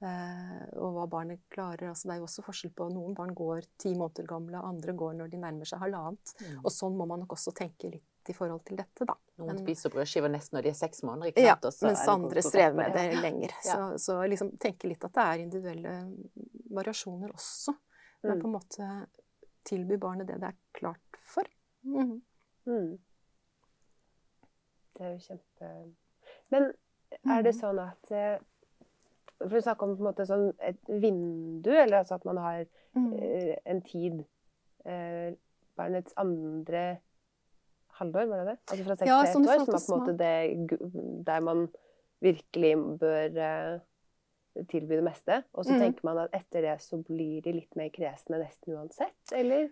Eh, 0.03 0.63
og 0.83 0.95
hva 0.97 1.05
barnet 1.09 1.41
klarer. 1.49 1.89
Altså, 1.93 2.09
det 2.09 2.15
er 2.17 2.19
jo 2.19 2.25
også 2.27 2.43
forskjell 2.43 2.73
på 2.75 2.89
Noen 2.93 3.15
barn 3.15 3.35
går 3.39 3.63
ti 3.79 3.93
måneder 3.95 4.27
gamle, 4.27 4.59
andre 4.67 4.93
går 4.99 5.15
når 5.15 5.31
de 5.31 5.39
nærmer 5.39 5.65
seg 5.69 5.79
halvannet. 5.79 6.33
Mm. 6.43 6.57
Og 6.65 6.71
sånn 6.75 6.97
må 6.99 7.07
man 7.07 7.21
nok 7.23 7.37
også 7.37 7.53
tenke 7.55 7.91
litt 7.93 8.03
i 8.29 8.33
forhold 8.35 8.65
til 8.65 8.77
dette, 8.77 9.05
da. 9.07 9.15
Noen 9.39 9.55
Men- 9.57 9.63
spiser 9.65 9.91
brødskiver 9.91 10.31
nesten 10.31 10.57
når 10.59 10.63
de 10.63 10.69
er 10.71 10.75
seks 10.75 11.03
måneder. 11.03 11.31
ikke 11.33 11.43
sant? 11.47 11.63
Ja, 11.65 11.71
så 11.71 11.87
mens 11.87 12.09
andre 12.09 12.43
strever 12.43 12.75
med 12.77 12.93
det 12.95 13.23
lenger. 13.23 13.51
Ja. 13.65 13.77
Så, 13.97 13.99
så 13.99 14.29
liksom 14.29 14.57
tenke 14.59 14.89
litt 14.91 15.05
at 15.05 15.13
det 15.13 15.23
er 15.23 15.39
individuelle 15.47 15.95
variasjoner 16.71 17.31
også. 17.33 17.75
Men 18.25 18.39
Mm. 18.39 18.43
på 18.43 18.47
en 18.47 18.53
måte 18.59 19.07
tilby 19.65 19.97
barnet 19.99 20.27
det 20.27 20.41
det 20.41 20.49
er 20.51 20.59
klart 20.75 21.17
for. 21.21 21.45
Mm. 21.85 22.23
Mm. 22.67 22.99
Det 24.95 25.01
er 25.07 25.13
jo 25.15 25.19
kjempe 25.19 25.95
Men 26.51 26.73
er 27.27 27.43
det 27.43 27.55
Mhm. 27.55 27.61
sånn 27.61 27.79
at 27.89 28.11
eh, 28.13 28.39
For 29.43 29.59
du 29.59 29.65
snakker 29.65 29.87
om 29.87 29.95
på 29.97 30.05
en 30.05 30.09
måte 30.11 30.27
sånn 30.29 30.51
et 30.63 30.81
vindu, 30.89 31.71
eller 31.71 32.03
altså 32.03 32.19
at 32.19 32.27
man 32.29 32.41
har 32.43 32.65
mm. 32.97 33.09
eh, 33.19 33.55
en 33.73 33.81
tid 33.87 34.21
eh, 34.87 35.33
Barnets 35.79 36.15
andre 36.21 36.83
halvår, 37.99 38.27
var 38.29 38.43
det 38.43 38.53
det? 38.53 38.59
Altså 38.67 38.85
fra 38.87 38.97
seks 38.99 39.09
Ja, 39.09 39.21
til 39.23 39.31
ett 39.31 39.31
år, 39.31 39.33
som 39.33 39.47
er 39.49 39.65
på 39.65 39.79
en 39.79 40.03
måte 40.03 40.17
det 40.21 41.25
der 41.27 41.45
man 41.45 41.65
virkelig 42.23 42.73
bør 43.01 43.41
eh, 43.47 44.65
tilby 44.71 44.99
det 44.99 45.07
meste. 45.07 45.43
Og 45.53 45.67
så 45.67 45.75
mm. 45.75 45.85
tenker 45.87 46.09
man 46.09 46.25
at 46.25 46.37
etter 46.37 46.67
det 46.67 46.77
så 46.85 47.01
blir 47.03 47.43
de 47.45 47.57
litt 47.57 47.79
mer 47.79 47.93
kresne 47.95 48.41
nesten 48.43 48.77
uansett, 48.77 49.23
eller? 49.35 49.71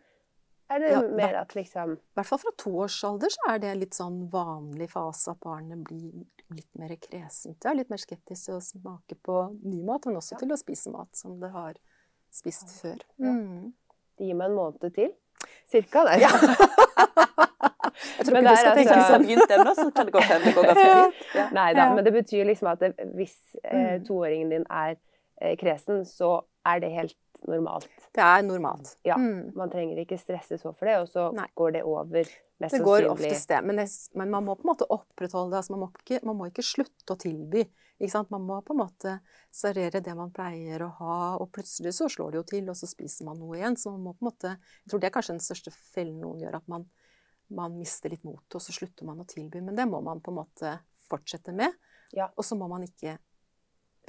Er 0.70 0.78
det 0.78 0.90
Ja, 0.92 1.00
mer 1.02 1.34
at 1.40 1.54
liksom 1.56 1.96
I 1.96 2.14
hvert 2.14 2.26
fall 2.28 2.38
fra 2.38 2.52
toårsalder 2.56 3.28
så 3.34 3.54
er 3.54 3.58
det 3.58 3.72
litt 3.80 3.96
sånn 3.96 4.28
vanlig 4.30 4.86
fase 4.92 5.32
at 5.32 5.40
barnet 5.42 5.82
blir 5.84 6.24
litt 6.54 6.68
mer 6.78 6.94
kresent. 6.96 7.64
Ja, 7.64 7.72
litt 7.74 7.90
mer 7.90 7.98
skeptisk 7.98 8.44
til 8.46 8.54
å 8.54 8.60
smake 8.62 9.16
på 9.26 9.40
ny 9.64 9.82
mat, 9.82 10.06
men 10.06 10.16
også 10.16 10.32
Ja. 10.36 10.38
til 10.38 10.48
å 10.54 10.58
spise 10.58 10.90
mat 10.92 11.08
som 11.16 11.40
det 11.40 11.50
har 11.50 11.74
spist 12.30 12.66
Ja. 12.68 12.76
før. 12.82 12.98
Ja. 13.18 13.32
Mhm. 13.32 13.72
Det 14.18 14.26
gir 14.26 14.34
meg 14.34 14.50
en 14.50 14.56
måned 14.56 14.94
til. 14.94 15.12
Cirka. 15.70 16.04
Nei. 16.04 16.18
Jeg 18.20 18.26
tror 18.26 18.34
Men 18.36 18.44
ikke 18.44 18.50
du 18.50 18.56
skal 18.60 18.76
tenke 18.76 18.94
altså- 18.94 19.12
sånn 19.14 19.24
begynt 19.26 19.50
ennå, 19.56 19.74
så 19.74 19.90
kan 19.94 20.06
det 20.06 20.12
gå 20.14 20.20
fem. 20.22 20.42
Det 20.44 20.54
går 20.54 20.64
ganske 20.70 20.94
fint. 20.94 21.34
Ja. 21.34 21.48
Nei 21.50 21.72
da, 21.74 21.80
Ja. 21.88 21.94
men 21.94 22.04
det 22.04 22.12
betyr 22.12 22.44
liksom 22.46 22.68
at 22.72 22.78
det, 22.80 22.96
hvis 23.16 23.36
eh, 23.64 23.98
Mm. 23.98 24.04
toåringen 24.06 24.50
din 24.50 24.64
er 24.70 24.96
eh, 25.40 25.56
kresen, 25.56 26.04
så 26.04 26.42
er 26.66 26.80
det 26.80 26.90
helt 26.92 27.16
normalt. 27.48 27.88
Det 28.10 28.22
er 28.26 28.42
normalt. 28.42 28.96
Ja. 29.06 29.16
Mm. 29.18 29.52
Man 29.54 29.70
trenger 29.70 30.00
ikke 30.02 30.18
stresse 30.18 30.58
så 30.58 30.72
for 30.74 30.88
det, 30.88 30.96
og 31.02 31.10
så 31.10 31.28
Nei. 31.34 31.46
går 31.54 31.76
det 31.78 31.82
over. 31.86 32.30
Mest 32.60 32.74
Det 32.74 32.82
går 32.84 33.06
oftest 33.08 33.48
det, 33.48 33.60
men, 33.64 33.78
det, 33.78 33.86
men 34.18 34.32
man 34.34 34.44
må 34.44 34.56
på 34.58 34.66
en 34.66 34.72
måte 34.72 34.88
opprettholde 34.90 35.54
det. 35.54 35.60
Altså 35.62 35.72
man, 35.72 35.84
må 35.84 35.88
ikke, 35.94 36.18
man 36.26 36.36
må 36.36 36.48
ikke 36.50 36.64
slutte 36.66 37.14
å 37.14 37.20
tilby. 37.20 37.64
Man 38.28 38.44
må 38.48 38.58
på 38.64 38.74
en 38.74 38.80
måte 38.80 39.14
servere 39.52 40.00
det 40.04 40.12
man 40.16 40.32
pleier 40.32 40.82
å 40.82 40.90
ha, 40.98 41.16
og 41.40 41.50
plutselig 41.54 41.92
så 41.96 42.08
slår 42.10 42.32
det 42.32 42.40
jo 42.40 42.44
til, 42.50 42.68
og 42.72 42.76
så 42.76 42.88
spiser 42.90 43.28
man 43.28 43.38
noe 43.40 43.58
igjen. 43.58 43.78
Så 43.78 43.92
man 43.94 44.04
må 44.08 44.14
på 44.16 44.24
en 44.24 44.30
måte 44.32 44.54
Jeg 44.56 44.90
tror 44.90 45.00
det 45.00 45.10
er 45.10 45.16
kanskje 45.16 45.36
den 45.36 45.46
største 45.46 45.72
fellen 45.72 46.20
noen 46.20 46.42
gjør, 46.42 46.58
at 46.58 46.68
man, 46.72 46.86
man 47.54 47.78
mister 47.78 48.12
litt 48.12 48.26
motet, 48.26 48.58
og 48.58 48.64
så 48.64 48.74
slutter 48.74 49.06
man 49.08 49.22
å 49.22 49.28
tilby. 49.28 49.62
Men 49.64 49.78
det 49.78 49.86
må 49.88 50.02
man 50.04 50.20
på 50.24 50.34
en 50.34 50.40
måte 50.42 50.76
fortsette 51.06 51.54
med. 51.54 51.76
Ja. 52.16 52.28
Og 52.34 52.44
så 52.44 52.58
må 52.58 52.66
man 52.72 52.84
ikke 52.88 53.20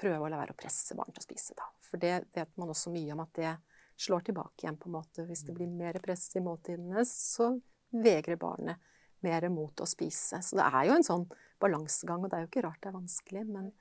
prøve 0.01 0.25
å 0.25 0.31
la 0.31 0.41
være 0.41 0.55
å 0.55 0.59
presse 0.59 0.97
barn 0.97 1.13
til 1.13 1.21
å 1.21 1.27
spise, 1.27 1.55
da. 1.59 1.67
For 1.85 2.01
det 2.01 2.15
vet 2.33 2.55
man 2.57 2.71
også 2.71 2.91
mye 2.93 3.13
om 3.13 3.21
at 3.23 3.35
det 3.37 3.51
slår 3.97 4.23
tilbake 4.29 4.63
igjen, 4.65 4.77
på 4.77 4.89
en 4.89 4.95
måte. 4.99 5.25
Hvis 5.27 5.43
det 5.45 5.53
blir 5.55 5.67
mer 5.67 5.93
press 6.03 6.29
i 6.35 6.39
måltidene, 6.41 7.03
så 7.05 7.59
vegrer 7.91 8.37
barnet 8.37 8.77
mer 9.21 9.49
mot 9.49 9.75
å 9.81 9.85
spise. 9.85 10.39
Så 10.41 10.55
det 10.57 10.65
er 10.73 10.85
jo 10.89 10.95
en 10.95 11.03
sånn 11.05 11.25
balansegang, 11.61 12.23
og 12.23 12.29
det 12.31 12.37
er 12.39 12.45
jo 12.45 12.49
ikke 12.49 12.63
rart 12.65 12.81
det 12.81 12.89
er 12.89 12.97
vanskelig, 12.99 13.45
men 13.47 13.71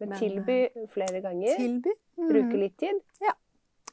Men 0.00 0.08
men, 0.08 0.18
tilby 0.18 0.56
flere 0.90 1.20
ganger. 1.22 1.56
tilby. 1.56 1.90
Mm. 2.18 2.28
Bruke 2.28 2.56
litt 2.58 2.76
tid. 2.78 2.98
Ja. 3.22 3.32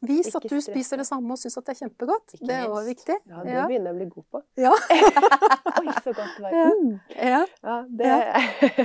Vis 0.01 0.33
at 0.35 0.41
du 0.49 0.55
spiser 0.63 0.97
det 0.97 1.05
samme 1.05 1.31
og 1.35 1.37
syns 1.37 1.57
at 1.59 1.65
det 1.67 1.75
er 1.75 1.85
kjempegodt. 1.85 2.33
Ikke 2.33 2.47
Det 2.47 2.55
er 2.55 2.67
også 2.67 2.85
viktig. 2.87 3.17
Ja, 3.27 3.43
det 3.43 3.51
Ja. 3.53 3.65
begynner 3.67 3.91
jeg 3.91 3.93
å 3.93 3.99
bli 3.99 4.05
god 4.15 4.25
på. 4.31 4.41
Ja. 4.57 4.71
Oi, 5.79 5.93
så 6.03 6.13
godt 6.15 6.35
det 6.37 6.41
var. 6.41 6.51
Ja. 6.51 6.69
Mm. 6.73 6.99
Ja. 7.13 7.83
Det, 7.89 8.07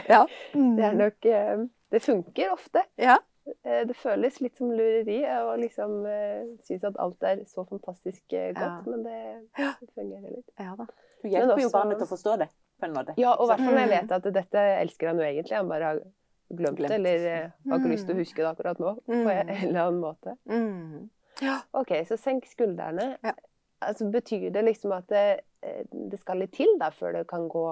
Ja. 0.08 0.26
Det 0.76 0.84
er 0.84 0.92
nok 0.98 1.24
eh, 1.26 1.64
Det 1.90 2.02
funker 2.02 2.52
ofte. 2.52 2.82
Ja. 2.98 3.18
Eh, 3.44 3.82
det 3.88 3.94
føles 4.00 4.40
litt 4.40 4.56
som 4.56 4.70
lureri 4.72 5.18
å 5.28 5.54
liksom 5.60 5.96
uh, 6.08 6.44
synes 6.64 6.86
at 6.88 6.98
alt 7.02 7.26
er 7.28 7.42
så 7.48 7.64
fantastisk 7.68 8.22
uh, 8.32 8.50
godt, 8.56 8.60
ja. 8.60 8.76
men 8.88 9.04
det, 9.04 9.20
det, 9.58 9.88
fungerer 9.92 10.30
litt. 10.30 10.50
Ja 10.60 10.72
da. 10.78 10.86
Du 11.20 11.28
hjelper 11.28 11.52
også, 11.56 11.66
jo 11.66 11.72
barnet 11.74 12.00
til 12.00 12.06
å 12.06 12.12
forstå 12.12 12.36
det 12.40 12.48
på 12.80 12.88
en 12.88 12.94
måte. 12.96 13.16
Ja, 13.20 13.34
og 13.36 13.46
i 13.46 13.52
hvert 13.52 13.64
fall 13.64 13.74
når 13.76 13.82
jeg 13.82 13.90
mm. 13.90 13.96
vet 13.96 14.14
at 14.16 14.28
dette 14.38 14.64
elsker 14.78 15.10
han 15.10 15.20
jo 15.20 15.26
egentlig. 15.28 15.56
Han 15.60 15.72
bare 15.72 15.90
har 15.90 16.02
glemt, 16.56 16.80
det, 16.80 16.90
eller 16.96 17.26
uh, 17.26 17.54
har 17.68 17.82
ikke 17.82 17.92
lyst 17.92 18.08
til 18.08 18.14
å 18.14 18.18
mm. 18.18 18.24
huske 18.24 18.40
det 18.40 18.50
akkurat 18.50 18.80
nå 18.80 18.94
på 19.04 19.18
en 19.18 19.26
mm. 19.28 19.54
eller 19.58 19.80
annen 19.84 20.00
måte. 20.00 20.36
Mm. 20.48 21.10
Ja. 21.44 21.60
OK, 21.76 21.96
så 22.08 22.20
senk 22.20 22.48
skuldrene. 22.48 23.14
Ja. 23.24 23.36
Altså, 23.84 24.08
betyr 24.08 24.48
det 24.54 24.64
liksom 24.64 24.94
at 24.96 25.10
det, 25.12 25.26
det 25.92 26.16
skal 26.22 26.40
litt 26.40 26.54
til 26.56 26.78
da, 26.80 26.88
før 26.94 27.18
det 27.18 27.26
kan 27.28 27.50
gå 27.52 27.66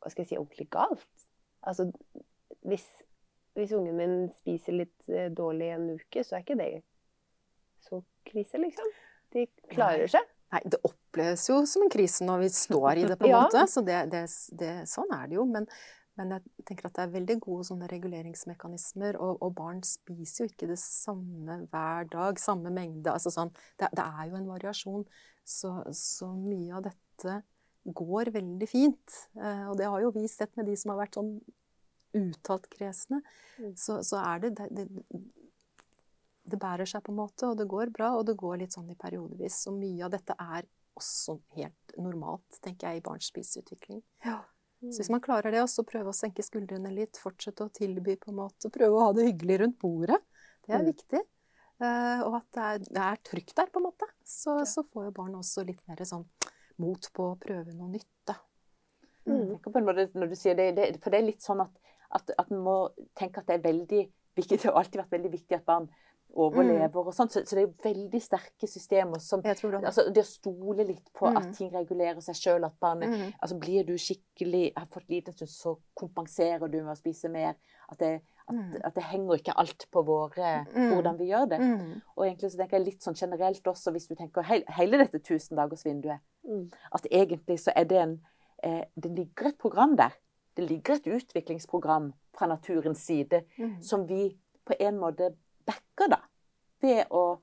hva 0.00 0.10
skal 0.12 0.24
jeg 0.24 0.30
si, 0.30 0.40
ordentlig 0.40 0.66
galt? 0.72 1.06
Altså, 1.68 1.86
hvis 2.68 2.84
hvis 3.60 3.76
ungen 3.76 3.98
min 3.98 4.16
spiser 4.38 4.80
litt 4.80 5.10
eh, 5.12 5.28
dårlig 5.32 5.70
en 5.74 5.86
uke, 5.98 6.24
så 6.24 6.38
er 6.38 6.44
ikke 6.44 6.58
det 6.60 6.72
så 7.84 8.02
krise, 8.26 8.58
liksom. 8.58 8.90
De 9.34 9.46
klarer 9.70 10.04
Nei. 10.04 10.12
seg. 10.12 10.28
Nei, 10.50 10.60
det 10.66 10.80
oppleves 10.86 11.46
jo 11.46 11.60
som 11.68 11.84
en 11.86 11.92
krise 11.92 12.26
når 12.26 12.44
vi 12.44 12.50
står 12.54 13.00
i 13.00 13.06
det, 13.06 13.16
på 13.20 13.28
en 13.28 13.32
ja. 13.36 13.44
måte. 13.46 13.64
Så 13.70 13.84
det, 13.86 14.02
det, 14.12 14.24
det, 14.58 14.74
sånn 14.90 15.12
er 15.14 15.30
det 15.30 15.38
jo. 15.38 15.46
Men, 15.48 15.68
men, 16.18 16.34
jeg 16.36 16.66
tenker 16.68 16.88
at 16.88 16.96
det 16.98 17.04
er 17.04 17.14
veldig 17.14 17.36
gode 17.44 17.90
reguleringsmekanismer. 17.92 19.20
Og, 19.22 19.38
og, 19.38 19.54
barn 19.58 19.84
spiser 19.86 20.44
jo 20.44 20.50
ikke 20.50 20.70
det 20.72 20.80
samme 20.82 21.62
hver 21.70 22.10
dag, 22.10 22.42
samme 22.42 22.74
mengde. 22.74 23.14
Altså 23.14 23.32
sånn, 23.34 23.54
det, 23.80 23.92
det 23.94 24.06
er 24.06 24.26
jo 24.32 24.40
en 24.40 24.50
variasjon. 24.50 25.06
Så, 25.46 25.76
så, 25.96 26.32
mye 26.34 26.74
av 26.78 26.84
dette 26.90 27.40
går 27.96 28.34
veldig 28.34 28.68
fint. 28.68 29.22
Eh, 29.38 29.64
og 29.70 29.78
det 29.80 29.88
har 29.88 30.02
jo 30.02 30.12
vi 30.14 30.26
sett 30.30 30.52
med 30.58 30.68
de 30.68 30.76
som 30.78 30.92
har 30.92 31.04
vært 31.04 31.16
sånn 31.16 31.38
uttalt 32.16 32.66
kresne, 32.72 33.20
mm. 33.58 33.74
så, 33.78 34.00
så, 34.06 34.20
er 34.22 34.42
det, 34.44 34.68
det, 34.70 34.86
det 36.50 36.60
bærer 36.60 36.88
seg 36.88 37.04
på 37.06 37.12
en 37.14 37.20
måte, 37.20 37.48
og 37.48 37.58
det 37.60 37.68
går 37.70 37.92
bra, 37.94 38.12
og 38.18 38.26
det 38.28 38.38
går 38.40 38.62
litt 38.62 38.76
sånn 38.76 38.90
i 38.92 38.98
periodevis. 38.98 39.62
Så 39.66 39.74
mye 39.74 40.06
av 40.06 40.14
dette 40.14 40.36
er 40.36 40.66
også 41.00 41.38
helt 41.56 41.94
normalt, 42.00 42.60
tenker 42.64 42.90
jeg, 42.90 43.00
i 43.00 43.04
barns 43.04 43.30
spiseutvikling. 43.30 44.02
Ja. 44.26 44.40
Mm. 44.80 44.92
Så 44.92 45.02
hvis 45.02 45.12
man 45.12 45.22
klarer 45.24 45.52
det, 45.52 45.60
og 45.62 45.70
så 45.70 45.84
prøve 45.86 46.12
å 46.12 46.16
senke 46.16 46.44
skuldrene 46.44 46.92
litt, 46.94 47.20
fortsette 47.20 47.66
å 47.66 47.72
tilby 47.74 48.16
på 48.20 48.32
en 48.32 48.40
måte, 48.40 48.72
prøve 48.72 48.96
å 48.96 49.08
ha 49.08 49.12
det 49.16 49.28
hyggelig 49.28 49.60
rundt 49.62 49.78
bordet, 49.82 50.18
det 50.66 50.74
er 50.74 50.84
mm. 50.84 50.90
viktig. 50.90 51.24
Uh, 51.80 52.20
og 52.26 52.34
at 52.36 52.46
det 52.52 52.64
er, 52.64 52.80
det 52.84 53.02
er, 53.06 53.20
trygt 53.24 53.54
der, 53.56 53.68
på 53.72 53.80
en 53.80 53.86
måte. 53.88 54.08
Så, 54.24 54.58
ja. 54.60 54.68
så 54.68 54.84
får 54.84 55.08
jo 55.08 55.16
barn 55.16 55.36
også 55.38 55.64
litt 55.68 55.80
mer 55.88 56.00
sånn 56.08 56.26
mot 56.80 57.10
på 57.16 57.32
å 57.32 57.38
prøve 57.40 57.76
noe 57.76 57.90
nytt, 57.92 58.10
da. 58.28 58.36
Mm. 59.28 59.56
Måte, 59.60 60.08
når 60.16 60.32
du 60.32 60.36
sier 60.38 60.56
det, 60.56 60.70
det, 60.78 60.86
for 61.04 61.12
det 61.12 61.20
er 61.20 61.28
litt 61.28 61.44
sånn 61.44 61.60
at 61.62 61.76
at, 62.16 62.32
at 62.38 62.50
en 62.50 62.62
må 62.64 62.76
tenke 63.18 63.42
at 63.42 63.48
det 63.48 63.58
er 63.58 63.66
veldig 63.66 64.04
viktig. 64.36 64.58
Det 64.58 64.68
har 64.68 64.78
alltid 64.78 65.02
vært 65.02 65.18
veldig 65.18 65.32
viktig 65.32 65.58
at 65.58 65.66
barn 65.66 65.90
overlever 66.30 67.02
mm. 67.02 67.08
og 67.08 67.14
sånt. 67.14 67.32
Så, 67.32 67.42
så, 67.44 67.56
det 67.56 67.62
er 67.62 67.66
jo 67.66 67.74
veldig 67.84 68.20
sterke 68.22 68.68
systemer 68.70 69.22
som 69.22 69.42
det. 69.42 69.56
Altså, 69.80 70.06
det 70.14 70.24
å 70.24 70.28
stole 70.28 70.86
litt 70.86 71.10
på 71.16 71.28
mm. 71.28 71.38
at 71.40 71.48
ting 71.56 71.70
regulerer 71.74 72.20
seg 72.24 72.38
sjøl. 72.38 72.66
At 72.66 72.76
barnet 72.82 73.12
mm. 73.12 73.26
altså, 73.38 73.58
Blir 73.60 73.86
du 73.88 73.96
skikkelig 74.00 74.70
har 74.76 74.88
fått 74.92 75.10
liten 75.10 75.36
stund, 75.36 75.52
så 75.52 75.76
kompenserer 75.98 76.66
du 76.70 76.80
med 76.80 76.94
å 76.94 76.98
spise 76.98 77.30
mer. 77.32 77.58
At 77.90 78.02
det, 78.02 78.12
at, 78.46 78.56
mm. 78.56 78.80
at 78.86 78.96
det 78.96 79.06
henger 79.10 79.42
ikke 79.42 79.58
alt 79.62 79.86
på 79.92 80.04
våre 80.06 80.54
mm. 80.70 80.88
hvordan 80.94 81.20
vi 81.20 81.30
gjør 81.32 81.50
det. 81.52 81.60
Mm. 81.62 82.00
Og 82.16 82.26
egentlig 82.26 82.52
så 82.52 82.62
tenker 82.62 82.78
jeg 82.78 82.88
litt 82.88 83.06
sånn 83.06 83.18
generelt 83.18 83.72
også, 83.74 83.94
hvis 83.94 84.10
du 84.10 84.16
tenker 84.18 84.46
he 84.46 84.62
hele 84.78 85.02
dette 85.02 85.22
tusendagersvinduet, 85.26 86.26
at 86.96 87.06
egentlig 87.10 87.60
så 87.62 87.74
er 87.76 87.86
det 87.86 87.98
en 88.00 88.18
eh, 88.66 88.82
Det 88.94 89.10
ligger 89.12 89.50
et 89.50 89.58
program 89.60 89.92
der 89.98 90.14
det 90.60 90.68
ligger 90.68 90.98
et 90.98 91.08
utviklingsprogram 91.16 92.10
fra 92.36 92.46
naturens 92.50 93.02
side 93.06 93.42
mm. 93.58 93.78
som 93.82 94.06
vi 94.08 94.28
på 94.66 94.76
en 94.80 94.98
måte 95.00 95.32
backer, 95.66 96.12
da. 96.16 96.24
Ved 96.82 97.06
å 97.10 97.40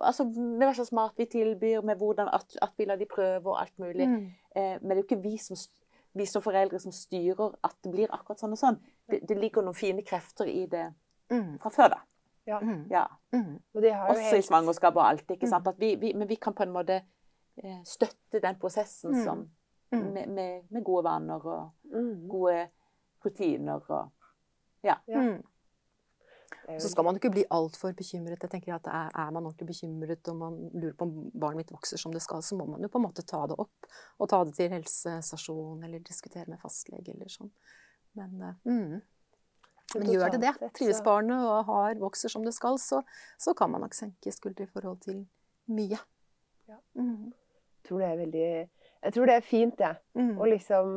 Altså 0.00 0.24
med 0.24 0.62
hva 0.64 0.70
slags 0.72 0.92
mat 0.96 1.18
vi 1.20 1.26
tilbyr, 1.28 1.82
med 1.84 1.98
hvordan 2.00 2.30
at, 2.32 2.54
at 2.64 2.70
vi 2.80 2.86
lar 2.88 2.96
de 2.96 3.04
prøve 3.04 3.50
og 3.50 3.58
alt 3.60 3.74
mulig. 3.76 4.06
Mm. 4.08 4.22
Eh, 4.56 4.78
men 4.80 4.88
det 4.88 4.94
er 4.94 5.02
jo 5.02 5.04
ikke 5.04 5.18
vi 5.20 5.34
som, 5.36 5.58
vi 6.16 6.24
som, 6.24 6.40
foreldre 6.40 6.80
som 6.80 6.94
styrer 6.96 7.52
at 7.60 7.74
det 7.84 7.92
blir 7.92 8.08
akkurat 8.08 8.40
sånn 8.40 8.54
og 8.56 8.60
sånn. 8.62 8.78
Det, 9.04 9.20
det 9.28 9.36
ligger 9.36 9.66
noen 9.66 9.76
fine 9.76 10.00
krefter 10.00 10.48
i 10.48 10.62
det 10.72 10.86
mm. 11.28 11.58
fra 11.60 11.74
før, 11.74 11.92
da. 11.92 12.00
Ja. 12.48 12.62
Mm. 12.62 12.86
ja. 12.88 13.04
Mm. 13.36 13.58
Også 13.74 14.22
helt... 14.22 14.38
i 14.38 14.48
svangerskap 14.48 14.96
og 14.96 15.04
alt. 15.10 15.36
ikke 15.36 15.52
sant? 15.52 15.68
Mm. 15.68 15.78
Vi, 15.84 15.92
vi, 16.00 16.14
men 16.16 16.32
vi 16.32 16.40
kan 16.40 16.56
på 16.56 16.64
en 16.64 16.72
måte 16.72 17.02
eh, 17.02 17.78
støtte 17.84 18.40
den 18.40 18.56
prosessen 18.62 19.20
som 19.26 19.44
Mm. 19.96 20.12
Med, 20.12 20.28
med, 20.28 20.62
med, 20.70 20.84
gode 20.84 21.04
vaner 21.04 21.46
og 21.46 21.92
mm. 21.92 22.28
gode 22.28 22.68
rutiner 23.24 23.90
og 23.90 24.12
Ja. 24.84 24.94
ja. 25.08 25.20
Mm. 25.20 25.42
Så 26.78 26.88
skal 26.88 27.04
man 27.04 27.16
ikke 27.18 27.30
bli 27.30 27.44
altfor 27.50 27.92
bekymret. 27.94 28.42
Jeg 28.42 28.50
tenker 28.50 28.74
at 28.74 28.86
er, 28.90 29.10
er, 29.14 29.30
man 29.34 29.46
ordentlig 29.46 29.66
bekymret 29.66 30.28
og 30.30 30.36
man 30.36 30.56
lurer 30.74 30.94
på 30.98 31.06
om 31.06 31.12
barnet 31.30 31.62
mitt 31.62 31.72
vokser 31.74 31.98
som 31.98 32.14
det 32.14 32.22
skal, 32.22 32.42
så 32.42 32.58
må 32.58 32.66
man 32.66 32.82
jo 32.82 32.90
på 32.90 32.98
en 32.98 33.06
måte 33.06 33.22
ta 33.26 33.44
det 33.46 33.56
opp. 33.58 33.88
Og 34.18 34.30
ta 34.30 34.42
det 34.44 34.54
til 34.58 34.70
helsestasjon 34.74 35.84
eller 35.86 36.02
diskutere 36.06 36.46
med 36.50 36.62
fastlege 36.62 37.14
eller 37.14 37.30
sånn. 37.30 37.52
Men, 38.18 38.42
eh, 38.42 38.58
mm. 38.66 39.00
Men 39.94 40.10
gjør 40.10 40.34
det 40.34 40.42
det, 40.42 40.54
trives 40.74 41.02
barnet 41.06 41.46
og 41.46 41.70
har, 41.70 41.94
vokser 42.02 42.32
som 42.32 42.44
det 42.44 42.54
skal, 42.56 42.78
så, 42.82 43.02
så 43.38 43.54
kan 43.54 43.70
man 43.70 43.86
nok 43.86 43.94
senke 43.94 44.34
skuldre 44.34 44.66
i 44.66 44.70
forhold 44.70 44.98
til 45.06 45.22
mye. 45.70 45.98
Ja. 46.66 46.80
Mm. 46.98 47.30
Jeg 47.30 47.88
tror 47.88 48.02
det 48.02 48.08
er 48.08 48.20
veldig 48.24 48.48
jeg 49.02 49.14
tror 49.14 49.30
det 49.30 49.34
er 49.34 49.44
fint, 49.44 49.80
jeg. 49.80 49.96
Ja. 50.14 50.20
Mm. 50.20 50.36
Å 50.40 50.50
liksom 50.50 50.92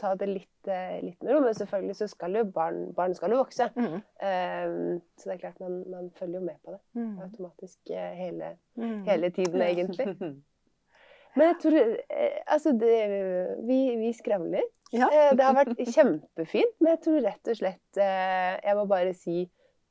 ta 0.00 0.14
det 0.16 0.28
litt, 0.30 0.68
eh, 0.68 0.98
litt 1.04 1.22
med 1.22 1.34
ro. 1.34 1.40
Men 1.44 1.56
selvfølgelig 1.56 1.96
så 1.98 2.08
skal 2.10 2.38
jo 2.38 2.44
barn, 2.48 2.90
barn 2.96 3.14
skal 3.16 3.34
jo 3.34 3.42
vokse. 3.42 3.68
Mm. 3.76 3.96
Um, 3.96 5.00
så 5.18 5.28
det 5.28 5.36
er 5.36 5.42
klart 5.44 5.62
man, 5.62 5.78
man, 5.92 6.10
følger 6.16 6.40
jo 6.40 6.44
med 6.46 6.60
på 6.64 6.74
det 6.74 6.80
mm. 6.96 7.14
automatisk 7.26 7.92
eh, 7.92 8.12
hele, 8.16 8.52
mm. 8.80 9.00
hele 9.08 9.32
tiden, 9.36 9.62
egentlig. 9.68 10.08
Men 11.36 11.50
jeg 11.50 11.56
tror 11.60 11.80
Altså, 12.48 12.70
det, 12.80 12.94
vi, 13.68 13.80
vi 14.00 14.12
skravler. 14.16 14.64
Ja. 14.94 15.10
Det 15.36 15.44
har 15.44 15.56
vært 15.58 15.82
kjempefint. 15.92 16.78
Men 16.80 16.94
jeg 16.94 17.02
tror 17.04 17.18
rett 17.26 17.50
og 17.52 17.58
slett 17.58 17.98
Jeg 18.00 18.76
må 18.78 18.86
bare 18.88 19.12
si 19.18 19.42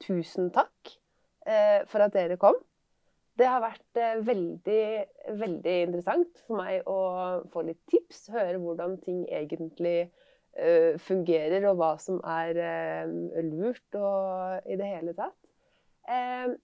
tusen 0.01 0.49
takk 0.55 0.95
for 1.91 2.01
at 2.01 2.15
dere 2.15 2.39
kom. 2.41 2.57
Det 3.36 3.47
har 3.49 3.63
vært 3.63 3.99
eh, 3.99 4.21
veldig, 4.23 4.83
veldig 5.41 5.73
interessant 5.88 6.43
for 6.45 6.61
meg 6.61 6.88
å 6.88 6.99
få 7.51 7.65
litt 7.67 7.81
tips. 7.91 8.29
Høre 8.31 8.61
hvordan 8.63 8.95
ting 9.03 9.25
egentlig 9.27 10.07
uh, 10.07 10.95
fungerer, 11.03 11.67
og 11.67 11.81
hva 11.81 11.91
som 11.99 12.21
er 12.23 12.61
uh, 12.61 13.41
lurt 13.43 13.99
og 13.99 14.71
i 14.71 14.79
det 14.79 14.88
hele 14.93 15.15
tatt. 15.17 15.36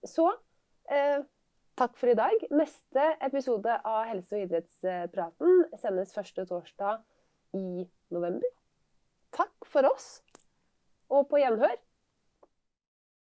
Så 0.06 0.28
takk 1.74 1.96
for 1.98 2.12
i 2.12 2.14
dag. 2.14 2.44
Neste 2.54 3.06
episode 3.26 3.74
av 3.74 4.04
Helse- 4.06 4.36
og 4.38 4.44
idrettspraten 4.44 5.64
sendes 5.82 6.14
første 6.14 6.44
torsdag 6.46 7.00
i 7.58 7.82
november. 8.14 8.52
Takk 9.34 9.66
for 9.66 9.88
oss, 9.90 10.20
og 11.10 11.26
på 11.32 11.42
gjenhør. 11.42 11.74